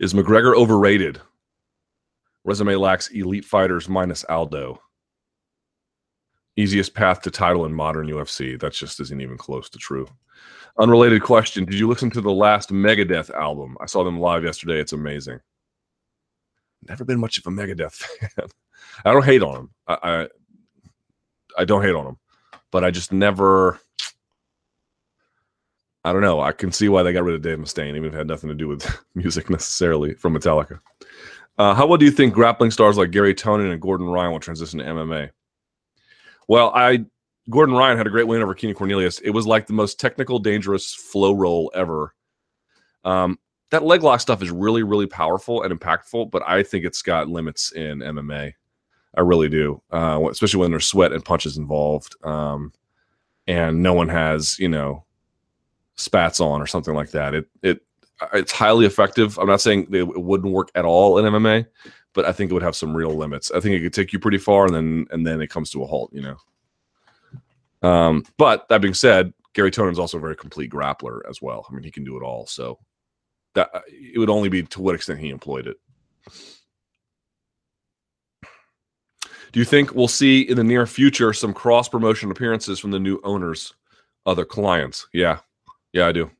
[0.00, 1.20] Is McGregor overrated?
[2.48, 4.80] Resume lacks elite fighters minus Aldo.
[6.56, 8.58] Easiest path to title in modern UFC.
[8.58, 10.08] That just isn't even close to true.
[10.78, 13.76] Unrelated question Did you listen to the last Megadeth album?
[13.82, 14.80] I saw them live yesterday.
[14.80, 15.40] It's amazing.
[16.88, 18.48] Never been much of a Megadeth fan.
[19.04, 19.70] I don't hate on them.
[19.86, 20.28] I, I,
[21.58, 22.18] I don't hate on them,
[22.70, 23.78] but I just never.
[26.02, 26.40] I don't know.
[26.40, 28.48] I can see why they got rid of Dave Mustaine, even if it had nothing
[28.48, 30.80] to do with music necessarily from Metallica.
[31.58, 34.40] Uh, how well do you think grappling stars like Gary Tonon and Gordon Ryan will
[34.40, 35.30] transition to MMA?
[36.46, 37.04] Well, I
[37.50, 39.18] Gordon Ryan had a great win over Keenan Cornelius.
[39.20, 42.14] It was like the most technical, dangerous flow roll ever.
[43.04, 43.38] Um,
[43.70, 47.28] that leg lock stuff is really, really powerful and impactful, but I think it's got
[47.28, 48.52] limits in MMA.
[49.16, 52.72] I really do, uh, especially when there's sweat and punches involved, um,
[53.46, 55.04] and no one has you know
[55.96, 57.34] spats on or something like that.
[57.34, 57.80] It it
[58.32, 59.38] it's highly effective.
[59.38, 61.66] I'm not saying it wouldn't work at all in MMA,
[62.14, 63.50] but I think it would have some real limits.
[63.50, 65.82] I think it could take you pretty far, and then and then it comes to
[65.82, 66.10] a halt.
[66.12, 67.88] You know.
[67.88, 71.66] Um, but that being said, Gary Tonon is also a very complete grappler as well.
[71.68, 72.46] I mean, he can do it all.
[72.46, 72.78] So
[73.54, 75.76] that it would only be to what extent he employed it.
[79.50, 82.98] Do you think we'll see in the near future some cross promotion appearances from the
[82.98, 83.74] new owners,
[84.26, 85.08] other clients?
[85.12, 85.38] Yeah,
[85.92, 86.30] yeah, I do.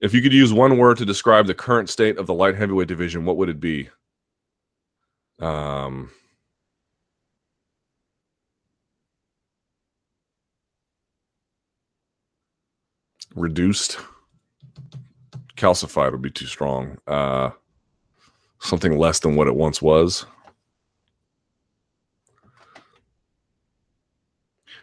[0.00, 2.88] If you could use one word to describe the current state of the light heavyweight
[2.88, 3.90] division, what would it be?
[5.40, 6.10] Um,
[13.34, 13.98] reduced.
[15.56, 16.98] Calcified would be too strong.
[17.06, 17.50] Uh,
[18.60, 20.26] something less than what it once was.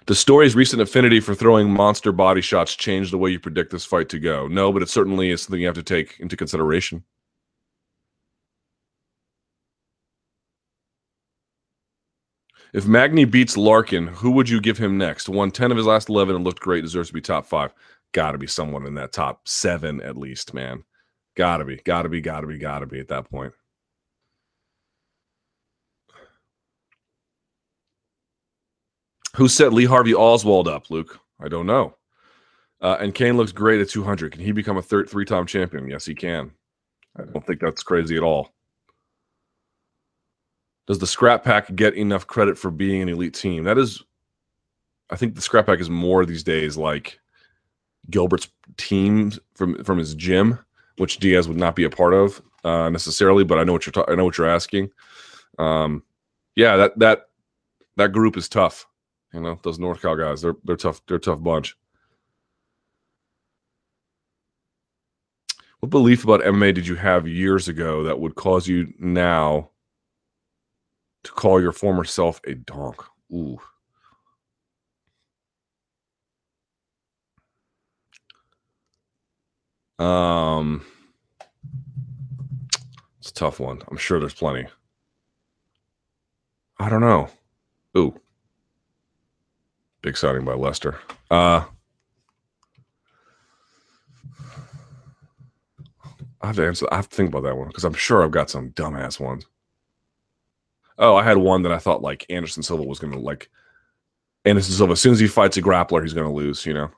[0.06, 3.86] Does Story's recent affinity for throwing monster body shots change the way you predict this
[3.86, 4.48] fight to go?
[4.48, 7.04] No, but it certainly is something you have to take into consideration.
[12.72, 15.28] If Magny beats Larkin, who would you give him next?
[15.28, 17.74] Won 10 of his last 11 and looked great, deserves to be top five.
[18.12, 20.84] Got to be someone in that top seven at least, man.
[21.36, 23.54] Got to be, got to be, got to be, got to be at that point.
[29.36, 31.20] Who set Lee Harvey Oswald up, Luke?
[31.40, 31.96] I don't know.
[32.82, 34.32] Uh, and Cain looks great at 200.
[34.32, 35.88] Can he become a third three-time champion?
[35.90, 36.52] Yes, he can.
[37.18, 38.54] I don't think that's crazy at all.
[40.88, 43.64] Does the Scrap Pack get enough credit for being an elite team?
[43.64, 44.04] That is,
[45.10, 47.20] I think the Scrap Pack is more these days like
[48.10, 50.60] Gilbert's team from from his gym,
[50.98, 53.44] which Diaz would not be a part of uh, necessarily.
[53.44, 54.92] But I know what you're ta- I know what you're asking.
[55.58, 56.04] Um,
[56.56, 57.30] yeah, that that
[57.98, 58.86] that group is tough.
[59.36, 61.02] You know, those North Cal guys, they're they're tough.
[61.08, 61.76] They're a tough bunch.
[65.82, 69.72] What belief about MMA did you have years ago that would cause you now
[71.26, 73.04] to call your former self a donk?
[73.34, 73.60] Ooh.
[80.00, 80.86] Um,
[83.20, 83.82] it's a tough one.
[83.90, 84.68] I'm sure there's plenty.
[86.80, 87.28] I don't know.
[87.98, 88.18] Ooh.
[90.06, 91.00] Big signing by Leicester.
[91.32, 91.66] Uh
[96.40, 96.88] I have to answer.
[96.92, 99.48] I have to think about that one because I'm sure I've got some dumbass ones.
[101.00, 103.50] Oh, I had one that I thought like Anderson Silva was going to like.
[104.46, 106.68] Anderson Silva, as soon as he fights a grappler, he's going to lose.
[106.68, 106.92] You know,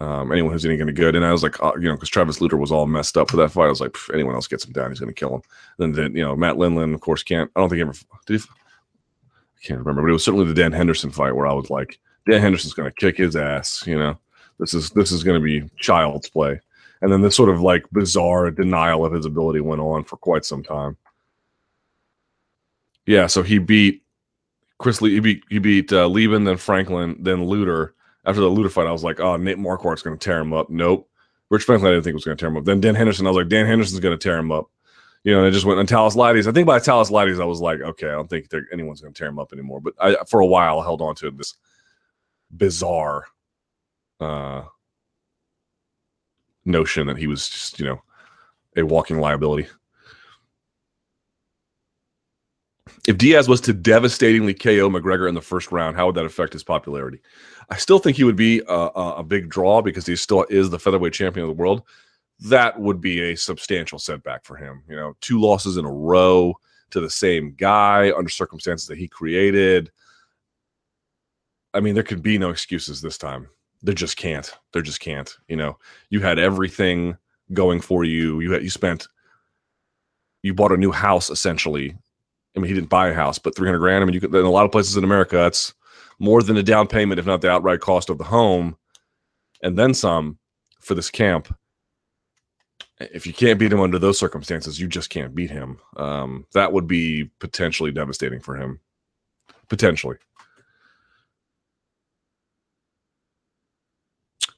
[0.00, 1.16] um, anyone who's any of good.
[1.16, 3.36] And I was like, uh, you know, because Travis Lutter was all messed up for
[3.36, 3.66] that fight.
[3.66, 5.42] I was like, anyone else gets him down, he's going to kill him.
[5.76, 7.50] Then, then you know, Matt Lindland, of course, can't.
[7.54, 7.92] I don't think he ever
[8.26, 8.40] did.
[8.40, 11.68] He, I can't remember, but it was certainly the Dan Henderson fight where I was
[11.68, 13.84] like, Dan Henderson's going to kick his ass.
[13.86, 14.18] You know,
[14.58, 16.60] this is this is going to be child's play.
[17.00, 20.44] And then this sort of like bizarre denial of his ability went on for quite
[20.44, 20.96] some time.
[23.06, 24.02] Yeah, so he beat
[24.78, 25.14] Chris Lee.
[25.14, 27.94] He beat he beat uh, Leben, then Franklin, then Lutter.
[28.26, 30.68] After the Lutter fight, I was like, oh, Nate Marquardt's going to tear him up.
[30.68, 31.08] Nope.
[31.48, 32.64] Rich Franklin, I didn't think was going to tear him up.
[32.66, 34.68] Then Dan Henderson, I was like, Dan Henderson's going to tear him up.
[35.24, 36.46] You know, and it just went on Thales Leites.
[36.46, 39.18] I think by Thales Leites, I was like, okay, I don't think anyone's going to
[39.18, 39.80] tear him up anymore.
[39.80, 41.54] But I, for a while, I held on to this
[42.50, 43.26] bizarre
[44.20, 44.62] uh,
[46.64, 48.02] notion that he was just, you know,
[48.76, 49.68] a walking liability.
[53.06, 56.52] If Diaz was to devastatingly KO McGregor in the first round, how would that affect
[56.52, 57.20] his popularity?
[57.70, 60.78] I still think he would be a, a, big draw because he still is the
[60.78, 61.82] featherweight champion of the world.
[62.40, 64.82] That would be a substantial setback for him.
[64.88, 66.54] You know, two losses in a row
[66.90, 69.90] to the same guy under circumstances that he created.
[71.74, 73.48] I mean, there could be no excuses this time
[73.82, 74.52] there just can't.
[74.72, 75.36] There just can't.
[75.48, 75.78] You know,
[76.10, 77.16] you had everything
[77.52, 78.40] going for you.
[78.40, 79.06] You had you spent
[80.42, 81.96] you bought a new house essentially.
[82.56, 84.02] I mean, he didn't buy a house, but 300 grand.
[84.02, 85.74] I mean, you could in a lot of places in America, that's
[86.18, 88.76] more than the down payment, if not the outright cost of the home,
[89.62, 90.38] and then some
[90.80, 91.54] for this camp.
[93.00, 95.78] If you can't beat him under those circumstances, you just can't beat him.
[95.96, 98.80] Um, that would be potentially devastating for him.
[99.68, 100.16] Potentially.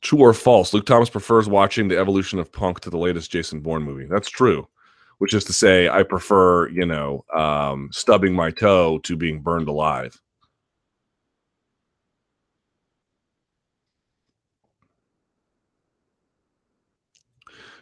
[0.02, 0.72] True or false?
[0.72, 4.06] Luke Thomas prefers watching the evolution of Punk to the latest Jason Bourne movie.
[4.06, 4.66] That's true.
[5.18, 9.68] Which is to say, I prefer, you know, um, stubbing my toe to being burned
[9.68, 10.18] alive.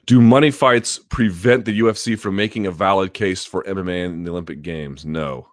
[0.06, 4.30] Do money fights prevent the UFC from making a valid case for MMA in the
[4.30, 5.04] Olympic Games?
[5.04, 5.48] No.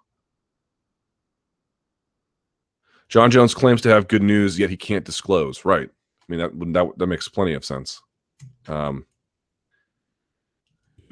[3.08, 5.64] Jon Jones claims to have good news, yet he can't disclose.
[5.64, 5.90] Right.
[6.28, 8.02] I mean that that that makes plenty of sense.
[8.68, 9.06] Um,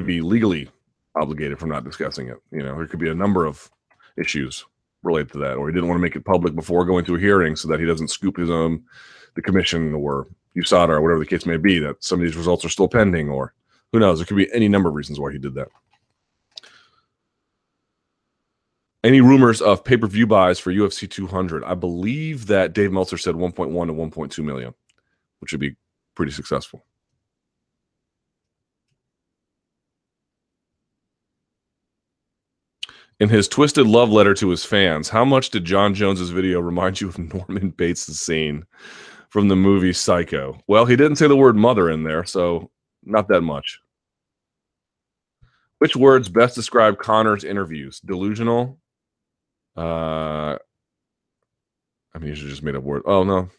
[0.04, 0.68] be legally
[1.16, 2.36] obligated from not discussing it.
[2.50, 3.70] You know, there could be a number of
[4.16, 4.64] issues
[5.02, 7.20] related to that, or he didn't want to make it public before going to a
[7.20, 8.82] hearing so that he doesn't scoop his own
[9.34, 10.26] the commission or
[10.56, 11.78] USADA or whatever the case may be.
[11.78, 13.54] That some of these results are still pending, or
[13.92, 14.18] who knows?
[14.18, 15.68] There could be any number of reasons why he did that.
[19.04, 21.62] Any rumors of pay per view buys for UFC 200?
[21.62, 24.74] I believe that Dave Meltzer said 1.1 to 1.2 million
[25.44, 25.76] which would be
[26.16, 26.86] pretty successful.
[33.20, 36.98] In his twisted love letter to his fans, how much did Jon Jones's video remind
[36.98, 38.64] you of Norman Bates' scene
[39.28, 40.58] from the movie Psycho?
[40.66, 42.70] Well, he didn't say the word mother in there, so
[43.02, 43.80] not that much.
[45.76, 48.00] Which words best describe Conor's interviews?
[48.00, 48.78] Delusional.
[49.76, 50.56] Uh,
[52.14, 53.02] I mean, you just made up word.
[53.04, 53.50] Oh no,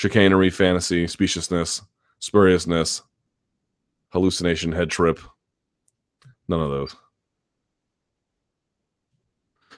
[0.00, 1.82] chicanery, fantasy, speciousness,
[2.20, 3.02] spuriousness,
[4.14, 5.20] hallucination, head trip.
[6.48, 6.96] None of those.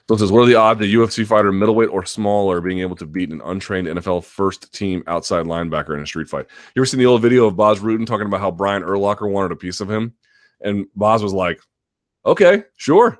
[0.07, 2.95] So it says, what are the odds a UFC fighter, middleweight or smaller, being able
[2.95, 6.45] to beat an untrained NFL first team outside linebacker in a street fight?
[6.73, 9.51] You ever seen the old video of Bas Rutten talking about how Brian Urlacher wanted
[9.51, 10.13] a piece of him?
[10.61, 11.59] And Boz was like,
[12.25, 13.17] okay, sure.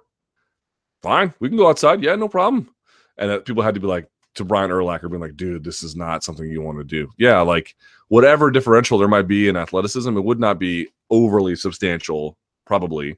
[1.01, 1.34] Fine.
[1.41, 2.01] We can go outside.
[2.01, 2.73] Yeah, no problem.
[3.17, 6.23] And people had to be like, to Brian Urlacher being like, dude, this is not
[6.23, 7.10] something you want to do.
[7.18, 7.76] Yeah, like
[8.07, 13.18] whatever differential there might be in athleticism, it would not be overly substantial, probably.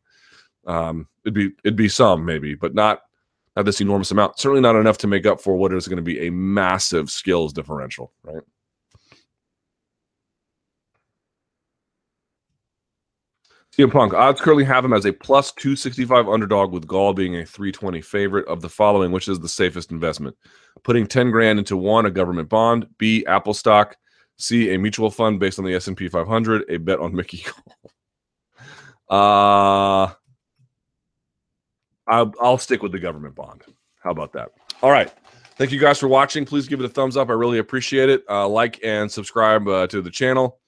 [0.67, 3.01] Um, it'd be it'd be some maybe, but not
[3.55, 4.39] not this enormous amount.
[4.39, 7.53] Certainly not enough to make up for what is going to be a massive skills
[7.53, 8.43] differential, right?
[13.75, 17.45] CM Punk odds currently have him as a plus 265 underdog with Gall being a
[17.45, 20.37] 320 favorite of the following, which is the safest investment.
[20.83, 23.97] Putting 10 grand into one, a government bond, B, Apple stock,
[24.37, 27.91] C, a mutual fund based on the S&P 500, a bet on Mickey Gall.
[30.07, 30.13] uh,
[32.07, 33.63] I'll, I'll stick with the government bond.
[34.01, 34.51] How about that?
[34.83, 35.11] All right.
[35.57, 36.45] Thank you guys for watching.
[36.45, 37.29] Please give it a thumbs up.
[37.29, 38.23] I really appreciate it.
[38.29, 40.59] Uh, like and subscribe uh, to the channel.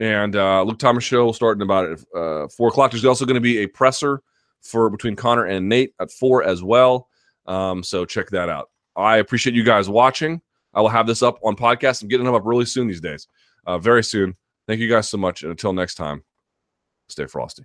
[0.00, 2.90] And uh, Luke Thomas show will start in about uh, four o'clock.
[2.90, 4.22] There's also going to be a presser
[4.62, 7.08] for between Conor and Nate at four as well.
[7.46, 8.70] Um, so check that out.
[8.96, 10.40] I appreciate you guys watching.
[10.74, 12.02] I will have this up on podcast.
[12.02, 13.26] I'm getting them up really soon these days,
[13.66, 14.36] uh, very soon.
[14.66, 15.42] Thank you guys so much.
[15.42, 16.24] And until next time,
[17.08, 17.64] stay frosty.